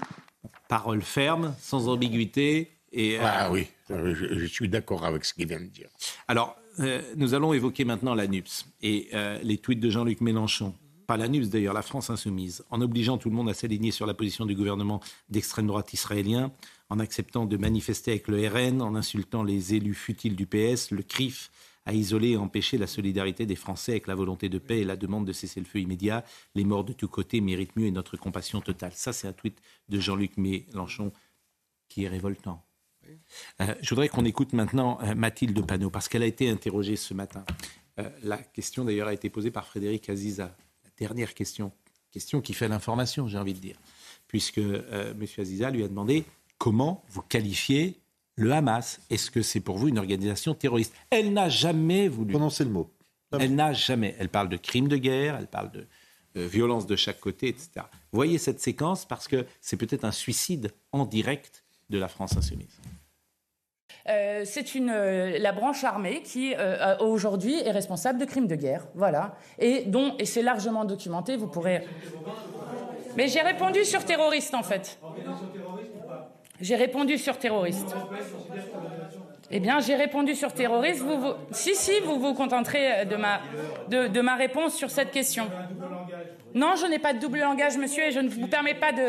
Parole 0.67 1.01
ferme, 1.01 1.55
sans 1.59 1.87
ambiguïté. 1.89 2.71
Et, 2.91 3.19
euh, 3.19 3.23
Ah 3.23 3.51
oui, 3.51 3.67
euh, 3.91 4.15
je, 4.15 4.39
je 4.39 4.45
suis 4.45 4.69
d'accord 4.69 5.05
avec 5.05 5.25
ce 5.25 5.33
qu'il 5.33 5.47
vient 5.47 5.59
de 5.59 5.65
dire. 5.65 5.89
Alors, 6.27 6.57
euh, 6.79 7.01
nous 7.15 7.33
allons 7.33 7.53
évoquer 7.53 7.85
maintenant 7.85 8.13
la 8.13 8.27
NUPS 8.27 8.65
et 8.81 9.09
euh, 9.13 9.39
les 9.43 9.57
tweets 9.57 9.79
de 9.79 9.89
Jean-Luc 9.89 10.21
Mélenchon. 10.21 10.75
Pas 11.07 11.17
la 11.17 11.29
NUPS 11.29 11.47
d'ailleurs, 11.47 11.73
la 11.73 11.81
France 11.81 12.09
insoumise, 12.09 12.65
en 12.69 12.81
obligeant 12.81 13.17
tout 13.17 13.29
le 13.29 13.35
monde 13.35 13.49
à 13.49 13.53
s'aligner 13.53 13.91
sur 13.91 14.05
la 14.05 14.13
position 14.13 14.45
du 14.45 14.55
gouvernement 14.55 14.99
d'extrême 15.29 15.65
droite 15.65 15.93
israélien, 15.93 16.51
en 16.89 16.99
acceptant 16.99 17.45
de 17.45 17.55
manifester 17.55 18.11
avec 18.11 18.27
le 18.27 18.45
RN, 18.45 18.81
en 18.81 18.93
insultant 18.93 19.41
les 19.41 19.73
élus 19.73 19.93
futiles 19.93 20.35
du 20.35 20.45
PS, 20.45 20.91
le 20.91 21.03
CRIF 21.03 21.49
a 21.85 21.93
isolé 21.93 22.31
et 22.31 22.37
empêché 22.37 22.77
la 22.77 22.87
solidarité 22.87 23.45
des 23.45 23.55
Français 23.55 23.93
avec 23.93 24.07
la 24.07 24.15
volonté 24.15 24.49
de 24.49 24.59
paix 24.59 24.79
et 24.79 24.83
la 24.83 24.97
demande 24.97 25.25
de 25.25 25.31
cesser 25.31 25.61
le 25.61 25.65
feu 25.65 25.79
immédiat. 25.79 26.25
Les 26.53 26.65
morts 26.65 26.83
de 26.83 26.91
tous 26.91 27.07
côtés 27.07 27.39
méritent 27.39 27.77
mieux 27.77 27.85
et 27.85 27.91
notre 27.91 28.17
compassion 28.17 28.59
totale. 28.59 28.91
Ça, 28.93 29.13
c'est 29.13 29.29
un 29.29 29.33
tweet 29.33 29.61
de 29.87 29.97
Jean-Luc 29.97 30.35
Mélenchon 30.35 31.13
qui 31.87 32.03
est 32.03 32.09
révoltant. 32.09 32.61
Euh, 33.61 33.73
je 33.81 33.89
voudrais 33.89 34.09
qu'on 34.09 34.25
écoute 34.25 34.51
maintenant 34.51 34.99
euh, 35.01 35.15
Mathilde 35.15 35.65
Panot, 35.65 35.89
parce 35.89 36.09
qu'elle 36.09 36.23
a 36.23 36.27
été 36.27 36.49
interrogée 36.49 36.97
ce 36.97 37.13
matin. 37.13 37.45
Euh, 37.99 38.09
la 38.21 38.37
question 38.37 38.83
d'ailleurs 38.83 39.07
a 39.07 39.13
été 39.13 39.29
posée 39.29 39.51
par 39.51 39.65
Frédéric 39.65 40.09
Aziza. 40.09 40.55
Dernière 40.97 41.33
question, 41.33 41.71
question 42.11 42.41
qui 42.41 42.53
fait 42.53 42.67
l'information, 42.67 43.27
j'ai 43.27 43.37
envie 43.37 43.53
de 43.53 43.59
dire, 43.59 43.77
puisque 44.27 44.57
euh, 44.57 45.11
M. 45.11 45.25
Aziza 45.37 45.69
lui 45.69 45.83
a 45.83 45.87
demandé 45.87 46.25
comment 46.57 47.03
vous 47.09 47.21
qualifiez 47.21 47.99
le 48.35 48.51
Hamas. 48.51 48.99
Est-ce 49.09 49.29
que 49.29 49.41
c'est 49.41 49.59
pour 49.59 49.77
vous 49.77 49.87
une 49.87 49.99
organisation 49.99 50.53
terroriste? 50.53 50.93
Elle 51.09 51.33
n'a 51.33 51.49
jamais 51.49 52.07
voulu. 52.07 52.31
Prononcer 52.31 52.63
le 52.63 52.71
mot. 52.71 52.91
Elle 53.31 53.55
n'a 53.55 53.73
jamais. 53.73 54.15
Elle 54.19 54.29
parle 54.29 54.49
de 54.49 54.57
crimes 54.57 54.87
de 54.87 54.97
guerre, 54.97 55.35
elle 55.37 55.47
parle 55.47 55.71
de 55.71 55.85
euh, 56.37 56.47
violence 56.47 56.87
de 56.87 56.95
chaque 56.95 57.19
côté, 57.19 57.49
etc. 57.49 57.85
Voyez 58.11 58.37
cette 58.37 58.61
séquence 58.61 59.05
parce 59.05 59.27
que 59.27 59.45
c'est 59.61 59.77
peut-être 59.77 60.05
un 60.05 60.11
suicide 60.11 60.73
en 60.91 61.05
direct 61.05 61.63
de 61.89 61.97
la 61.97 62.07
France 62.07 62.37
insoumise. 62.37 62.79
Euh, 64.09 64.43
c'est 64.45 64.73
une 64.73 64.89
euh, 64.89 65.37
la 65.37 65.51
branche 65.51 65.83
armée 65.83 66.21
qui 66.21 66.53
euh, 66.57 66.97
aujourd'hui 66.99 67.55
est 67.59 67.71
responsable 67.71 68.19
de 68.19 68.25
crimes 68.25 68.47
de 68.47 68.55
guerre, 68.55 68.87
voilà, 68.95 69.35
et 69.59 69.83
dont 69.85 70.15
c'est 70.23 70.41
largement 70.41 70.85
documenté. 70.85 71.35
Vous 71.35 71.47
pourrez. 71.47 71.85
Mais 73.17 73.27
j'ai 73.27 73.41
répondu 73.41 73.83
sur 73.83 74.05
terroriste 74.05 74.53
en 74.53 74.63
fait. 74.63 74.99
J'ai 76.61 76.75
répondu 76.75 77.17
sur 77.17 77.37
terroriste. 77.37 77.95
Eh 79.49 79.59
bien, 79.59 79.79
j'ai 79.79 79.95
répondu 79.95 80.35
sur 80.35 80.53
terroriste. 80.53 81.01
Vous. 81.01 81.33
Si, 81.51 81.75
si, 81.75 81.99
vous 82.03 82.19
vous 82.19 82.33
contenterez 82.33 83.05
de, 83.05 84.07
de 84.07 84.21
ma 84.21 84.35
réponse 84.35 84.75
sur 84.75 84.89
cette 84.89 85.11
question. 85.11 85.47
Non, 86.53 86.75
je 86.75 86.85
n'ai 86.87 86.99
pas 86.99 87.13
de 87.13 87.19
double 87.19 87.39
langage, 87.39 87.77
monsieur, 87.77 88.05
et 88.05 88.11
je 88.11 88.19
ne 88.19 88.29
vous 88.29 88.47
permets 88.47 88.73
pas 88.73 88.91
de. 88.91 89.03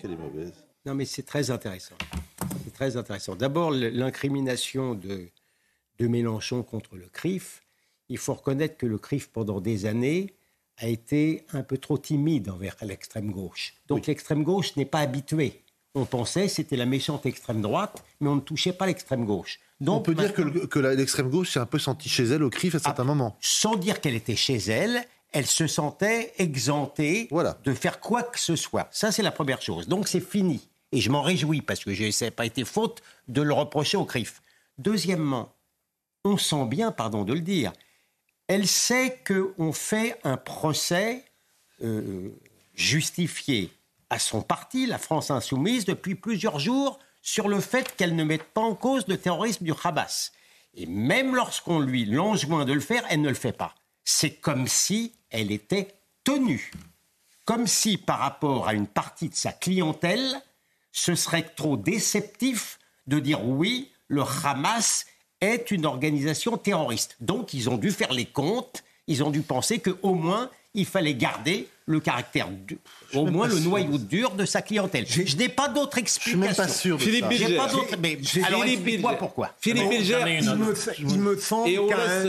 Qu'elle 0.00 0.12
est 0.12 0.16
mauvaise 0.16 0.52
Non, 0.86 0.94
mais 0.94 1.04
c'est 1.04 1.24
très 1.24 1.50
intéressant. 1.50 1.96
C'est 2.64 2.72
très 2.72 2.96
intéressant. 2.96 3.36
D'abord, 3.36 3.70
l'incrimination 3.70 4.94
de, 4.94 5.28
de 5.98 6.06
Mélenchon 6.06 6.62
contre 6.62 6.96
le 6.96 7.06
CRIF. 7.06 7.62
Il 8.08 8.18
faut 8.18 8.34
reconnaître 8.34 8.76
que 8.76 8.86
le 8.86 8.98
CRIF, 8.98 9.28
pendant 9.28 9.60
des 9.60 9.86
années, 9.86 10.34
a 10.78 10.88
été 10.88 11.44
un 11.52 11.62
peu 11.62 11.78
trop 11.78 11.98
timide 11.98 12.48
envers 12.48 12.74
l'extrême 12.82 13.30
gauche. 13.30 13.74
Donc 13.86 14.06
l'extrême 14.06 14.42
gauche 14.42 14.76
n'est 14.76 14.86
pas 14.86 15.00
habituée. 15.00 15.62
On 15.94 16.04
pensait 16.04 16.46
que 16.46 16.52
c'était 16.52 16.76
la 16.76 16.86
méchante 16.86 17.26
extrême 17.26 17.60
droite, 17.60 18.04
mais 18.20 18.28
on 18.28 18.36
ne 18.36 18.40
touchait 18.40 18.72
pas 18.72 18.86
l'extrême 18.86 19.24
gauche. 19.24 19.58
Donc, 19.80 20.00
On 20.00 20.02
peut 20.02 20.14
dire 20.14 20.32
que, 20.32 20.78
l'extrême 20.78 21.30
gauche 21.30 21.52
s'est 21.52 21.58
un 21.58 21.66
peu 21.66 21.78
sentie 21.78 22.08
chez 22.08 22.24
elle 22.24 22.42
au 22.42 22.50
CRIF 22.50 22.76
à 22.76 22.78
certains 22.78 23.04
moments. 23.04 23.36
sans 23.40 23.76
dire 23.76 24.00
qu'elle 24.00 24.14
était 24.14 24.36
chez 24.36 24.56
elle, 24.56 25.04
elle 25.32 25.46
se 25.46 25.66
sentait 25.66 26.32
exemptée 26.38 27.28
de 27.64 27.74
faire 27.74 28.00
quoi 28.00 28.22
que 28.22 28.38
ce 28.38 28.56
soit. 28.56 28.88
Ça, 28.90 29.12
c'est 29.12 29.22
la 29.22 29.30
première 29.30 29.62
chose. 29.62 29.86
Donc, 29.88 30.08
c'est 30.08 30.20
fini. 30.20 30.68
Et 30.92 31.00
je 31.00 31.10
m'en 31.10 31.22
réjouis 31.22 31.62
parce 31.62 31.84
que 31.84 31.94
je- 31.94 32.10
ça 32.10 32.26
n'a 32.26 32.30
pas 32.32 32.46
été 32.46 32.64
faute 32.64 33.02
de 33.28 33.42
le 33.42 33.52
reprocher 33.54 33.96
au 33.96 34.04
CRIF. 34.04 34.42
Deuxièmement, 34.78 35.52
on 36.24 36.36
sent 36.36 36.64
bien, 36.66 36.90
pardon 36.90 37.22
de 37.24 37.32
le 37.32 37.40
dire, 37.40 37.72
elle 38.48 38.66
sait 38.66 39.18
qu'on 39.26 39.72
fait 39.72 40.18
un 40.24 40.36
procès 40.36 41.24
euh, 41.82 42.28
justifié 42.74 43.72
à 44.10 44.18
son 44.18 44.42
parti, 44.42 44.86
la 44.86 44.98
France 44.98 45.30
insoumise, 45.30 45.84
depuis 45.84 46.14
plusieurs 46.16 46.58
jours 46.58 46.98
sur 47.22 47.48
le 47.48 47.60
fait 47.60 47.94
qu'elle 47.96 48.16
ne 48.16 48.24
mette 48.24 48.42
pas 48.42 48.60
en 48.60 48.74
cause 48.74 49.06
le 49.06 49.16
terrorisme 49.16 49.64
du 49.64 49.72
Hamas. 49.84 50.32
Et 50.74 50.86
même 50.86 51.34
lorsqu'on 51.36 51.78
lui 51.78 52.04
l'enjoint 52.04 52.64
de 52.64 52.72
le 52.72 52.80
faire, 52.80 53.04
elle 53.08 53.20
ne 53.22 53.28
le 53.28 53.34
fait 53.34 53.52
pas. 53.56 53.74
C'est 54.04 54.36
comme 54.36 54.66
si 54.66 55.12
elle 55.30 55.52
était 55.52 55.88
tenue. 56.24 56.72
Comme 57.44 57.66
si 57.66 57.96
par 57.96 58.18
rapport 58.18 58.68
à 58.68 58.74
une 58.74 58.86
partie 58.86 59.28
de 59.28 59.34
sa 59.34 59.52
clientèle, 59.52 60.40
ce 60.92 61.14
serait 61.14 61.42
trop 61.42 61.76
déceptif 61.76 62.78
de 63.06 63.18
dire 63.18 63.44
oui, 63.44 63.90
le 64.08 64.22
Hamas 64.44 65.06
est 65.40 65.70
une 65.70 65.86
organisation 65.86 66.56
terroriste. 66.56 67.16
Donc 67.20 67.54
ils 67.54 67.70
ont 67.70 67.76
dû 67.76 67.90
faire 67.90 68.12
les 68.12 68.26
comptes, 68.26 68.84
ils 69.06 69.24
ont 69.24 69.30
dû 69.30 69.42
penser 69.42 69.80
qu'au 69.80 70.14
moins 70.14 70.50
il 70.74 70.86
fallait 70.86 71.14
garder 71.14 71.68
le 71.90 72.00
caractère, 72.00 72.48
du- 72.50 72.78
au 73.14 73.26
moins 73.26 73.48
le 73.48 73.56
sûr 73.56 73.68
noyau 73.70 73.98
dur 73.98 74.30
de 74.32 74.44
sa 74.44 74.62
clientèle. 74.62 75.04
Je 75.08 75.36
n'ai 75.36 75.48
pas 75.48 75.68
d'autre 75.68 75.98
explication. 75.98 76.38
même 76.38 76.54
pas 76.54 76.68
sûr 76.68 76.96
de 76.96 77.02
Philippe 77.02 77.28
Bilger. 77.28 77.56
pas 77.56 77.66
d'autre. 77.68 77.96
Mais 78.00 78.18
alors 78.44 78.62
Philippe 78.64 78.84
pourquoi. 79.18 79.50
Philippe 79.60 79.88
Bilger, 79.88 80.18
il, 80.40 80.50
me, 80.56 80.74
il 80.98 81.18
me 81.20 81.36
semble 81.36 81.68
Et 81.68 81.78
on 81.78 81.88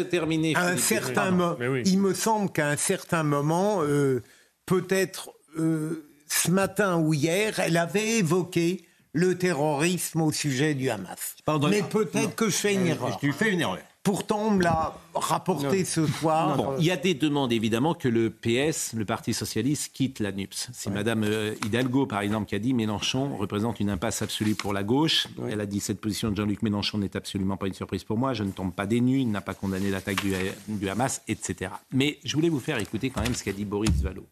terminer, 0.09 0.55
un 0.55 0.75
certain 0.77 1.31
mo- 1.31 1.55
oui. 1.59 1.83
il 1.85 1.99
me 1.99 2.13
semble 2.13 2.51
qu'à 2.51 2.67
un 2.69 2.77
certain 2.77 3.23
moment, 3.23 3.81
euh, 3.83 4.21
peut-être 4.65 5.31
euh, 5.57 6.07
ce 6.27 6.49
matin 6.49 6.97
ou 6.97 7.13
hier, 7.13 7.59
elle 7.59 7.77
avait 7.77 8.17
évoqué 8.17 8.85
le 9.13 9.37
terrorisme 9.37 10.21
au 10.21 10.31
sujet 10.31 10.73
du 10.73 10.89
Hamas. 10.89 11.35
Mais 11.69 11.83
peut-être 11.83 12.33
que 12.35 12.45
je 12.45 12.55
fais 12.55 12.73
une 12.73 12.87
Euh, 12.87 12.91
erreur. 12.91 13.17
Tu 13.19 13.33
fais 13.33 13.49
une 13.51 13.61
erreur. 13.61 13.77
Pourtant, 14.03 14.47
on 14.47 14.51
me 14.51 14.63
l'a 14.63 14.95
rapporté 15.13 15.85
ce 15.85 16.07
soir. 16.07 16.57
Bon, 16.57 16.75
il 16.79 16.85
y 16.85 16.91
a 16.91 16.97
des 16.97 17.13
demandes 17.13 17.51
évidemment 17.51 17.93
que 17.93 18.07
le 18.07 18.31
PS, 18.31 18.93
le 18.93 19.05
Parti 19.05 19.31
socialiste, 19.31 19.93
quitte 19.93 20.19
la 20.19 20.31
NUPS. 20.31 20.69
C'est 20.73 20.89
Madame 20.89 21.23
euh, 21.23 21.53
Hidalgo, 21.63 22.07
par 22.07 22.21
exemple, 22.21 22.47
qui 22.47 22.55
a 22.55 22.59
dit 22.59 22.73
Mélenchon 22.73 23.37
représente 23.37 23.79
une 23.79 23.91
impasse 23.91 24.23
absolue 24.23 24.55
pour 24.55 24.73
la 24.73 24.81
gauche. 24.81 25.27
Elle 25.47 25.61
a 25.61 25.67
dit 25.67 25.79
cette 25.79 26.01
position 26.01 26.31
de 26.31 26.35
Jean-Luc 26.35 26.63
Mélenchon 26.63 26.97
n'est 26.97 27.15
absolument 27.15 27.57
pas 27.57 27.67
une 27.67 27.75
surprise 27.75 28.03
pour 28.03 28.17
moi. 28.17 28.33
Je 28.33 28.43
ne 28.43 28.51
tombe 28.51 28.73
pas 28.73 28.87
des 28.87 29.01
nues. 29.01 29.19
Il 29.19 29.29
n'a 29.29 29.41
pas 29.41 29.53
condamné 29.53 29.91
l'attaque 29.91 30.23
du, 30.23 30.33
du 30.67 30.89
Hamas, 30.89 31.21
etc. 31.27 31.71
Mais 31.91 32.17
je 32.23 32.35
voulais 32.35 32.49
vous 32.49 32.59
faire 32.59 32.79
écouter 32.79 33.11
quand 33.11 33.21
même 33.21 33.35
ce 33.35 33.43
qu'a 33.43 33.53
dit 33.53 33.65
Boris 33.65 34.01
Vallot. 34.01 34.25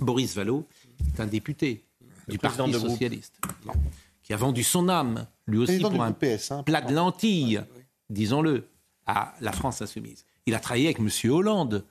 Boris 0.00 0.34
Vallot 0.34 0.66
est 1.06 1.20
un 1.20 1.26
député 1.26 1.84
du 2.28 2.38
Parti 2.38 2.70
de 2.70 2.78
socialiste 2.78 3.34
qui 4.22 4.32
a 4.32 4.36
vendu 4.36 4.64
son 4.64 4.88
âme, 4.88 5.26
lui 5.46 5.58
aussi, 5.58 5.78
pour 5.78 6.02
un 6.02 6.12
PS, 6.12 6.50
hein, 6.50 6.62
plat 6.64 6.80
de 6.80 6.92
lentilles, 6.92 7.62
disons-le, 8.10 8.66
à 9.06 9.34
la 9.40 9.52
France 9.52 9.82
insoumise. 9.82 10.24
Il 10.46 10.54
a 10.54 10.60
travaillé 10.60 10.86
avec 10.86 10.98
M. 10.98 11.08
Hollande, 11.30 11.84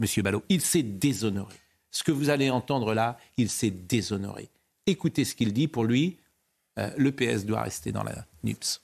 M. 0.00 0.22
Ballot. 0.22 0.42
Il 0.48 0.60
s'est 0.60 0.82
déshonoré. 0.82 1.54
Ce 1.90 2.04
que 2.04 2.12
vous 2.12 2.30
allez 2.30 2.50
entendre 2.50 2.94
là, 2.94 3.16
il 3.36 3.48
s'est 3.48 3.70
déshonoré. 3.70 4.50
Écoutez 4.86 5.24
ce 5.24 5.34
qu'il 5.34 5.52
dit. 5.52 5.68
Pour 5.68 5.84
lui, 5.84 6.18
euh, 6.78 6.90
le 6.96 7.12
PS 7.12 7.44
doit 7.44 7.62
rester 7.62 7.92
dans 7.92 8.02
la 8.02 8.26
NUPS. 8.44 8.82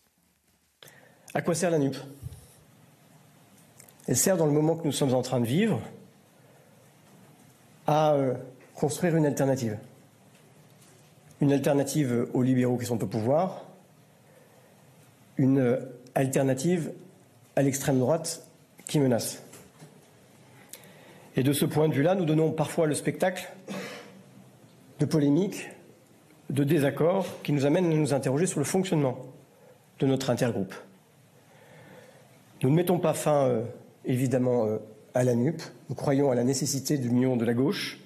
À 1.34 1.42
quoi 1.42 1.54
sert 1.54 1.70
la 1.70 1.78
NUP 1.78 1.96
Elle 4.06 4.16
sert 4.16 4.36
dans 4.36 4.46
le 4.46 4.52
moment 4.52 4.76
que 4.76 4.84
nous 4.84 4.92
sommes 4.92 5.14
en 5.14 5.22
train 5.22 5.40
de 5.40 5.46
vivre 5.46 5.80
à 7.86 8.12
euh, 8.12 8.34
construire 8.74 9.16
une 9.16 9.26
alternative. 9.26 9.78
Une 11.40 11.52
alternative 11.52 12.28
aux 12.32 12.42
libéraux 12.42 12.78
qui 12.78 12.86
sont 12.86 13.02
au 13.02 13.06
pouvoir, 13.06 13.64
une 15.36 15.58
euh, 15.58 15.80
alternative 16.14 16.92
à 17.56 17.62
l'extrême 17.62 17.98
droite 17.98 18.46
qui 18.86 18.98
menace. 18.98 19.42
Et 21.36 21.42
de 21.42 21.52
ce 21.52 21.64
point 21.64 21.88
de 21.88 21.94
vue-là, 21.94 22.14
nous 22.14 22.24
donnons 22.24 22.50
parfois 22.50 22.86
le 22.86 22.94
spectacle 22.94 23.50
de 25.00 25.06
polémiques, 25.06 25.70
de 26.50 26.64
désaccords 26.64 27.26
qui 27.42 27.52
nous 27.52 27.64
amènent 27.64 27.86
à 27.86 27.94
nous 27.94 28.12
interroger 28.12 28.46
sur 28.46 28.58
le 28.58 28.64
fonctionnement 28.64 29.18
de 29.98 30.06
notre 30.06 30.30
intergroupe. 30.30 30.74
Nous 32.62 32.70
ne 32.70 32.74
mettons 32.74 32.98
pas 32.98 33.14
fin, 33.14 33.46
euh, 33.46 33.62
évidemment, 34.04 34.66
euh, 34.66 34.78
à 35.14 35.24
la 35.24 35.34
NUP. 35.34 35.60
Nous 35.88 35.94
croyons 35.94 36.30
à 36.30 36.34
la 36.34 36.44
nécessité 36.44 36.98
de 36.98 37.04
l'union 37.04 37.36
de 37.36 37.44
la 37.44 37.54
gauche. 37.54 37.98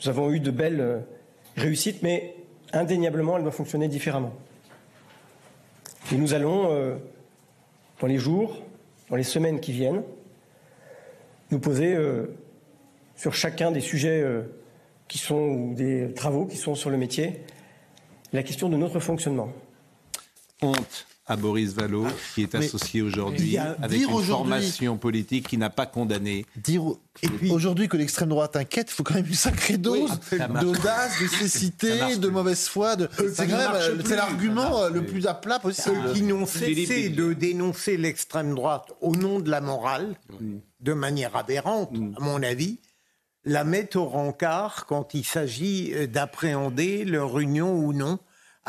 Nous 0.00 0.08
avons 0.08 0.30
eu 0.30 0.40
de 0.40 0.50
belles 0.50 0.80
euh, 0.80 0.98
réussites, 1.56 2.02
mais 2.02 2.34
indéniablement, 2.72 3.36
elle 3.36 3.42
doit 3.42 3.52
fonctionner 3.52 3.88
différemment. 3.88 4.32
Et 6.12 6.16
nous 6.16 6.32
allons, 6.32 6.98
dans 8.00 8.06
les 8.06 8.18
jours, 8.18 8.62
dans 9.10 9.16
les 9.16 9.22
semaines 9.22 9.60
qui 9.60 9.72
viennent, 9.72 10.02
nous 11.50 11.58
poser 11.58 11.94
euh, 11.94 12.26
sur 13.16 13.34
chacun 13.34 13.70
des 13.70 13.80
sujets 13.80 14.20
euh, 14.20 14.42
qui 15.08 15.18
sont, 15.18 15.40
ou 15.40 15.74
des 15.74 16.12
travaux 16.14 16.46
qui 16.46 16.56
sont 16.56 16.74
sur 16.74 16.90
le 16.90 16.96
métier, 16.96 17.40
la 18.32 18.42
question 18.42 18.68
de 18.68 18.76
notre 18.76 19.00
fonctionnement. 19.00 19.50
Honte 20.62 21.06
à 21.28 21.36
Boris 21.36 21.74
Vallot, 21.74 22.06
qui 22.34 22.42
est 22.42 22.54
associé 22.54 23.02
aujourd'hui 23.02 23.58
avec 23.58 23.90
dire 23.90 24.08
une 24.10 24.24
formation 24.24 24.96
politique 24.96 25.48
qui 25.48 25.58
n'a 25.58 25.68
pas 25.70 25.84
condamné. 25.86 26.46
Dire 26.56 26.84
au- 26.86 26.98
aujourd'hui 27.50 27.86
que 27.88 27.96
l'extrême 27.98 28.30
droite 28.30 28.56
inquiète, 28.56 28.88
il 28.90 28.94
faut 28.94 29.02
quand 29.02 29.14
même 29.14 29.26
une 29.26 29.34
sacrée 29.34 29.76
dose 29.76 30.10
d'audace, 30.60 31.20
de 31.20 31.26
cécité, 31.26 32.16
de 32.16 32.28
mauvaise 32.28 32.66
foi. 32.68 32.96
de- 32.96 33.08
C'est 33.34 33.46
quand 33.46 33.58
même 33.58 33.70
euh, 33.74 33.94
plus. 33.96 34.08
c'est 34.08 34.16
l'argument 34.16 34.82
euh, 34.84 34.90
le 34.90 35.04
plus 35.04 35.26
à 35.26 35.34
plat 35.34 35.58
possible. 35.58 35.96
Ceux 36.08 36.12
qui 36.14 36.22
n'ont 36.22 36.46
Philippe 36.46 36.88
cessé 36.88 37.08
de 37.10 37.32
dénoncer 37.34 37.96
l'extrême 37.98 38.54
droite 38.54 38.92
au 39.02 39.14
nom 39.14 39.38
de 39.40 39.50
la 39.50 39.60
morale, 39.60 40.16
de 40.80 40.92
manière 40.94 41.36
aberrante, 41.36 41.92
à 42.16 42.20
mon 42.20 42.42
avis, 42.42 42.78
la 43.44 43.64
mettent 43.64 43.96
au 43.96 44.04
rencard 44.06 44.86
quand 44.86 45.12
il 45.14 45.24
s'agit 45.24 45.92
euh, 45.94 46.06
d'appréhender 46.06 47.04
leur 47.04 47.38
union 47.38 47.74
ou 47.78 47.92
non 47.92 48.18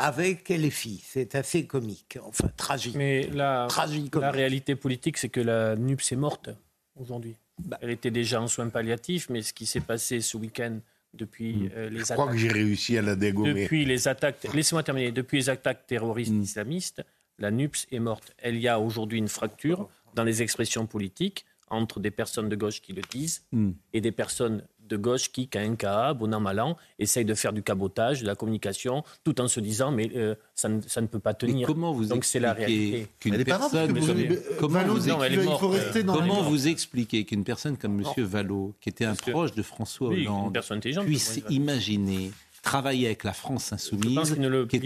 avec 0.00 0.48
les 0.48 0.70
filles. 0.70 1.00
C'est 1.04 1.34
assez 1.34 1.66
comique, 1.66 2.18
enfin 2.24 2.48
tragique. 2.56 2.94
Mais 2.96 3.26
la, 3.28 3.66
Tragique. 3.68 4.14
la 4.16 4.30
réalité 4.30 4.74
politique, 4.74 5.18
c'est 5.18 5.28
que 5.28 5.40
la 5.40 5.76
NUPS 5.76 6.12
est 6.12 6.16
morte 6.16 6.50
aujourd'hui. 6.96 7.36
Elle 7.82 7.90
était 7.90 8.10
déjà 8.10 8.40
en 8.40 8.48
soins 8.48 8.68
palliatifs, 8.70 9.28
mais 9.28 9.42
ce 9.42 9.52
qui 9.52 9.66
s'est 9.66 9.80
passé 9.80 10.20
ce 10.22 10.36
week-end 10.38 10.78
depuis 11.12 11.68
euh, 11.76 11.90
les 11.90 11.98
Je 12.00 12.04
crois 12.04 12.24
attaques- 12.24 12.32
que 12.32 12.38
j'ai 12.38 12.48
réussi 12.48 12.96
à 12.96 13.02
la 13.02 13.16
dégommer. 13.16 13.62
depuis 13.64 13.84
les 13.84 14.08
attaques, 14.08 14.46
laissez-moi 14.54 14.82
terminer, 14.82 15.12
depuis 15.12 15.38
les 15.38 15.50
attaques 15.50 15.86
terroristes 15.86 16.32
islamistes, 16.32 17.02
la 17.38 17.50
NUPS 17.50 17.86
est 17.92 17.98
morte. 17.98 18.34
Elle 18.38 18.58
y 18.58 18.68
a 18.68 18.80
aujourd'hui 18.80 19.18
une 19.18 19.28
fracture 19.28 19.88
dans 20.14 20.24
les 20.24 20.40
expressions 20.42 20.86
politiques 20.86 21.44
entre 21.68 22.00
des 22.00 22.10
personnes 22.10 22.48
de 22.48 22.56
gauche 22.56 22.80
qui 22.80 22.92
le 22.92 23.02
disent 23.10 23.42
Mm. 23.52 23.70
et 23.92 24.00
des 24.00 24.12
personnes 24.12 24.62
de 24.90 24.96
gauche 24.96 25.30
qui, 25.32 25.48
qu'à 25.48 25.60
un 25.60 25.76
cas, 25.76 26.12
bon 26.12 26.34
an, 26.34 26.40
mal 26.40 26.60
an, 26.60 26.76
essayent 26.98 27.24
de 27.24 27.34
faire 27.34 27.52
du 27.52 27.62
cabotage, 27.62 28.20
de 28.22 28.26
la 28.26 28.34
communication, 28.34 29.02
tout 29.24 29.40
en 29.40 29.48
se 29.48 29.60
disant, 29.60 29.90
mais 29.92 30.10
euh, 30.16 30.34
ça, 30.54 30.68
ne, 30.68 30.80
ça 30.82 31.00
ne 31.00 31.06
peut 31.06 31.20
pas 31.20 31.32
tenir. 31.32 31.66
comment 31.66 31.92
vous 31.92 32.06
Donc 32.06 32.24
c'est 32.24 32.40
la 32.40 32.50
expliquez 32.50 32.90
réalité. 32.90 33.10
qu'une 33.20 33.44
personne 33.44 33.94
comme- 33.94 34.36
comment 34.58 34.84
vous, 34.84 35.06
Non, 35.08 35.22
elle 35.22 35.34
est 35.38 35.44
morte. 35.44 35.64
comment 36.04 36.42
vous 36.42 36.68
expliquez 36.68 37.24
qu'une 37.24 37.44
personne 37.44 37.76
comme 37.76 38.00
M. 38.00 38.24
Vallot, 38.24 38.74
qui 38.80 38.88
était 38.90 39.04
un 39.04 39.14
proche 39.14 39.52
de 39.54 39.62
François 39.62 40.08
Hollande, 40.08 40.58
puisse 41.06 41.40
imaginer 41.48 42.32
travailler 42.62 43.06
avec 43.06 43.24
la 43.24 43.32
France 43.32 43.72
insoumise, 43.72 44.36
le 44.38 44.66
qui 44.66 44.76
est 44.76 44.80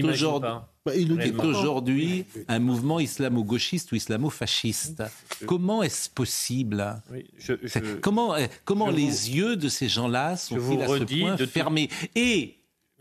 aujourd'hui. 1.45 2.25
Bah, 2.37 2.43
un 2.49 2.59
mouvement 2.59 3.01
islamo-gauchiste 3.01 3.93
ou 3.93 3.95
islamo-fasciste. 3.97 5.03
Comment 5.47 5.83
est-ce 5.83 6.11
possible 6.11 7.03
Oui, 7.11 7.25
je- 7.39 7.55
je- 7.63 7.95
Comment, 8.01 8.35
euh, 8.35 8.47
comment 8.65 8.91
je 8.91 8.97
les 8.97 9.09
vous- 9.09 9.29
yeux 9.37 9.57
de 9.57 9.69
ces 9.69 9.89
gens-là 9.89 10.37
sont-ils 10.37 10.83
à 10.83 10.87
ce 10.89 11.05
point 11.05 11.35
de 11.37 11.45
tout- 11.45 11.51
fermés? 11.51 11.89
Et 12.15 12.57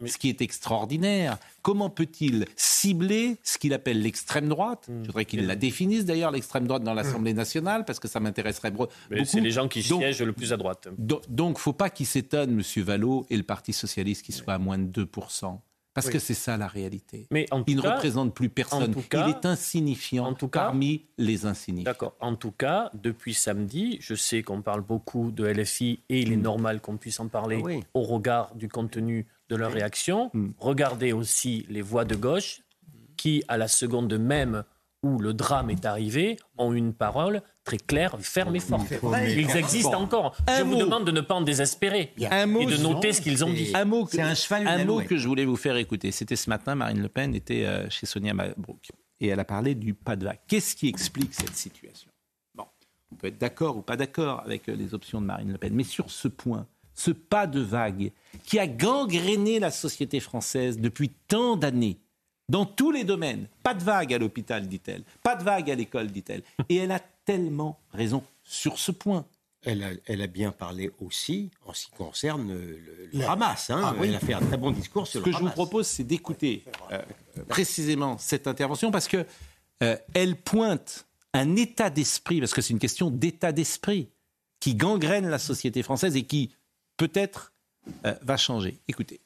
ce 0.07 0.17
qui 0.17 0.29
est 0.29 0.41
extraordinaire, 0.41 1.37
comment 1.61 1.89
peut-il 1.89 2.45
cibler 2.55 3.37
ce 3.43 3.57
qu'il 3.57 3.73
appelle 3.73 4.01
l'extrême 4.01 4.47
droite? 4.49 4.87
Hmm. 4.89 5.01
Je 5.03 5.07
voudrais 5.07 5.25
qu'il 5.25 5.45
la 5.45 5.55
définisse 5.55 6.05
d'ailleurs, 6.05 6.31
l'extrême 6.31 6.67
droite 6.67 6.83
dans 6.83 6.93
l'Assemblée 6.93 7.33
nationale, 7.33 7.85
parce 7.85 7.99
que 7.99 8.07
ça 8.07 8.19
m'intéresserait 8.19 8.71
beaucoup. 8.71 8.91
c'est 9.25 9.39
les 9.41 9.51
gens 9.51 9.67
qui 9.67 9.81
Donc- 9.87 10.01
siègent 10.01 10.21
le 10.23 10.33
plus 10.33 10.53
à 10.53 10.57
droite. 10.57 10.87
Do- 10.97 11.21
Donc, 11.29 11.57
faut 11.57 11.73
pas 11.73 11.89
qu'il 11.89 12.05
s'étonne, 12.05 12.51
M. 12.59 12.83
Vallot 12.83 13.25
et 13.29 13.37
le 13.37 13.43
Parti 13.43 13.73
socialiste, 13.73 14.23
qu'il 14.25 14.35
soit 14.35 14.53
à 14.53 14.57
moins 14.59 14.77
de 14.77 14.85
2%. 14.85 15.59
Parce 15.93 16.07
Oui. 16.07 16.13
que 16.13 16.19
c'est 16.19 16.33
ça 16.33 16.57
la 16.57 16.67
réalité. 16.67 17.27
Mais 17.29 17.45
en 17.51 17.59
tout 17.59 17.65
Il 17.67 17.77
ne 17.77 17.81
cas- 17.83 17.93
représente 17.95 18.33
plus 18.33 18.49
personne. 18.49 18.95
en 18.97 19.01
cas- 19.01 19.27
Il 19.27 19.31
est 19.31 19.45
insignifiant 19.45 20.33
tout 20.33 20.47
cas- 20.47 20.61
parmi 20.61 21.05
les 21.19 21.45
insignifiants. 21.45 21.91
D'accord. 21.91 22.15
En 22.19 22.35
tout 22.35 22.51
cas, 22.51 22.89
depuis 22.95 23.33
samedi, 23.35 23.97
je 24.01 24.15
sais 24.15 24.41
qu'on 24.41 24.61
parle 24.63 24.81
beaucoup 24.81 25.29
de 25.31 25.45
LFI 25.45 25.99
et 26.09 26.21
il 26.21 26.31
est 26.31 26.37
normal 26.37 26.81
qu'on 26.81 26.97
puisse 26.97 27.19
en 27.19 27.27
parler 27.27 27.57
Ah 27.59 27.65
oui. 27.65 27.83
au 27.93 28.01
regard 28.01 28.55
du 28.55 28.67
contenu 28.69 29.27
de 29.49 29.55
leur 29.55 29.71
réaction. 29.71 30.31
Regardez 30.57 31.13
aussi 31.13 31.65
les 31.69 31.81
voix 31.83 32.05
de 32.05 32.15
gauche 32.15 32.61
qui, 33.15 33.43
à 33.47 33.57
la 33.57 33.67
seconde 33.67 34.17
même 34.17 34.63
où 35.03 35.19
le 35.19 35.33
drame 35.33 35.69
est 35.69 35.85
arrivé, 35.85 36.37
ont 36.57 36.73
une 36.73 36.93
parole 36.93 37.41
très 37.63 37.77
claire, 37.77 38.17
ferme 38.19 38.55
et 38.55 38.59
vrai. 38.59 39.33
Ils 39.33 39.55
existent 39.55 40.01
encore. 40.01 40.35
Un 40.47 40.59
Je 40.59 40.63
vous 40.63 40.75
demande 40.75 41.05
de 41.05 41.11
ne 41.11 41.21
pas 41.21 41.35
en 41.35 41.41
désespérer 41.41 42.13
Un 42.29 42.45
mot 42.45 42.61
et 42.61 42.65
de 42.65 42.77
noter 42.77 43.13
ce 43.13 43.21
qu'ils 43.21 43.43
ont 43.43 43.51
dit. 43.51 43.71
Un 43.73 43.85
mot, 43.85 44.05
que, 44.05 44.11
C'est 44.11 44.21
un 44.21 44.35
cheval, 44.35 44.67
un 44.67 44.85
mot 44.85 45.01
que 45.01 45.17
je 45.17 45.27
voulais 45.27 45.45
vous 45.45 45.55
faire 45.55 45.75
écouter. 45.77 46.11
C'était 46.11 46.35
ce 46.35 46.49
matin, 46.49 46.75
Marine 46.75 47.01
Le 47.01 47.09
Pen 47.09 47.33
était 47.35 47.65
euh, 47.65 47.89
chez 47.89 48.05
Sonia 48.05 48.33
Mabrouk. 48.33 48.89
Et 49.19 49.27
elle 49.27 49.39
a 49.39 49.45
parlé 49.45 49.75
du 49.75 49.93
pas 49.93 50.15
de 50.15 50.25
vague. 50.25 50.39
Qu'est-ce 50.47 50.75
qui 50.75 50.87
explique 50.87 51.33
cette 51.33 51.55
situation? 51.55 52.09
Bon, 52.55 52.65
on 53.11 53.15
peut 53.15 53.27
être 53.27 53.37
d'accord 53.37 53.77
ou 53.77 53.81
pas 53.81 53.95
d'accord 53.95 54.41
avec 54.45 54.67
euh, 54.67 54.75
les 54.75 54.93
options 54.93 55.21
de 55.21 55.25
Marine 55.25 55.51
Le 55.51 55.57
Pen. 55.57 55.73
Mais 55.73 55.83
sur 55.83 56.11
ce 56.11 56.27
point, 56.27 56.67
ce 56.93 57.11
pas 57.11 57.47
de 57.47 57.61
vague 57.61 58.11
qui 58.43 58.59
a 58.59 58.67
gangréné 58.67 59.59
la 59.59 59.71
société 59.71 60.19
française 60.19 60.79
depuis 60.79 61.09
tant 61.27 61.55
d'années, 61.55 61.99
dans 62.49 62.65
tous 62.65 62.91
les 62.91 63.03
domaines. 63.03 63.47
Pas 63.63 63.73
de 63.73 63.83
vague 63.83 64.13
à 64.13 64.17
l'hôpital, 64.17 64.67
dit-elle. 64.67 65.03
Pas 65.23 65.35
de 65.35 65.43
vague 65.43 65.71
à 65.71 65.75
l'école, 65.75 66.07
dit-elle. 66.07 66.43
Et 66.69 66.75
elle 66.77 66.91
a 66.91 66.99
tellement 67.25 67.79
raison 67.93 68.23
sur 68.43 68.77
ce 68.79 68.91
point. 68.91 69.25
Elle 69.65 69.81
a, 69.83 69.91
elle 70.07 70.21
a 70.21 70.27
bien 70.27 70.51
parlé 70.51 70.91
aussi 70.99 71.49
en 71.65 71.71
ce 71.73 71.85
qui 71.85 71.91
concerne 71.91 72.49
le, 72.51 72.77
le 72.79 73.09
La- 73.13 73.31
Hamas. 73.31 73.69
hein. 73.69 73.81
Ah 73.81 73.95
oui. 73.97 74.07
Elle 74.09 74.15
a 74.15 74.19
fait 74.19 74.33
un 74.33 74.41
très 74.41 74.57
bon 74.57 74.71
discours 74.71 75.07
sur 75.07 75.21
Ce 75.21 75.25
le 75.25 75.31
que 75.31 75.37
je 75.37 75.41
vous 75.41 75.49
propose, 75.51 75.87
c'est 75.87 76.03
d'écouter 76.03 76.65
euh, 76.91 77.01
précisément 77.47 78.17
cette 78.17 78.45
intervention 78.47 78.91
parce 78.91 79.07
que 79.07 79.25
euh, 79.81 79.97
elle 80.13 80.35
pointe 80.35 81.05
un 81.33 81.55
état 81.55 81.89
d'esprit, 81.89 82.39
parce 82.41 82.53
que 82.53 82.61
c'est 82.61 82.73
une 82.73 82.79
question 82.79 83.09
d'état 83.09 83.51
d'esprit 83.53 84.09
qui 84.59 84.75
gangrène 84.75 85.29
la 85.29 85.39
société 85.39 85.81
française 85.81 86.15
et 86.17 86.23
qui 86.23 86.51
peut-être 86.97 87.53
euh, 88.05 88.13
va 88.21 88.35
changer. 88.37 88.79
Écoutez. 88.89 89.21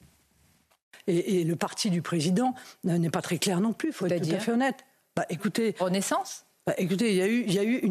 Et, 1.07 1.39
et 1.39 1.43
le 1.45 1.55
parti 1.55 1.89
du 1.89 2.01
président 2.01 2.53
euh, 2.85 2.97
n'est 2.97 3.09
pas 3.09 3.21
très 3.21 3.39
clair 3.39 3.59
non 3.59 3.73
plus, 3.73 3.89
il 3.89 3.93
faut 3.93 4.05
être 4.05 4.27
tout 4.27 4.35
à 4.35 4.39
fait 4.39 4.51
honnête. 4.51 4.85
Bah, 5.15 5.25
écoutez, 5.29 5.75
Renaissance? 5.79 6.45
Bah, 6.67 6.73
écoutez, 6.79 7.11
il 7.11 7.15
y 7.53 7.59
a 7.59 7.63
eu, 7.63 7.85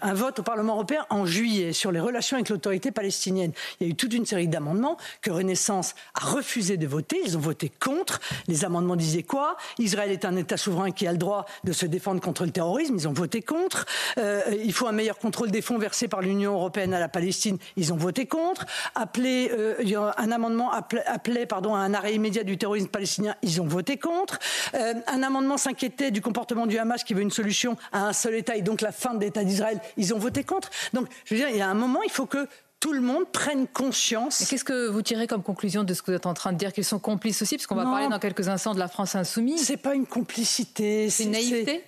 un 0.00 0.14
vote 0.14 0.38
au 0.38 0.42
Parlement 0.44 0.74
européen 0.74 1.04
en 1.10 1.26
juillet 1.26 1.72
sur 1.72 1.90
les 1.90 1.98
relations 1.98 2.36
avec 2.36 2.50
l'autorité 2.50 2.92
palestinienne. 2.92 3.50
Il 3.80 3.86
y 3.86 3.90
a 3.90 3.92
eu 3.92 3.96
toute 3.96 4.14
une 4.14 4.24
série 4.24 4.46
d'amendements 4.46 4.96
que 5.20 5.32
Renaissance 5.32 5.96
a 6.14 6.24
refusé 6.24 6.76
de 6.76 6.86
voter. 6.86 7.20
Ils 7.24 7.36
ont 7.36 7.40
voté 7.40 7.68
contre. 7.68 8.20
Les 8.46 8.64
amendements 8.64 8.94
disaient 8.94 9.24
quoi? 9.24 9.56
Israël 9.80 10.12
est 10.12 10.24
un 10.24 10.36
État 10.36 10.56
souverain 10.56 10.92
qui 10.92 11.08
a 11.08 11.10
le 11.10 11.18
droit 11.18 11.46
de 11.64 11.72
se 11.72 11.84
défendre 11.84 12.20
contre 12.20 12.44
le 12.44 12.52
terrorisme. 12.52 12.94
Ils 12.94 13.08
ont 13.08 13.12
voté 13.12 13.42
contre. 13.42 13.84
Euh, 14.18 14.42
il 14.62 14.72
faut 14.72 14.86
un 14.86 14.92
meilleur 14.92 15.18
contrôle 15.18 15.50
des 15.50 15.62
fonds 15.62 15.78
versés 15.78 16.06
par 16.06 16.20
l'Union 16.20 16.54
européenne 16.54 16.94
à 16.94 17.00
la 17.00 17.08
Palestine. 17.08 17.58
Ils 17.76 17.92
ont 17.92 17.96
voté 17.96 18.26
contre. 18.26 18.66
Appelé, 18.94 19.50
euh, 19.50 20.12
un 20.16 20.30
amendement 20.30 20.70
appelait, 20.70 21.04
appelait, 21.06 21.46
pardon, 21.46 21.74
à 21.74 21.80
un 21.80 21.92
arrêt 21.92 22.14
immédiat 22.14 22.44
du 22.44 22.56
terrorisme 22.56 22.86
palestinien. 22.86 23.34
Ils 23.42 23.60
ont 23.60 23.66
voté 23.66 23.96
contre. 23.96 24.38
Euh, 24.74 24.94
un 25.08 25.24
amendement 25.24 25.56
s'inquiétait 25.56 26.12
du 26.12 26.20
comportement 26.20 26.67
du 26.68 26.78
Hamas 26.78 27.04
qui 27.04 27.14
veut 27.14 27.22
une 27.22 27.30
solution 27.30 27.76
à 27.92 28.06
un 28.06 28.12
seul 28.12 28.34
État 28.34 28.56
et 28.56 28.62
donc 28.62 28.80
la 28.80 28.92
fin 28.92 29.14
de 29.14 29.20
l'État 29.20 29.44
d'Israël. 29.44 29.80
Ils 29.96 30.14
ont 30.14 30.18
voté 30.18 30.44
contre. 30.44 30.70
Donc, 30.92 31.08
je 31.24 31.34
veux 31.34 31.40
dire, 31.40 31.48
il 31.50 31.56
y 31.56 31.60
a 31.60 31.68
un 31.68 31.74
moment, 31.74 32.02
il 32.02 32.10
faut 32.10 32.26
que 32.26 32.46
tout 32.80 32.92
le 32.92 33.00
monde 33.00 33.26
prenne 33.32 33.66
conscience. 33.66 34.44
Qu'est-ce 34.48 34.64
que 34.64 34.88
vous 34.88 35.02
tirez 35.02 35.26
comme 35.26 35.42
conclusion 35.42 35.82
de 35.82 35.92
ce 35.94 36.02
que 36.02 36.12
vous 36.12 36.16
êtes 36.16 36.26
en 36.26 36.34
train 36.34 36.52
de 36.52 36.58
dire 36.58 36.72
qu'ils 36.72 36.84
sont 36.84 37.00
complices 37.00 37.42
aussi? 37.42 37.56
Parce 37.56 37.66
qu'on 37.66 37.74
va 37.74 37.84
parler 37.84 38.08
dans 38.08 38.20
quelques 38.20 38.48
instants 38.48 38.74
de 38.74 38.78
la 38.78 38.88
France 38.88 39.16
insoumise. 39.16 39.64
C'est 39.64 39.76
pas 39.76 39.94
une 39.94 40.06
complicité. 40.06 41.10
C'est 41.10 41.24
une 41.24 41.32
naïveté? 41.32 41.84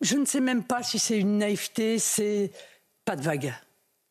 Je 0.00 0.16
ne 0.16 0.24
sais 0.24 0.40
même 0.40 0.64
pas 0.64 0.82
si 0.82 0.98
c'est 0.98 1.18
une 1.18 1.38
naïveté, 1.38 1.98
c'est 1.98 2.50
pas 3.04 3.14
de 3.14 3.22
vague. 3.22 3.54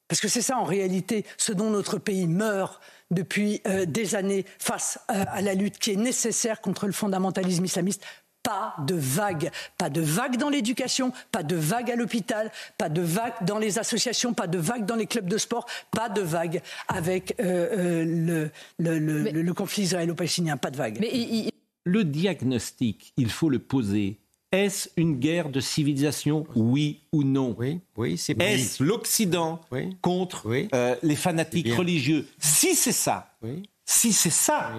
Parce 0.08 0.22
que 0.22 0.28
c'est 0.28 0.42
ça 0.42 0.58
en 0.58 0.64
réalité 0.64 1.26
ce 1.38 1.52
dont 1.52 1.70
notre 1.70 1.98
pays 1.98 2.28
meurt 2.28 2.80
depuis 3.12 3.62
euh, 3.68 3.86
des 3.86 4.16
années 4.16 4.46
face 4.60 5.00
euh, 5.12 5.26
à 5.28 5.42
la 5.42 5.54
lutte 5.54 5.80
qui 5.80 5.92
est 5.92 5.98
nécessaire 5.98 6.62
contre 6.62 6.86
le 6.86 6.94
fondamentalisme 6.94 7.66
islamiste. 7.66 8.04
Pas 8.46 8.76
de 8.86 8.94
vague, 8.96 9.50
pas 9.78 9.90
de 9.90 10.02
vague 10.02 10.38
dans 10.38 10.50
l'éducation, 10.50 11.12
pas 11.32 11.42
de 11.44 11.56
vague 11.56 11.90
à 11.90 11.96
l'hôpital, 11.96 12.52
pas 12.78 12.90
de 12.90 13.02
vague 13.02 13.34
dans 13.42 13.58
les 13.58 13.80
associations, 13.80 14.34
pas 14.36 14.46
de 14.46 14.60
vague 14.60 14.86
dans 14.86 14.96
les 14.96 15.08
clubs 15.08 15.28
de 15.28 15.38
sport, 15.40 15.66
pas 15.90 16.10
de 16.10 16.22
vague 16.22 16.62
avec 16.88 17.34
euh, 17.40 18.04
euh, 18.04 18.06
le, 18.06 18.52
le, 18.78 19.00
le- 19.00 19.32
le- 19.32 19.42
le 19.42 19.54
conflit 19.54 19.84
israélo-palestinien, 19.84 20.58
pas 20.58 20.70
de 20.70 20.78
vague. 20.78 21.00
Le 21.88 22.04
diagnostic, 22.04 23.14
il 23.18 23.30
faut 23.32 23.50
le 23.50 23.58
poser. 23.60 24.20
Est-ce 24.52 24.90
une 24.96 25.16
guerre 25.20 25.50
de 25.50 25.60
civilisation, 25.60 26.46
oui 26.56 27.02
ou 27.12 27.24
non? 27.24 27.56
Oui, 27.58 27.82
oui, 27.98 28.16
c'est 28.18 28.40
Est-ce 28.40 28.84
l'Occident 28.84 29.60
contre 30.02 30.48
euh, 30.74 30.96
les 31.02 31.16
fanatiques 31.16 31.66
bien. 31.66 31.76
religieux? 31.76 32.28
Si 32.38 32.76
c'est 32.76 32.92
ça, 32.92 33.36
si 33.86 34.14
c'est 34.14 34.30
ça, 34.30 34.72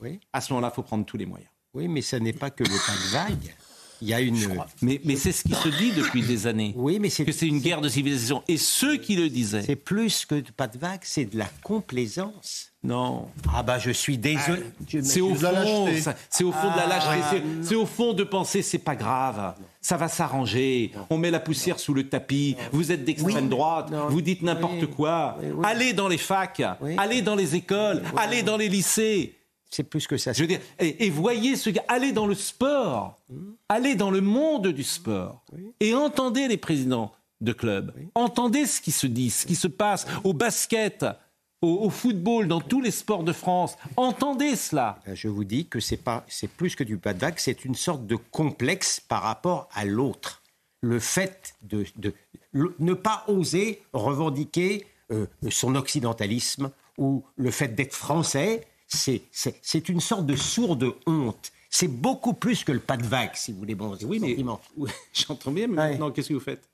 Oui. 0.00 0.20
à 0.32 0.40
ce 0.40 0.52
moment-là, 0.52 0.70
il 0.72 0.74
faut 0.76 0.82
prendre 0.84 1.04
tous 1.04 1.16
les 1.16 1.26
moyens. 1.26 1.49
Oui, 1.74 1.86
mais 1.88 2.02
ce 2.02 2.16
n'est 2.16 2.32
pas 2.32 2.50
que 2.50 2.64
le 2.64 2.70
pas 2.70 2.92
de 2.92 3.12
vague. 3.12 3.54
Il 4.02 4.08
y 4.08 4.14
a 4.14 4.20
une. 4.20 4.38
Mais, 4.80 4.98
mais 5.04 5.14
c'est 5.14 5.30
ce 5.30 5.42
qui 5.44 5.52
se 5.54 5.68
dit 5.68 5.92
depuis 5.92 6.22
des 6.22 6.46
années. 6.46 6.72
Oui, 6.74 6.98
mais 6.98 7.10
c'est 7.10 7.24
que 7.26 7.32
c'est 7.32 7.46
une 7.46 7.60
guerre 7.60 7.82
de 7.82 7.88
civilisation. 7.90 8.42
Et 8.48 8.56
ceux 8.56 8.96
qui 8.96 9.14
le 9.14 9.28
disaient. 9.28 9.62
C'est 9.62 9.76
plus 9.76 10.24
que 10.24 10.40
pas 10.56 10.68
de 10.68 10.78
vague, 10.78 11.00
c'est 11.02 11.26
de 11.26 11.36
la 11.36 11.44
complaisance. 11.62 12.72
Non. 12.82 13.28
Ah 13.54 13.62
bah 13.62 13.78
je 13.78 13.90
suis 13.90 14.16
désolé. 14.16 14.62
Je- 14.88 15.02
C'est 15.02 15.20
au 15.20 15.34
je- 15.34 15.40
de 15.40 15.42
la 15.44 15.62
fond, 15.62 15.84
lâcheté. 15.84 16.00
ça- 16.00 16.14
c'est 16.30 16.44
au 16.44 16.50
fond 16.52 16.70
de 16.70 16.76
la 16.78 16.84
Ah, 16.84 16.88
lâcheté. 16.88 17.42
C'est 17.62 17.74
au 17.74 17.84
fond 17.84 18.14
de 18.14 18.24
penser 18.24 18.62
c'est 18.62 18.78
pas 18.78 18.96
grave, 18.96 19.54
ça 19.82 19.98
va 19.98 20.08
s'arranger. 20.08 20.92
On 21.10 21.18
met 21.18 21.30
la 21.30 21.40
poussière 21.40 21.78
sous 21.78 21.92
le 21.92 22.08
tapis. 22.08 22.56
Vous 22.72 22.90
êtes 22.90 23.04
d'extrême 23.04 23.50
droite, 23.50 23.92
vous 24.08 24.22
dites 24.22 24.40
n'importe 24.40 24.86
quoi. 24.86 25.36
Allez 25.62 25.92
dans 25.92 26.08
les 26.08 26.16
facs, 26.16 26.62
allez 26.96 27.20
dans 27.20 27.34
les 27.36 27.54
écoles, 27.54 28.02
allez 28.16 28.42
dans 28.42 28.56
les 28.56 28.70
lycées. 28.70 29.36
C'est 29.70 29.84
plus 29.84 30.06
que 30.06 30.16
ça. 30.16 30.32
Je 30.32 30.42
veux 30.42 30.48
dire, 30.48 30.60
et, 30.80 31.06
et 31.06 31.10
voyez 31.10 31.54
ce 31.56 31.70
gars, 31.70 31.84
allez 31.88 32.10
dans 32.12 32.26
le 32.26 32.34
sport, 32.34 33.16
allez 33.68 33.94
dans 33.94 34.10
le 34.10 34.20
monde 34.20 34.68
du 34.68 34.82
sport 34.82 35.44
et 35.78 35.94
entendez 35.94 36.48
les 36.48 36.56
présidents 36.56 37.12
de 37.40 37.52
clubs, 37.52 37.92
entendez 38.14 38.66
ce 38.66 38.80
qui 38.80 38.90
se 38.90 39.06
dit, 39.06 39.30
ce 39.30 39.46
qui 39.46 39.54
se 39.54 39.68
passe 39.68 40.06
au 40.24 40.32
basket, 40.34 41.06
au, 41.62 41.68
au 41.68 41.90
football, 41.90 42.48
dans 42.48 42.60
tous 42.60 42.80
les 42.80 42.90
sports 42.90 43.22
de 43.22 43.32
France. 43.32 43.76
Entendez 43.96 44.56
cela. 44.56 44.98
Ben, 45.06 45.14
Je 45.14 45.28
vous 45.28 45.44
dis 45.44 45.66
que 45.66 45.78
c'est 45.78 45.96
pas, 45.98 46.24
c'est 46.28 46.48
plus 46.50 46.74
que 46.74 46.82
du 46.84 46.96
vague, 46.96 47.34
c'est 47.36 47.64
une 47.64 47.74
sorte 47.74 48.06
de 48.06 48.16
complexe 48.16 48.98
par 49.00 49.22
rapport 49.22 49.68
à 49.72 49.84
l'autre. 49.84 50.42
Le 50.82 50.98
fait 50.98 51.54
de, 51.62 51.84
de- 51.96 52.14
le- 52.52 52.74
ne 52.78 52.94
pas 52.94 53.24
oser 53.28 53.82
revendiquer 53.92 54.86
euh, 55.12 55.26
son 55.50 55.74
occidentalisme 55.76 56.70
ou 56.98 57.22
le 57.36 57.50
fait 57.50 57.68
d'être 57.68 57.94
français, 57.94 58.66
c'est, 58.90 59.88
une 59.88 60.00
sorte 60.00 60.26
de 60.26 60.36
sourde 60.36 60.94
honte. 61.06 61.52
C'est 61.70 61.88
beaucoup 61.88 62.32
plus 62.34 62.64
que 62.64 62.72
le 62.72 62.80
pas 62.80 62.96
de 62.96 63.06
vague, 63.06 63.30
si 63.34 63.52
vous 63.52 63.58
voulez. 63.60 63.74
Bon, 63.76 63.96
Oui, 64.02 64.18
mais-. 64.18 64.36
J'entends 65.12 65.52
bien, 65.52 65.68
mais 65.68 65.76
maintenant, 65.90 66.10
qu'est-ce 66.10 66.28
que 66.28 66.34
vous 66.34 66.40
faites? 66.40 66.68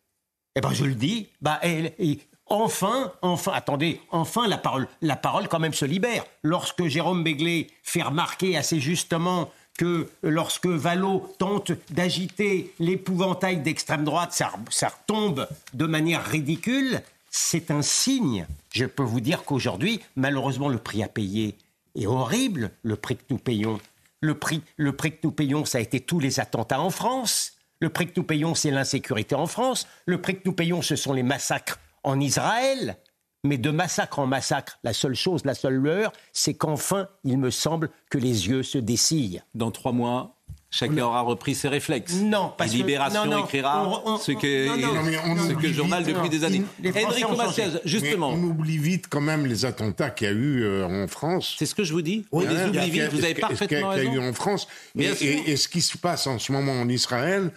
Eh 0.56 0.60
ben, 0.60 0.72
je 0.72 0.84
le 0.84 0.94
dis. 0.94 1.28
Bah, 1.42 1.60
et- 1.62 1.92
et 1.98 2.18
enfin, 2.46 3.12
enfin, 3.20 3.52
attendez, 3.54 4.00
enfin, 4.10 4.48
la 4.48 4.56
parole, 4.56 4.88
la 5.02 5.16
parole 5.16 5.48
quand 5.48 5.58
même 5.58 5.74
se 5.74 5.84
libère. 5.84 6.24
Lorsque 6.42 6.86
Jérôme 6.86 7.22
Béglé 7.22 7.68
fait 7.82 8.02
remarquer 8.02 8.56
assez 8.56 8.80
justement 8.80 9.50
que 9.76 10.08
lorsque 10.22 10.64
Vallot 10.66 11.30
tente 11.38 11.72
d'agiter 11.90 12.72
l'épouvantail 12.78 13.58
d'extrême 13.60 14.04
droite, 14.04 14.32
ça, 14.32 14.50
ça 14.70 14.88
retombe 14.88 15.46
de 15.74 15.84
manière 15.84 16.24
ridicule, 16.24 17.02
c'est 17.30 17.70
un 17.70 17.82
signe. 17.82 18.46
Je 18.72 18.86
peux 18.86 19.02
vous 19.02 19.20
dire 19.20 19.44
qu'aujourd'hui, 19.44 20.00
malheureusement, 20.16 20.68
le 20.70 20.78
prix 20.78 21.02
à 21.02 21.08
payer 21.08 21.54
est 21.96 22.06
horrible, 22.06 22.70
le 22.82 22.96
prix 22.96 23.16
que 23.16 23.24
nous 23.30 23.38
payons. 23.38 23.80
Le 24.20 24.38
prix, 24.38 24.62
le 24.76 24.94
prix 24.94 25.12
que 25.12 25.20
nous 25.24 25.32
payons, 25.32 25.64
ça 25.64 25.78
a 25.78 25.80
été 25.80 26.00
tous 26.00 26.20
les 26.20 26.40
attentats 26.40 26.80
en 26.80 26.90
France. 26.90 27.52
Le 27.80 27.90
prix 27.90 28.06
que 28.06 28.14
nous 28.16 28.24
payons, 28.24 28.54
c'est 28.54 28.70
l'insécurité 28.70 29.34
en 29.34 29.46
France. 29.46 29.86
Le 30.06 30.20
prix 30.20 30.36
que 30.36 30.42
nous 30.46 30.52
payons, 30.52 30.82
ce 30.82 30.96
sont 30.96 31.12
les 31.12 31.22
massacres 31.22 31.78
en 32.02 32.18
Israël. 32.20 32.96
Mais 33.44 33.58
de 33.58 33.70
massacre 33.70 34.18
en 34.18 34.26
massacre, 34.26 34.78
la 34.82 34.92
seule 34.92 35.14
chose, 35.14 35.44
la 35.44 35.54
seule 35.54 35.74
leurre, 35.74 36.12
c'est 36.32 36.54
qu'enfin, 36.54 37.08
il 37.22 37.38
me 37.38 37.50
semble 37.50 37.90
que 38.10 38.18
les 38.18 38.48
yeux 38.48 38.62
se 38.62 38.78
dessillent. 38.78 39.42
Dans 39.54 39.70
trois 39.70 39.92
mois, 39.92 40.35
chacun 40.70 40.98
aura 40.98 41.20
repris 41.22 41.54
ses 41.54 41.68
réflexes. 41.68 42.14
Non, 42.14 42.52
parce 42.56 42.70
Et 42.70 42.74
que- 42.74 42.78
Libération 42.78 43.24
non, 43.24 43.38
non, 43.38 43.44
écrira 43.44 43.88
on- 43.88 44.10
on- 44.14 44.18
ce 44.18 44.32
que, 44.32 44.66
non, 44.80 44.94
non, 44.94 45.02
mais 45.04 45.16
on 45.18 45.36
ce 45.48 45.52
que 45.54 45.72
journal 45.72 46.02
vite, 46.04 46.14
depuis 46.14 46.28
non. 46.28 46.30
des 46.36 46.44
années. 46.44 46.62
Enrico 47.06 47.36
Macias, 47.36 47.78
justement. 47.84 48.36
Mais 48.36 48.42
on 48.42 48.50
oublie 48.50 48.78
vite 48.78 49.06
quand 49.08 49.20
même 49.20 49.46
les 49.46 49.64
attentats 49.64 50.10
qu'il 50.10 50.26
y 50.26 50.30
a 50.30 50.34
eu 50.34 50.62
euh, 50.64 50.86
en 51.04 51.06
France. 51.08 51.56
C'est 51.58 51.66
ce 51.66 51.74
que 51.74 51.84
je 51.84 51.92
vous 51.92 52.02
dis. 52.02 52.26
On 52.32 52.40
Hein, 52.40 52.52
les 52.52 52.64
oublie 52.68 52.78
a- 52.78 52.84
vite, 53.08 53.12
vous 53.12 53.24
avez 53.24 53.28
ce 53.28 53.34
qu'il 53.34 53.40
y 53.40 53.44
a- 53.44 53.48
parfaitement 53.48 53.90
qu'il 53.94 53.98
y 54.04 54.06
a 54.08 54.12
eu 54.12 54.18
raison. 54.18 54.28
en 54.30 54.32
France. 54.34 54.68
Et 54.98 55.56
ce 55.56 55.68
qui 55.68 55.80
se 55.82 55.96
passe 55.96 56.26
en 56.26 56.38
ce 56.38 56.52
moment 56.52 56.72
en 56.72 56.88
Israël, 56.88 57.50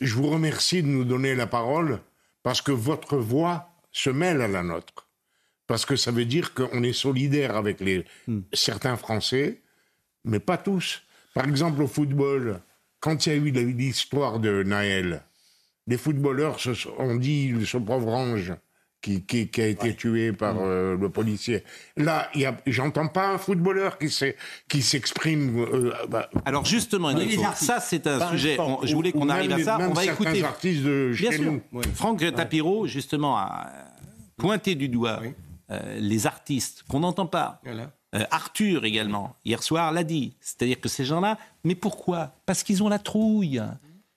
je 0.00 0.14
vous 0.14 0.28
remercie 0.28 0.82
de 0.82 0.88
nous 0.88 1.04
donner 1.04 1.34
la 1.34 1.46
parole 1.46 2.00
parce 2.42 2.60
que 2.60 2.72
votre 2.72 3.16
voix 3.16 3.68
se 3.92 4.10
mêle 4.10 4.40
à 4.40 4.48
la 4.48 4.62
nôtre. 4.62 5.06
Parce 5.66 5.86
que 5.86 5.96
ça 5.96 6.10
veut 6.10 6.26
dire 6.26 6.52
qu'on 6.52 6.82
est 6.82 6.92
solidaire 6.92 7.56
avec 7.56 7.80
les, 7.80 8.04
Hmm. 8.28 8.40
certains 8.52 8.96
Français, 8.98 9.62
mais 10.24 10.38
pas 10.40 10.58
tous. 10.58 11.02
Par 11.34 11.44
exemple, 11.46 11.82
au 11.82 11.86
football, 11.88 12.60
quand 13.00 13.26
il 13.26 13.28
y 13.28 13.32
a 13.32 13.36
eu 13.36 13.50
l'histoire 13.50 14.38
de 14.38 14.62
Naël, 14.62 15.22
les 15.86 15.98
footballeurs 15.98 16.60
se 16.60 16.72
sont- 16.74 16.94
ont 16.98 17.16
dit 17.16 17.52
ce 17.66 17.76
pauvre 17.76 18.08
ange 18.14 18.54
qui, 19.02 19.22
qui- 19.22 19.48
qui 19.48 19.60
a 19.60 19.66
été 19.66 19.94
tué 19.94 20.32
par 20.32 20.56
euh, 20.60 20.96
le 20.96 21.10
policier. 21.10 21.62
Là, 21.98 22.30
j'entends 22.66 23.08
pas 23.08 23.28
un 23.34 23.36
footballeur 23.38 23.98
qui 23.98 24.80
s'exprime. 24.82 25.58
euh, 25.58 25.92
bah, 26.08 26.30
Alors 26.46 26.64
justement, 26.64 27.08
Enrico, 27.08 27.42
ça 27.54 27.80
c'est 27.80 28.06
un 28.06 28.30
sujet. 28.30 28.56
on- 28.58 28.86
je 28.86 28.94
voulais 28.94 29.12
qu'on 29.12 29.28
arrive 29.28 29.52
à 29.52 29.58
ça. 29.62 29.76
même 29.76 29.90
On 29.90 29.92
va 29.92 30.04
écouter. 30.06 30.42
artistes 30.42 30.82
de 30.84 31.12
Bien 31.18 31.30
chez 31.32 31.36
sûr. 31.36 31.52
nous. 31.52 31.82
Franck 31.94 32.20
Tapiro, 32.34 32.86
justement, 32.86 33.36
a 33.36 33.70
pointé 34.38 34.74
du 34.74 34.88
doigt 34.88 35.20
euh, 35.70 35.98
les 35.98 36.26
artistes 36.26 36.84
qu'on 36.88 37.00
n'entend 37.00 37.26
pas. 37.26 37.60
Euh, 38.14 38.24
Arthur 38.30 38.84
également, 38.84 39.34
hier 39.44 39.62
soir, 39.62 39.90
l'a 39.92 40.04
dit. 40.04 40.34
C'est-à-dire 40.40 40.80
que 40.80 40.88
ces 40.88 41.04
gens-là, 41.04 41.38
mais 41.64 41.74
pourquoi? 41.74 42.32
Parce 42.46 42.62
qu'ils 42.62 42.82
ont 42.82 42.88
la 42.88 42.98
trouille. 42.98 43.60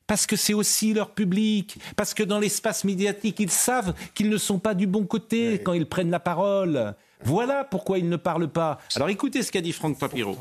Parce 0.06 0.26
que 0.26 0.36
c'est 0.36 0.54
aussi 0.54 0.94
leur 0.94 1.12
public. 1.12 1.80
Parce 1.96 2.14
que 2.14 2.24
dans 2.24 2.40
l'espace 2.40 2.84
médiatique, 2.84 3.40
ils 3.40 3.52
savent 3.52 3.94
qu'ils 4.14 4.30
ne 4.30 4.38
sont 4.38 4.60
pas 4.60 4.74
du 4.74 4.88
bon 4.88 5.06
côté 5.06 5.62
quand 5.64 5.74
ils 5.74 5.88
prennent 5.88 6.12
la 6.12 6.20
parole. 6.20 6.96
Voilà 7.24 7.64
pourquoi 7.64 7.98
ils 7.98 8.08
ne 8.08 8.16
parlent 8.16 8.48
pas. 8.48 8.80
Alors 8.96 9.10
écoutez 9.10 9.42
ce 9.42 9.52
qu'a 9.52 9.62
dit 9.62 9.74
Franck 9.74 10.00
Papiro. 10.00 10.38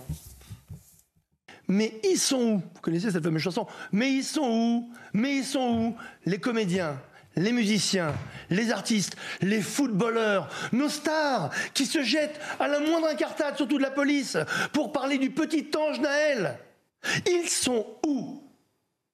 Mais 1.69 1.99
ils 2.05 2.19
sont 2.19 2.37
où? 2.37 2.57
Vous 2.59 2.81
connaissez 2.81 3.11
cette 3.11 3.25
fameuse 3.25 3.43
chanson 3.43 3.67
Mais 3.91 4.13
ils 4.13 4.23
sont 4.23 4.49
où? 4.49 4.91
Mais 5.13 5.39
ils 5.39 5.45
sont 5.45 5.59
où? 5.59 5.97
Les 6.25 6.39
comédiens, 6.39 6.97
les 7.37 7.53
musiciens, 7.53 8.15
les 8.51 8.71
artistes, 8.71 9.17
les 9.43 9.61
footballeurs, 9.61 10.49
nos 10.73 10.89
stars 10.89 11.51
qui 11.75 11.87
se 11.87 12.03
jettent 12.03 12.41
à 12.59 12.69
la 12.69 12.81
moindre 12.81 13.09
incartade, 13.09 13.57
surtout 13.57 13.77
de 13.77 13.83
la 13.83 13.91
police, 13.91 14.39
pour 14.73 14.93
parler 14.93 15.19
du 15.19 15.31
petit 15.31 15.69
ange 15.77 16.01
Naël. 16.01 16.59
Ils 17.27 17.49
sont 17.49 17.87
où? 18.07 18.43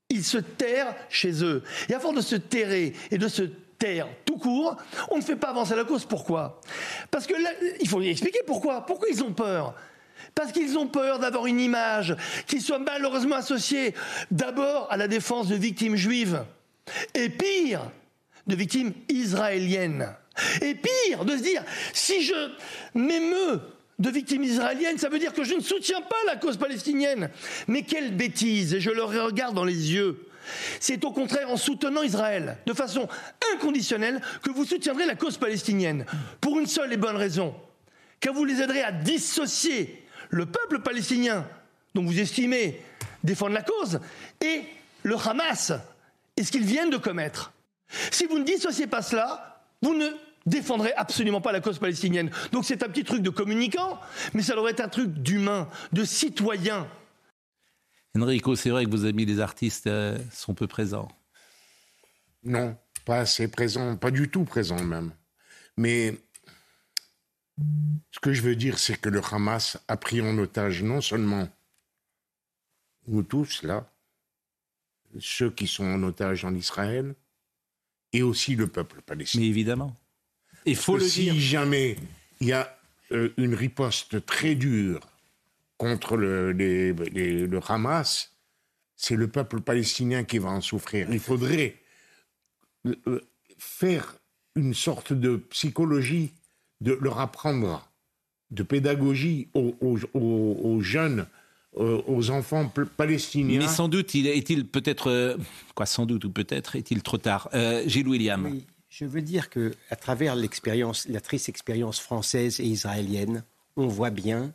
Ils 0.08 0.24
se 0.24 0.38
terrent 0.38 0.94
chez 1.08 1.42
eux. 1.42 1.62
Et 1.88 1.94
à 1.94 1.98
de 1.98 2.20
se 2.20 2.36
terrer 2.36 2.92
et 3.10 3.18
de 3.18 3.28
se 3.28 3.42
taire 3.78 4.06
tout 4.24 4.36
court, 4.36 4.76
on 5.10 5.16
ne 5.16 5.22
fait 5.22 5.36
pas 5.36 5.48
avancer 5.48 5.74
la 5.74 5.84
cause. 5.84 6.04
Pourquoi? 6.04 6.60
Parce 7.10 7.26
que 7.26 7.34
il 7.80 7.88
faut 7.88 8.00
expliquer 8.02 8.40
pourquoi. 8.46 8.86
Pourquoi 8.86 9.08
ils 9.08 9.22
ont 9.24 9.32
peur? 9.32 9.74
Parce 10.34 10.52
qu'ils 10.52 10.78
ont 10.78 10.86
peur 10.86 11.18
d'avoir 11.18 11.46
une 11.46 11.60
image 11.60 12.14
qui 12.46 12.60
soit 12.60 12.78
malheureusement 12.78 13.36
associée 13.36 13.94
d'abord 14.30 14.86
à 14.90 14.96
la 14.96 15.08
défense 15.08 15.48
de 15.48 15.56
victimes 15.56 15.96
juives, 15.96 16.44
et 17.14 17.28
pire, 17.28 17.80
de 18.46 18.56
victimes 18.56 18.92
israéliennes. 19.08 20.14
Et 20.60 20.74
pire, 20.74 21.24
de 21.24 21.36
se 21.36 21.42
dire, 21.42 21.62
si 21.92 22.24
je 22.24 22.50
m'émeus 22.94 23.60
de 23.98 24.10
victimes 24.10 24.44
israéliennes, 24.44 24.98
ça 24.98 25.08
veut 25.08 25.18
dire 25.18 25.32
que 25.32 25.44
je 25.44 25.54
ne 25.54 25.60
soutiens 25.60 26.00
pas 26.00 26.16
la 26.26 26.36
cause 26.36 26.56
palestinienne. 26.56 27.30
Mais 27.68 27.82
quelle 27.82 28.16
bêtise, 28.16 28.74
et 28.74 28.80
je 28.80 28.90
le 28.90 29.04
regarde 29.04 29.54
dans 29.54 29.64
les 29.64 29.92
yeux. 29.92 30.26
C'est 30.80 31.04
au 31.04 31.12
contraire 31.12 31.50
en 31.50 31.56
soutenant 31.56 32.02
Israël 32.02 32.56
de 32.66 32.72
façon 32.72 33.08
inconditionnelle 33.54 34.20
que 34.42 34.50
vous 34.50 34.64
soutiendrez 34.64 35.06
la 35.06 35.14
cause 35.14 35.38
palestinienne. 35.38 36.04
Pour 36.40 36.58
une 36.58 36.66
seule 36.66 36.92
et 36.92 36.96
bonne 36.96 37.16
raison. 37.16 37.54
Car 38.18 38.34
vous 38.34 38.44
les 38.44 38.60
aiderez 38.60 38.82
à 38.82 38.92
dissocier 38.92 40.04
le 40.30 40.46
peuple 40.46 40.80
palestinien, 40.80 41.46
dont 41.94 42.02
vous 42.02 42.18
estimez 42.18 42.80
défendre 43.22 43.52
la 43.52 43.62
cause, 43.62 44.00
et 44.40 44.62
le 45.02 45.16
Hamas, 45.16 45.72
et 46.36 46.42
ce 46.42 46.50
qu'ils 46.50 46.64
viennent 46.64 46.90
de 46.90 46.96
commettre. 46.96 47.52
Si 48.10 48.26
vous 48.26 48.38
ne 48.38 48.44
dissociez 48.44 48.86
pas 48.86 49.02
cela, 49.02 49.64
vous 49.82 49.94
ne 49.94 50.08
défendrez 50.46 50.92
absolument 50.94 51.40
pas 51.40 51.52
la 51.52 51.60
cause 51.60 51.78
palestinienne. 51.78 52.30
Donc 52.52 52.64
c'est 52.64 52.82
un 52.82 52.88
petit 52.88 53.04
truc 53.04 53.22
de 53.22 53.30
communicant, 53.30 54.00
mais 54.34 54.42
ça 54.42 54.54
devrait 54.54 54.72
être 54.72 54.80
un 54.80 54.88
truc 54.88 55.12
d'humain, 55.12 55.68
de 55.92 56.04
citoyen. 56.04 56.88
Enrico, 58.16 58.56
c'est 58.56 58.70
vrai 58.70 58.84
que 58.84 58.90
vos 58.90 59.06
amis 59.06 59.24
les 59.24 59.40
artistes 59.40 59.86
euh, 59.86 60.18
sont 60.32 60.54
peu 60.54 60.66
présents. 60.66 61.08
Non, 62.44 62.76
pas 63.04 63.20
assez 63.20 63.48
présent, 63.48 63.96
pas 63.96 64.10
du 64.10 64.28
tout 64.28 64.44
présent 64.44 64.82
même. 64.82 65.12
Mais 65.76 66.18
ce 68.10 68.20
que 68.20 68.32
je 68.32 68.42
veux 68.42 68.56
dire, 68.56 68.78
c'est 68.78 68.96
que 68.96 69.08
le 69.08 69.22
Hamas 69.30 69.78
a 69.88 69.96
pris 69.96 70.20
en 70.20 70.36
otage 70.38 70.82
non 70.82 71.00
seulement 71.00 71.48
nous 73.06 73.22
tous, 73.22 73.62
là, 73.62 73.90
ceux 75.18 75.50
qui 75.50 75.66
sont 75.66 75.84
en 75.84 76.02
otage 76.02 76.44
en 76.44 76.54
Israël, 76.54 77.14
et 78.12 78.22
aussi 78.22 78.54
le 78.56 78.66
peuple 78.66 79.00
palestinien. 79.02 79.44
Mais 79.44 79.48
évidemment. 79.50 79.96
Il 80.66 80.76
faut 80.76 80.92
Parce 80.92 81.04
le 81.04 81.10
si 81.10 81.22
dire. 81.24 81.34
jamais 81.34 81.96
il 82.40 82.48
y 82.48 82.52
a 82.52 82.78
euh, 83.12 83.30
une 83.36 83.54
riposte 83.54 84.24
très 84.26 84.54
dure 84.54 85.00
contre 85.76 86.16
le, 86.16 86.52
les- 86.52 86.92
les- 86.92 87.46
le 87.46 87.60
Hamas, 87.68 88.32
c'est 88.96 89.16
le 89.16 89.28
peuple 89.28 89.60
palestinien 89.60 90.24
qui 90.24 90.38
va 90.38 90.50
en 90.50 90.60
souffrir. 90.60 91.08
Il 91.12 91.18
faudrait 91.20 91.76
euh, 92.86 92.94
euh, 93.08 93.20
faire 93.58 94.16
une 94.54 94.74
sorte 94.74 95.12
de 95.12 95.36
psychologie, 95.36 96.32
de 96.80 96.92
leur 97.00 97.18
apprendre, 97.20 97.88
de 98.50 98.62
pédagogie 98.62 99.48
aux, 99.54 99.76
aux- 99.80 99.98
aux- 100.14 100.60
aux 100.62 100.80
jeunes, 100.80 101.26
aux 101.74 102.30
enfants 102.30 102.70
palestiniens. 102.96 103.58
Mais 103.58 103.68
sans 103.68 103.88
doute, 103.88 104.14
il 104.14 104.26
est-il 104.26 104.66
peut-être, 104.66 105.10
euh, 105.10 105.36
quoi, 105.74 105.86
sans 105.86 106.06
doute 106.06 106.24
ou 106.24 106.30
peut-être, 106.30 106.76
est-il 106.76 107.02
trop 107.02 107.18
tard? 107.18 107.48
Euh, 107.54 107.82
Gilles 107.86 108.08
William. 108.08 108.44
Oui, 108.44 108.66
je 108.90 109.04
veux 109.06 109.22
dire 109.22 109.48
que 109.48 109.72
à 109.90 109.96
travers 109.96 110.36
l'expérience, 110.36 111.08
la 111.08 111.20
triste 111.20 111.48
expérience 111.48 111.98
française 111.98 112.60
et 112.60 112.66
israélienne, 112.66 113.42
on 113.76 113.86
voit 113.86 114.10
bien 114.10 114.52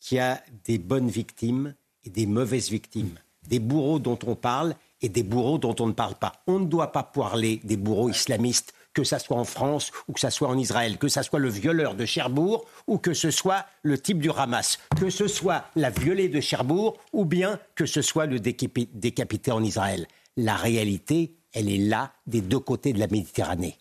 qu'il 0.00 0.16
y 0.16 0.20
a 0.20 0.42
des 0.64 0.78
bonnes 0.78 1.08
victimes 1.08 1.74
et 2.04 2.10
des 2.10 2.26
mauvaises 2.26 2.70
victimes, 2.70 3.14
des 3.48 3.60
bourreaux 3.60 3.98
dont 3.98 4.18
on 4.26 4.34
parle 4.34 4.74
et 5.02 5.08
des 5.08 5.22
bourreaux 5.22 5.58
dont 5.58 5.76
on 5.78 5.86
ne 5.86 5.92
parle 5.92 6.16
pas. 6.16 6.42
On 6.46 6.58
ne 6.58 6.66
doit 6.66 6.92
pas 6.92 7.02
parler 7.02 7.60
des 7.62 7.76
bourreaux 7.76 8.10
islamistes, 8.10 8.74
que 8.92 9.04
ça 9.04 9.18
soit 9.18 9.36
en 9.36 9.44
France 9.44 9.92
ou 10.08 10.12
que 10.12 10.20
ça 10.20 10.30
soit 10.30 10.48
en 10.48 10.58
Israël, 10.58 10.98
que 10.98 11.08
ça 11.08 11.22
soit 11.22 11.38
le 11.38 11.48
violeur 11.48 11.94
de 11.94 12.04
Cherbourg 12.04 12.66
ou 12.86 12.98
que 12.98 13.14
ce 13.14 13.30
soit 13.30 13.64
le 13.82 13.98
type 13.98 14.18
du 14.18 14.30
Hamas, 14.30 14.78
que 14.98 15.10
ce 15.10 15.28
soit 15.28 15.64
la 15.76 15.90
violée 15.90 16.28
de 16.28 16.40
Cherbourg 16.40 16.98
ou 17.12 17.24
bien 17.24 17.58
que 17.74 17.86
ce 17.86 18.02
soit 18.02 18.26
le 18.26 18.38
décapi- 18.40 18.88
décapité 18.92 19.52
en 19.52 19.62
Israël. 19.62 20.06
La 20.36 20.56
réalité, 20.56 21.36
elle 21.52 21.68
est 21.68 21.78
là 21.78 22.12
des 22.26 22.40
deux 22.40 22.58
côtés 22.60 22.92
de 22.92 22.98
la 22.98 23.06
Méditerranée. 23.06 23.76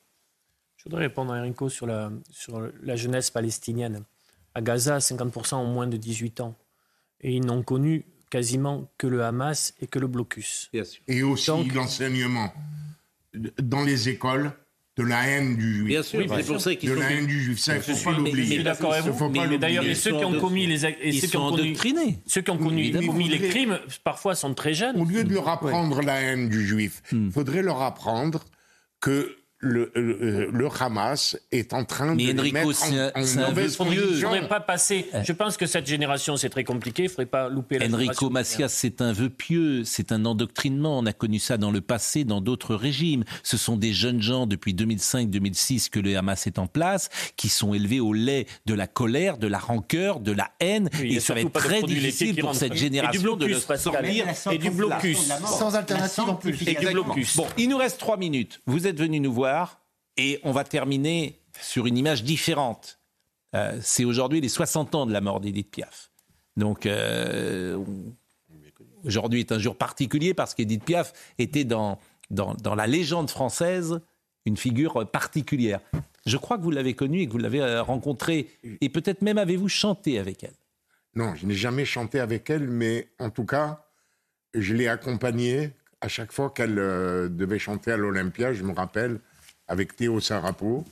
Je 0.78 0.84
voudrais 0.86 1.02
répondre 1.08 1.34
à 1.34 1.38
Enrico 1.40 1.70
sur 1.70 1.86
la, 1.88 2.12
sur 2.32 2.62
la 2.84 2.96
jeunesse 2.96 3.30
palestinienne. 3.32 4.04
À 4.56 4.62
Gaza, 4.62 4.98
50% 5.00 5.56
ont 5.56 5.66
moins 5.66 5.88
de 5.88 5.98
18 5.98 6.40
ans. 6.42 6.56
Et 7.22 7.34
ils 7.36 7.46
n'ont 7.46 7.64
connu 7.64 8.06
quasiment 8.30 8.90
que 8.98 9.08
le 9.08 9.24
Hamas 9.24 9.74
et 9.82 9.88
que 9.88 10.00
le 10.00 10.08
blocus. 10.08 10.70
Et 11.08 11.24
aussi 11.24 11.52
l'enseignement 11.74 12.54
dans 13.62 13.84
les 13.84 14.10
écoles 14.10 14.52
de 15.00 15.04
la 15.06 15.28
haine 15.28 15.56
du 15.56 15.74
juif. 15.76 15.88
Bien 15.88 16.04
sûr, 16.04 16.20
Oui, 16.20 16.26
c'est 16.30 16.46
pour 16.46 16.60
ça 16.62 16.76
qu'il 16.76 16.90
de 16.90 16.96
faut 16.96 17.02
la 17.02 17.12
haine 17.12 17.26
du 17.28 17.42
juif. 17.42 17.60
Ça, 17.60 17.76
il 17.78 17.82
faut 17.82 17.94
pas 18.04 18.12
mais- 18.12 18.18
l'oublier. 18.18 18.46
je 18.48 18.54
suis 18.54 18.64
d'accord 18.64 18.94
avec 18.94 19.06
Il 19.06 19.12
vous. 19.12 19.18
faut 19.18 19.30
pas 19.30 19.42
Mais, 19.42 19.48
mais 19.48 19.58
d'ailleurs, 19.58 19.84
ceux 19.96 20.12
qui 20.18 20.26
ont 20.26 20.40
commis 20.40 20.68
les, 20.68 20.86
et 20.86 21.12
ceux 21.14 21.28
qui 21.28 21.38
ont 21.38 21.56
ceux 22.28 22.42
qui 22.42 22.52
ont 22.52 22.58
commis 22.58 23.30
les 23.30 23.40
crimes, 23.50 23.80
parfois 24.04 24.36
sont 24.36 24.54
très 24.54 24.74
jeunes. 24.74 25.00
Au 25.00 25.06
lieu 25.06 25.24
de 25.24 25.34
leur 25.34 25.48
apprendre 25.48 26.02
la 26.02 26.20
haine 26.22 26.50
du 26.50 26.66
juif, 26.66 27.02
il 27.12 27.18
Hmm. 27.18 27.32
faudrait 27.32 27.62
leur 27.64 27.82
apprendre 27.82 28.44
que 29.02 29.36
le, 29.62 29.92
le, 29.94 30.50
le 30.52 30.68
Hamas 30.80 31.38
est 31.52 31.74
en 31.74 31.84
train 31.84 32.16
Mais 32.16 32.34
de 32.34 32.42
les 32.42 32.52
Enrico, 32.52 32.68
mettre 32.70 32.84
en, 33.16 33.20
en 33.20 33.26
c'est 33.26 33.40
un 33.40 33.50
mauvaise 33.50 33.76
position. 33.76 34.30
faudrait 34.30 34.48
pas 34.48 34.62
passer. 34.62 35.08
Je 35.22 35.34
pense 35.34 35.58
que 35.58 35.66
cette 35.66 35.86
génération, 35.86 36.38
c'est 36.38 36.50
très 36.50 36.64
compliqué. 36.64 37.04
Il 37.04 37.06
ne 37.08 37.10
faudrait 37.10 37.26
pas 37.26 37.50
louper 37.50 37.78
la 37.78 37.88
Enrico 37.88 38.30
Macias, 38.30 38.70
c'est 38.70 39.02
un 39.02 39.12
vœu 39.12 39.30
pieux, 39.30 39.84
c'est 39.84 40.14
un 40.14 40.24
endoctrinement. 40.24 41.00
On 41.00 41.06
a 41.06 41.12
connu 41.12 41.40
ça 41.40 41.58
dans 41.58 41.72
le 41.72 41.82
passé, 41.82 42.24
dans 42.24 42.40
d'autres 42.40 42.74
régimes. 42.74 43.26
Ce 43.44 43.58
sont 43.58 43.76
des 43.76 43.92
jeunes 43.92 44.22
gens 44.22 44.48
depuis 44.48 44.74
2005-2006 44.74 45.90
que 45.90 46.00
le 46.00 46.16
Hamas 46.16 46.48
est 46.48 46.58
en 46.58 46.68
place, 46.68 47.10
qui 47.36 47.50
sont 47.50 47.74
élevés 47.74 48.00
au 48.00 48.14
lait 48.14 48.46
de 48.66 48.74
la 48.74 48.88
colère, 48.88 49.38
de 49.38 49.48
la 49.48 49.60
rancœur, 49.60 50.22
de 50.22 50.32
la 50.32 50.52
haine. 50.62 50.90
Oui, 51.02 51.18
et 51.18 51.20
ça 51.20 51.34
va 51.34 51.42
être 51.42 51.52
très 51.52 51.82
difficile 51.84 52.38
pour 52.38 52.56
cette 52.56 52.72
Et 52.72 52.76
du 52.76 52.80
génération 52.80 53.36
de 53.36 53.46
blocus, 53.46 53.66
sortir. 53.78 54.26
Et 54.52 54.58
du 54.58 54.70
blocus. 54.72 55.30
Sans 55.46 55.76
alternative 55.76 56.30
en 56.30 56.36
plus. 56.36 56.66
Exactement. 56.66 57.16
Bon, 57.36 57.48
il 57.58 57.68
nous 57.68 57.78
reste 57.78 58.00
trois 58.00 58.16
minutes. 58.16 58.62
Vous 58.66 58.88
êtes 58.88 58.98
venu 58.98 59.20
nous 59.20 59.34
voir 59.34 59.49
et 60.18 60.40
on 60.44 60.52
va 60.52 60.64
terminer 60.64 61.40
sur 61.62 61.88
une 61.88 61.98
image 61.98 62.24
différente. 62.24 63.00
Euh, 63.56 63.80
c'est 63.82 64.06
aujourd'hui 64.06 64.42
les 64.42 64.50
60 64.50 64.96
ans 64.96 65.06
de 65.06 65.14
la 65.14 65.22
mort 65.22 65.40
d'Edith 65.40 65.72
Piaf. 65.72 66.12
Donc 66.58 66.86
euh, 66.86 67.84
aujourd'hui 69.04 69.40
est 69.40 69.52
un 69.52 69.60
jour 69.60 69.76
particulier 69.76 70.34
parce 70.34 70.54
qu'Edith 70.54 70.84
Piaf 70.84 71.14
était 71.38 71.64
dans, 71.64 72.00
dans, 72.30 72.54
dans, 72.56 72.76
la 72.76 72.86
légende 72.86 73.30
française 73.30 74.02
une 74.46 74.58
figure 74.58 75.10
particulière. 75.10 75.80
Je 76.26 76.38
crois 76.38 76.58
que 76.58 76.64
vous 76.64 76.72
l'avez 76.72 76.94
connue 76.94 77.22
et 77.22 77.28
que 77.28 77.32
vous 77.32 77.38
l'avez 77.40 77.62
euh, 77.62 77.82
rencontrée 77.82 78.50
et 78.82 78.90
peut-être 78.90 79.22
même 79.22 79.38
avez-vous 79.38 79.70
chanté 79.70 80.20
avec 80.20 80.44
elle? 80.44 80.56
Non, 81.16 81.34
je 81.36 81.48
n'ai 81.48 81.56
jamais 81.56 81.86
chanté 81.86 82.20
avec 82.20 82.50
elle, 82.50 82.68
mais 82.68 83.10
en 83.18 83.32
tout 83.32 83.46
cas, 83.46 83.86
je 84.54 84.76
l'ai 84.76 84.88
accompagnée 84.88 85.72
à 86.02 86.08
chaque 86.08 86.32
fois 86.32 86.52
qu'elle 86.52 86.76
devait 86.76 87.60
chanter 87.60 87.92
à 87.92 87.98
l'Olympia, 87.98 88.54
je 88.54 88.64
me 88.64 88.74
rappelle, 88.74 89.20
avec 89.70 89.96
Théo 89.96 90.20
Sarapo. 90.20 90.84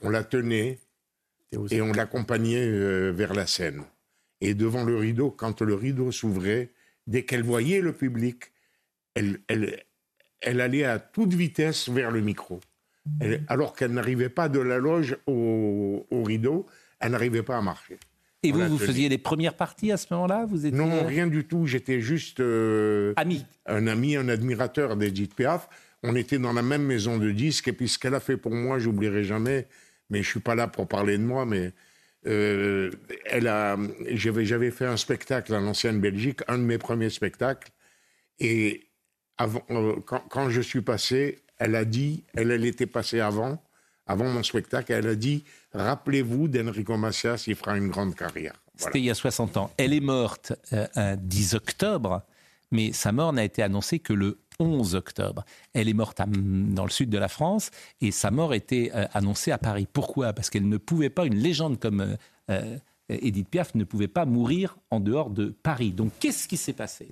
On 0.00 0.08
la 0.08 0.24
tenait 0.24 0.78
et 1.70 1.82
on 1.82 1.92
l'accompagnait 1.92 2.66
euh, 2.66 3.10
vers 3.10 3.34
la 3.34 3.46
scène. 3.46 3.82
Et 4.40 4.54
devant 4.54 4.84
le 4.84 4.96
rideau, 4.96 5.30
quand 5.30 5.60
le 5.60 5.74
rideau 5.74 6.10
s'ouvrait, 6.10 6.70
dès 7.06 7.24
qu'elle 7.24 7.42
voyait 7.42 7.80
le 7.80 7.92
public, 7.92 8.52
elle, 9.14 9.40
elle, 9.48 9.84
elle, 10.40 10.60
allait 10.60 10.84
à 10.84 10.98
toute 10.98 11.34
vitesse 11.34 11.88
vers 11.88 12.10
le 12.10 12.20
micro. 12.20 12.60
Elle, 13.20 13.44
alors 13.48 13.74
qu'elle 13.74 13.92
n'arrivait 13.92 14.28
pas 14.30 14.48
de 14.48 14.60
la 14.60 14.78
loge 14.78 15.16
au, 15.26 16.06
au 16.10 16.22
rideau, 16.22 16.66
elle 17.00 17.12
n'arrivait 17.12 17.42
pas 17.42 17.58
à 17.58 17.62
marcher. 17.62 17.98
Et 18.44 18.52
vous, 18.52 18.66
vous 18.68 18.78
faisiez 18.78 19.08
les 19.08 19.18
premières 19.18 19.54
parties 19.54 19.90
à 19.90 19.96
ce 19.96 20.12
moment-là 20.12 20.44
vous 20.46 20.66
étiez... 20.66 20.78
Non, 20.78 21.06
rien 21.06 21.26
du 21.26 21.44
tout. 21.44 21.66
J'étais 21.66 22.00
juste 22.00 22.40
euh, 22.40 23.14
ami. 23.16 23.46
un 23.66 23.86
ami, 23.86 24.16
un 24.16 24.28
admirateur 24.28 24.96
d'Edith 24.96 25.34
Piaf. 25.34 25.68
On 26.06 26.14
était 26.14 26.38
dans 26.38 26.52
la 26.52 26.62
même 26.62 26.84
maison 26.84 27.16
de 27.18 27.30
disques. 27.30 27.68
Et 27.68 27.72
puis 27.72 27.88
ce 27.88 27.98
qu'elle 27.98 28.14
a 28.14 28.20
fait 28.20 28.36
pour 28.36 28.52
moi, 28.52 28.78
j'oublierai 28.78 29.24
jamais. 29.24 29.66
Mais 30.10 30.22
je 30.22 30.28
suis 30.28 30.40
pas 30.40 30.54
là 30.54 30.68
pour 30.68 30.86
parler 30.86 31.16
de 31.16 31.22
moi. 31.22 31.46
Mais 31.46 31.72
euh, 32.26 32.90
elle 33.24 33.48
a, 33.48 33.76
j'avais, 34.10 34.70
fait 34.70 34.86
un 34.86 34.98
spectacle 34.98 35.54
à 35.54 35.60
l'ancienne 35.60 36.00
Belgique, 36.00 36.40
un 36.46 36.58
de 36.58 36.62
mes 36.62 36.78
premiers 36.78 37.10
spectacles. 37.10 37.70
Et 38.38 38.88
avant, 39.38 39.62
euh, 39.70 39.96
quand, 40.04 40.50
je 40.50 40.60
suis 40.60 40.82
passé, 40.82 41.40
elle 41.58 41.74
a 41.74 41.86
dit, 41.86 42.24
elle, 42.34 42.64
était 42.64 42.86
passée 42.86 43.20
avant, 43.20 43.62
avant 44.06 44.28
mon 44.28 44.42
spectacle, 44.42 44.92
elle 44.92 45.06
a 45.06 45.14
dit 45.14 45.44
Rappelez-vous 45.72 46.48
d'Enrico 46.48 46.96
Macias, 46.96 47.44
il 47.46 47.54
fera 47.54 47.76
une 47.76 47.88
grande 47.88 48.14
carrière. 48.14 48.54
C'était 48.76 48.98
il 48.98 49.04
y 49.04 49.10
a 49.10 49.14
60 49.14 49.56
ans. 49.56 49.72
Elle 49.76 49.92
est 49.92 50.00
morte 50.00 50.52
euh, 50.72 50.86
un 50.96 51.16
10 51.16 51.54
octobre, 51.54 52.22
mais 52.70 52.92
sa 52.92 53.12
mort 53.12 53.32
n'a 53.32 53.44
été 53.44 53.62
annoncée 53.62 54.00
que 54.00 54.12
le 54.12 54.38
11 54.60 54.94
octobre. 54.94 55.44
Elle 55.72 55.88
est 55.88 55.94
morte 55.94 56.20
à, 56.20 56.26
dans 56.26 56.84
le 56.84 56.90
sud 56.90 57.10
de 57.10 57.18
la 57.18 57.28
France 57.28 57.70
et 58.00 58.10
sa 58.10 58.30
mort 58.30 58.54
était 58.54 58.90
euh, 58.94 59.06
annoncée 59.12 59.50
à 59.50 59.58
Paris. 59.58 59.86
Pourquoi? 59.92 60.32
Parce 60.32 60.50
qu'elle 60.50 60.68
ne 60.68 60.76
pouvait 60.76 61.10
pas, 61.10 61.26
une 61.26 61.36
légende 61.36 61.78
comme 61.78 62.00
euh, 62.00 62.16
euh, 62.50 62.78
Edith 63.08 63.48
Piaf 63.48 63.74
ne 63.74 63.84
pouvait 63.84 64.08
pas 64.08 64.24
mourir 64.24 64.76
en 64.90 65.00
dehors 65.00 65.30
de 65.30 65.46
Paris. 65.62 65.92
Donc 65.92 66.12
qu'est-ce 66.20 66.48
qui 66.48 66.56
s'est 66.56 66.72
passé? 66.72 67.08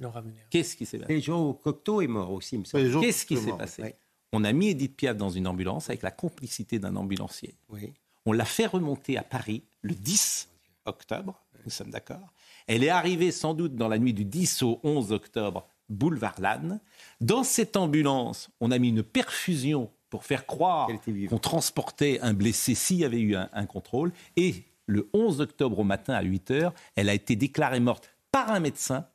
Qu'est-ce 0.51 0.77
qui 0.77 0.87
s'est 0.87 0.99
passé? 0.99 1.15
Et 1.15 1.21
Jean 1.21 1.53
Cocteau 1.53 2.01
est 2.01 2.07
mort 2.07 2.33
aussi, 2.33 2.59
me 2.59 2.65
semble. 2.65 3.01
Qu'est-ce 3.01 3.27
qui 3.27 3.37
s'est 3.37 3.57
passé? 3.57 3.95
On 4.33 4.45
a 4.45 4.53
mis 4.53 4.69
Edith 4.69 4.97
Piaf 4.97 5.17
dans 5.17 5.29
une 5.29 5.47
ambulance 5.47 5.91
avec 5.91 6.03
la 6.03 6.11
complicité 6.11 6.79
d'un 6.79 6.97
ambulancier. 6.97 7.55
Oui. 7.69 7.93
On 8.25 8.33
l'a 8.33 8.45
fait 8.45 8.67
remonter 8.67 9.19
à 9.19 9.23
Paris 9.23 9.63
le 9.83 9.95
10 9.95 10.49
octobre, 10.87 11.43
nous 11.65 11.71
sommes 11.71 11.91
d'accord. 11.91 12.33
Elle 12.67 12.85
est 12.85 12.89
arrivée 12.89 13.33
sans 13.33 13.55
doute 13.55 13.75
dans 13.75 13.89
la 13.89 13.99
nuit 13.99 14.15
du 14.15 14.25
10 14.25 14.63
au 14.63 14.81
11 14.85 15.13
octobre, 15.13 15.67
boulevard 15.89 16.41
Lannes. 16.41 16.81
Dans 17.21 17.45
cette 17.45 17.77
ambulance, 17.77 18.51
on 18.61 18.71
a 18.71 18.79
mis 18.79 18.89
une 18.89 19.03
perfusion 19.03 19.91
pour 20.11 20.25
faire 20.25 20.47
croire 20.47 20.91
qu'on 21.29 21.39
transportait 21.39 22.21
un 22.21 22.35
blessé 22.35 22.75
s'il 22.75 22.99
y 22.99 23.05
avait 23.05 23.21
eu 23.21 23.35
un, 23.35 23.49
un, 23.53 23.67
contrôle. 23.67 24.13
Et 24.37 24.65
le 24.87 25.09
11 25.15 25.41
octobre 25.41 25.79
au 25.79 25.85
matin 25.85 26.15
à 26.15 26.23
8 26.23 26.51
heures, 26.51 26.75
elle 26.97 27.09
a 27.09 27.15
été 27.15 27.35
déclarée 27.37 27.81
morte 27.81 28.11
par 28.31 28.51
un 28.51 28.61
médecin 28.61 29.07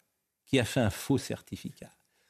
qui 0.45 0.59
a 0.59 0.65
fait 0.65 0.80
un 0.80 0.89
faux 0.89 1.18
certificat. 1.18 1.89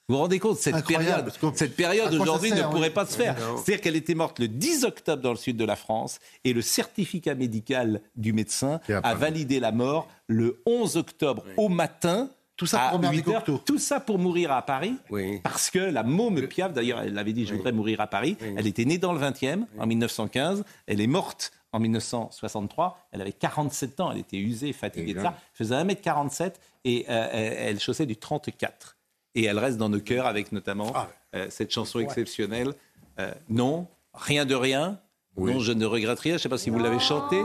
Vous 0.10 0.16
vous 0.16 0.22
rendez 0.22 0.40
compte, 0.40 0.58
cette 0.58 0.74
Incroyable, 0.74 1.34
période, 1.34 1.58
cette 1.58 1.76
période 1.76 2.14
aujourd'hui 2.14 2.52
ne 2.52 2.62
pourrait 2.64 2.88
oui. 2.88 2.94
pas 2.94 3.06
se 3.06 3.18
faire. 3.18 3.36
C'est-à-dire 3.58 3.82
qu'elle 3.82 3.98
était 3.98 4.16
morte 4.16 4.40
le 4.40 4.48
10 4.48 4.86
octobre 4.86 5.22
dans 5.22 5.32
le 5.32 5.38
sud 5.38 5.58
de 5.58 5.66
la 5.66 5.76
France 5.76 6.20
et 6.46 6.54
le 6.54 6.62
certificat 6.62 7.36
médical 7.36 8.02
du 8.16 8.32
médecin 8.32 8.80
a 8.88 9.16
validé 9.16 9.60
la 9.60 9.74
mort 9.74 10.08
le 10.28 10.62
11 10.66 10.96
octobre 10.96 11.44
oui. 11.46 11.54
au 11.58 11.68
matin. 11.68 12.30
Tout 12.58 12.66
ça 12.66 12.90
pour 12.92 13.10
8 13.10 13.28
heures, 13.30 13.44
Tout 13.66 13.78
ça 13.78 14.00
pour 14.00 14.20
mourir 14.20 14.52
à 14.52 14.64
Paris. 14.64 14.96
Oui. 15.10 15.40
Parce 15.44 15.70
que 15.70 15.80
la 15.80 16.04
môme 16.04 16.48
Piaf, 16.48 16.74
d'ailleurs, 16.74 17.02
elle 17.02 17.18
avait 17.18 17.34
dit 17.34 17.46
je 17.46 17.54
voudrais 17.54 17.72
mourir 17.72 18.02
à 18.02 18.08
Paris. 18.08 18.36
Elle 18.42 18.68
était 18.68 18.86
née 18.86 18.98
dans 18.98 19.14
le 19.14 19.20
20e, 19.20 19.66
en 19.78 19.86
1915. 19.86 20.64
Elle 20.88 21.00
est 21.00 21.08
morte 21.08 21.52
en 21.72 21.80
1963. 21.80 22.98
Elle 23.12 23.22
avait 23.22 23.32
47 23.32 24.00
ans. 24.00 24.12
Elle 24.12 24.20
était 24.20 24.38
usée, 24.38 24.74
fatiguée 24.74 25.14
de 25.14 25.22
ça. 25.22 25.36
Elle 25.38 25.58
faisait 25.58 25.76
1m47 25.76 26.54
et 26.84 27.06
euh, 27.10 27.28
elle 27.32 27.80
chaussait 27.80 28.06
du 28.06 28.18
34 28.18 28.98
et 29.38 29.44
elle 29.44 29.60
reste 29.60 29.78
dans 29.78 29.90
nos 29.90 30.00
cœurs 30.00 30.26
avec 30.26 30.52
notamment 30.52 30.92
ah. 30.96 31.08
euh, 31.36 31.48
cette 31.50 31.72
chanson 31.72 32.00
exceptionnelle. 32.00 32.74
Euh, 33.20 33.32
non, 33.50 33.88
rien 34.14 34.46
de 34.46 34.56
rien. 34.56 35.00
Oui. 35.36 35.54
Non, 35.54 35.60
je 35.60 35.72
ne 35.72 35.86
regrette 35.86 36.20
rien. 36.20 36.34
Je 36.34 36.38
ne 36.38 36.42
sais 36.42 36.50
pas 36.50 36.58
si 36.58 36.72
vous 36.72 36.80
l'avez 36.80 37.00
chantée. 37.00 37.42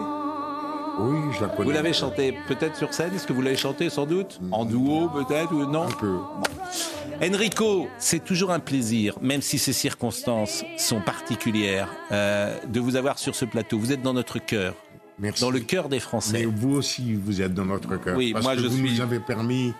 Oui, 0.99 1.19
je 1.33 1.41
la 1.41 1.49
connais. 1.49 1.65
Vous 1.65 1.71
l'avez 1.71 1.93
chantée 1.93 2.37
peut-être 2.49 2.77
sur 2.77 2.93
scène 2.93 3.15
Est-ce 3.15 3.27
que 3.27 3.33
vous 3.33 3.43
l'avez 3.43 3.57
chantée 3.57 3.91
sans 3.91 4.07
doute 4.07 4.41
mmh. 4.41 4.53
En 4.53 4.65
duo 4.65 5.09
peut-être 5.09 5.53
ou 5.53 5.65
non 5.65 5.85
Un 5.85 5.91
peu. 5.91 6.19
Enrico, 7.23 7.89
c'est 7.99 8.25
toujours 8.25 8.51
un 8.51 8.59
plaisir, 8.59 9.17
même 9.21 9.43
si 9.43 9.59
ces 9.59 9.73
circonstances 9.73 10.65
sont 10.77 11.01
particulières, 11.01 11.89
euh, 12.11 12.59
de 12.67 12.81
vous 12.81 12.97
avoir 12.97 13.19
sur 13.19 13.35
ce 13.35 13.45
plateau. 13.45 13.79
Vous 13.79 13.93
êtes 13.93 14.03
dans 14.03 14.15
notre 14.15 14.39
cœur. 14.39 14.75
Merci. 15.19 15.43
Dans 15.43 15.51
le 15.51 15.61
cœur 15.61 15.89
des 15.89 16.01
Français. 16.01 16.41
Mais 16.41 16.45
vous 16.47 16.75
aussi, 16.75 17.15
vous 17.15 17.41
êtes 17.43 17.55
dans 17.55 17.67
notre 17.67 17.97
cœur. 17.97 18.17
Oui, 18.17 18.33
parce 18.33 18.45
moi 18.45 18.57
que 18.57 18.63
je 18.63 18.67
vous 18.67 18.77
suis. 18.77 18.95
nous 18.95 19.01
avez 19.01 19.21
permis 19.21 19.73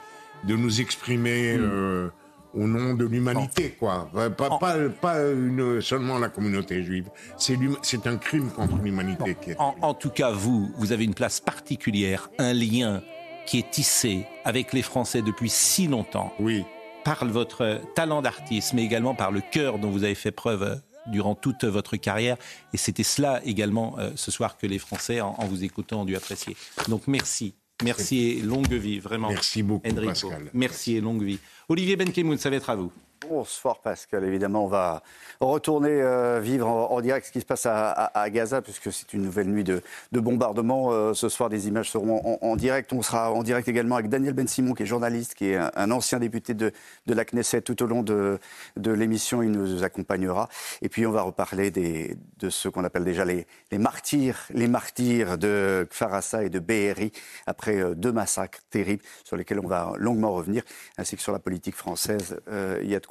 de 0.45 0.57
nous 0.57 0.81
exprimer 0.81 1.57
mmh. 1.57 1.61
euh, 1.63 2.09
au 2.55 2.67
nom 2.67 2.95
de 2.95 3.05
l'humanité, 3.05 3.77
quoi. 3.79 4.11
Pas, 4.13 4.31
pas, 4.31 4.89
pas 5.01 5.21
une, 5.31 5.81
seulement 5.81 6.19
la 6.19 6.29
communauté 6.29 6.83
juive. 6.83 7.09
C'est 7.37 8.07
un 8.07 8.17
crime 8.17 8.51
contre 8.51 8.77
l'humanité. 8.77 9.37
En, 9.59 9.75
en, 9.81 9.95
tout 9.95 10.11
cas, 10.11 10.31
vous, 10.31 10.71
vous 10.77 10.93
avez 10.93 11.05
une 11.05 11.15
place 11.15 11.41
particulière, 11.41 12.31
un 12.39 12.53
lien 12.53 13.03
qui 13.47 13.59
est 13.59 13.71
tissé 13.71 14.27
avec 14.45 14.73
les 14.73 14.83
Français 14.83 15.23
depuis 15.23 15.51
si 15.51 15.87
longtemps. 15.89 16.33
Oui. 16.39 16.65
Par 17.05 17.25
votre 17.27 17.81
talent 17.95 18.23
d'artiste, 18.23 18.75
mais 18.75 18.85
également 18.85 19.15
par 19.15 19.33
le 19.33 19.41
cœur 19.41 19.79
dont 19.79 19.91
vous 19.91 20.05
avez 20.05 20.15
fait 20.15 20.31
preuve 20.31 20.81
durant 21.07 21.35
toute 21.35 21.65
votre 21.65 21.97
carrière. 21.97 22.37
Et 22.73 22.77
c'était 22.77 23.03
cela 23.03 23.41
également 23.45 23.99
euh, 23.99 24.11
ce 24.15 24.31
soir 24.31 24.57
que 24.57 24.67
les 24.67 24.79
Français, 24.79 25.21
en, 25.21 25.35
en 25.37 25.47
vous 25.47 25.65
écoutant, 25.65 26.03
ont 26.03 26.05
dû 26.05 26.15
apprécier. 26.15 26.57
Donc 26.89 27.09
merci. 27.09 27.55
Merci 27.83 28.19
et 28.19 28.43
longue 28.43 28.73
vie, 28.73 28.99
vraiment. 28.99 29.29
Merci 29.29 29.63
beaucoup, 29.63 29.89
Enrico. 29.89 30.07
Pascal. 30.07 30.51
Merci 30.55 30.97
et 30.97 31.01
longue 31.01 31.23
vie. 31.23 31.39
Olivier 31.69 31.97
Benkemoun, 31.97 32.39
ça 32.39 32.51
va 32.51 32.57
être 32.57 32.71
à 32.71 32.77
vous. 32.77 32.93
Bonsoir 33.29 33.79
Pascal, 33.79 34.25
évidemment 34.25 34.65
on 34.65 34.69
va 34.69 35.03
retourner 35.41 35.91
euh, 35.91 36.41
vivre 36.41 36.67
en, 36.67 37.01
direct 37.01 37.27
ce 37.27 37.33
qui 37.33 37.41
se 37.41 37.45
passe 37.45 37.67
à, 37.67 38.31
Gaza 38.31 38.63
puisque 38.63 38.93
c'est 38.93 39.13
une 39.13 39.23
nouvelle 39.23 39.49
nuit 39.49 39.65
de, 39.65 39.83
de 40.13 40.21
bombardement. 40.21 40.93
Euh, 40.93 41.15
ce 41.15 41.29
soir 41.29 41.49
des 41.49 41.69
images 41.69 41.91
seront 41.91 42.39
en, 42.41 42.57
direct. 42.57 42.93
On 42.93 43.03
sera 43.03 43.33
en 43.33 43.43
direct 43.43 43.69
également 43.69 43.97
avec 43.97 44.09
Daniel 44.09 44.33
Ben 44.33 44.49
Simon 44.49 44.75
qui 44.75 44.85
est 44.85 44.87
journaliste, 44.87 45.35
qui 45.35 45.51
est 45.51 45.57
un, 45.57 45.91
ancien 45.91 46.19
député 46.19 46.55
de, 46.55 46.73
la 47.07 47.25
Knesset 47.25 47.63
tout 47.63 47.83
au 47.83 47.87
long 47.87 48.03
de, 48.03 48.39
l'émission. 48.77 49.43
Il 49.43 49.51
nous 49.51 49.85
accompagnera. 49.85 50.49
Et 50.81 50.89
puis 50.89 51.07
on 51.07 51.13
va 51.13 51.23
reparler 51.23 51.71
de 51.71 52.51
ce 52.51 52.69
qu'on 52.69 52.85
appelle 52.85 53.05
déjà 53.05 53.25
les, 53.25 53.47
martyrs, 53.79 54.47
les 54.51 54.69
martyrs 54.69 55.39
de 55.39 55.87
Kfarassa 55.91 56.45
et 56.45 56.51
de 56.51 56.59
Be'eri 56.59 57.13
après 57.47 57.77
euh, 57.77 57.95
deux 57.95 58.13
massacres 58.13 58.61
terribles 58.71 59.03
sur 59.25 59.37
lesquels 59.37 59.61
on 59.61 59.69
va 59.69 59.93
longuement 59.97 60.33
revenir, 60.33 60.63
ainsi 60.99 61.17
que 61.17 61.23
sur 61.23 61.33
la 61.33 61.39
politique 61.39 61.77
française. 61.77 62.41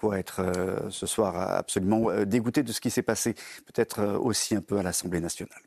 Quoi 0.02 0.18
être 0.18 0.40
euh, 0.40 0.90
ce 0.90 1.06
soir 1.06 1.36
absolument 1.38 2.10
euh, 2.10 2.26
dégoûté 2.26 2.64
de 2.64 2.72
ce 2.72 2.82
qui 2.82 2.90
s'est 2.90 3.04
passé, 3.04 3.36
peut-être 3.68 4.00
euh, 4.00 4.18
aussi 4.18 4.56
un 4.56 4.62
peu 4.62 4.80
à 4.80 4.84
l'Assemblée 4.84 5.20
nationale. 5.20 5.62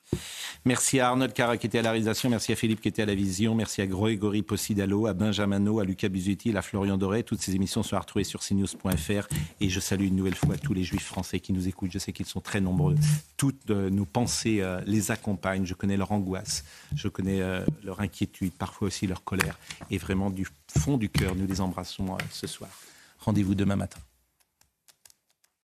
Merci 0.64 0.99
à 0.99 1.11
Arnold 1.11 1.32
Cara 1.32 1.57
qui 1.57 1.68
était 1.68 1.78
à 1.78 1.82
la 1.82 1.93
réalisation, 1.93 2.28
merci 2.28 2.53
à 2.53 2.57
Philippe 2.57 2.80
qui 2.80 2.89
était 2.89 3.03
à 3.03 3.07
la 3.07 3.14
vision, 3.14 3.55
merci 3.55 3.80
à 3.80 3.87
Grégory 3.87 4.43
Possidalo, 4.43 5.07
à 5.07 5.14
Benjamino, 5.14 5.78
à 5.78 5.85
Lucas 5.85 6.09
Buzetti, 6.09 6.57
à 6.57 6.62
Florian 6.62 6.97
Doré. 6.97 7.22
Toutes 7.22 7.41
ces 7.41 7.55
émissions 7.55 7.85
sont 7.85 7.95
à 7.95 8.01
retrouver 8.01 8.24
sur 8.24 8.41
cnews.fr 8.41 9.28
et 9.61 9.68
je 9.68 9.80
salue 9.80 10.07
une 10.07 10.16
nouvelle 10.16 10.35
fois 10.35 10.57
tous 10.57 10.74
les 10.74 10.82
juifs 10.82 11.07
français 11.07 11.39
qui 11.39 11.53
nous 11.53 11.68
écoutent. 11.68 11.93
Je 11.93 12.01
sais 12.01 12.12
qu'ils 12.12 12.26
sont 12.26 12.41
très 12.41 12.61
nombreux. 12.61 12.97
Toutes 13.37 13.68
nos 13.68 14.05
pensées 14.05 14.64
les 14.87 15.12
accompagnent. 15.12 15.64
Je 15.64 15.74
connais 15.74 15.97
leur 15.97 16.11
angoisse, 16.11 16.64
je 16.97 17.07
connais 17.09 17.41
leur 17.85 18.01
inquiétude, 18.01 18.53
parfois 18.53 18.89
aussi 18.89 19.07
leur 19.07 19.22
colère. 19.22 19.59
Et 19.91 19.99
vraiment 19.99 20.30
du 20.30 20.47
fond 20.76 20.97
du 20.97 21.09
cœur, 21.09 21.37
nous 21.37 21.47
les 21.47 21.61
embrassons 21.61 22.16
ce 22.30 22.47
soir. 22.47 22.70
Rendez-vous 23.18 23.55
demain 23.55 23.76
matin. 23.76 24.01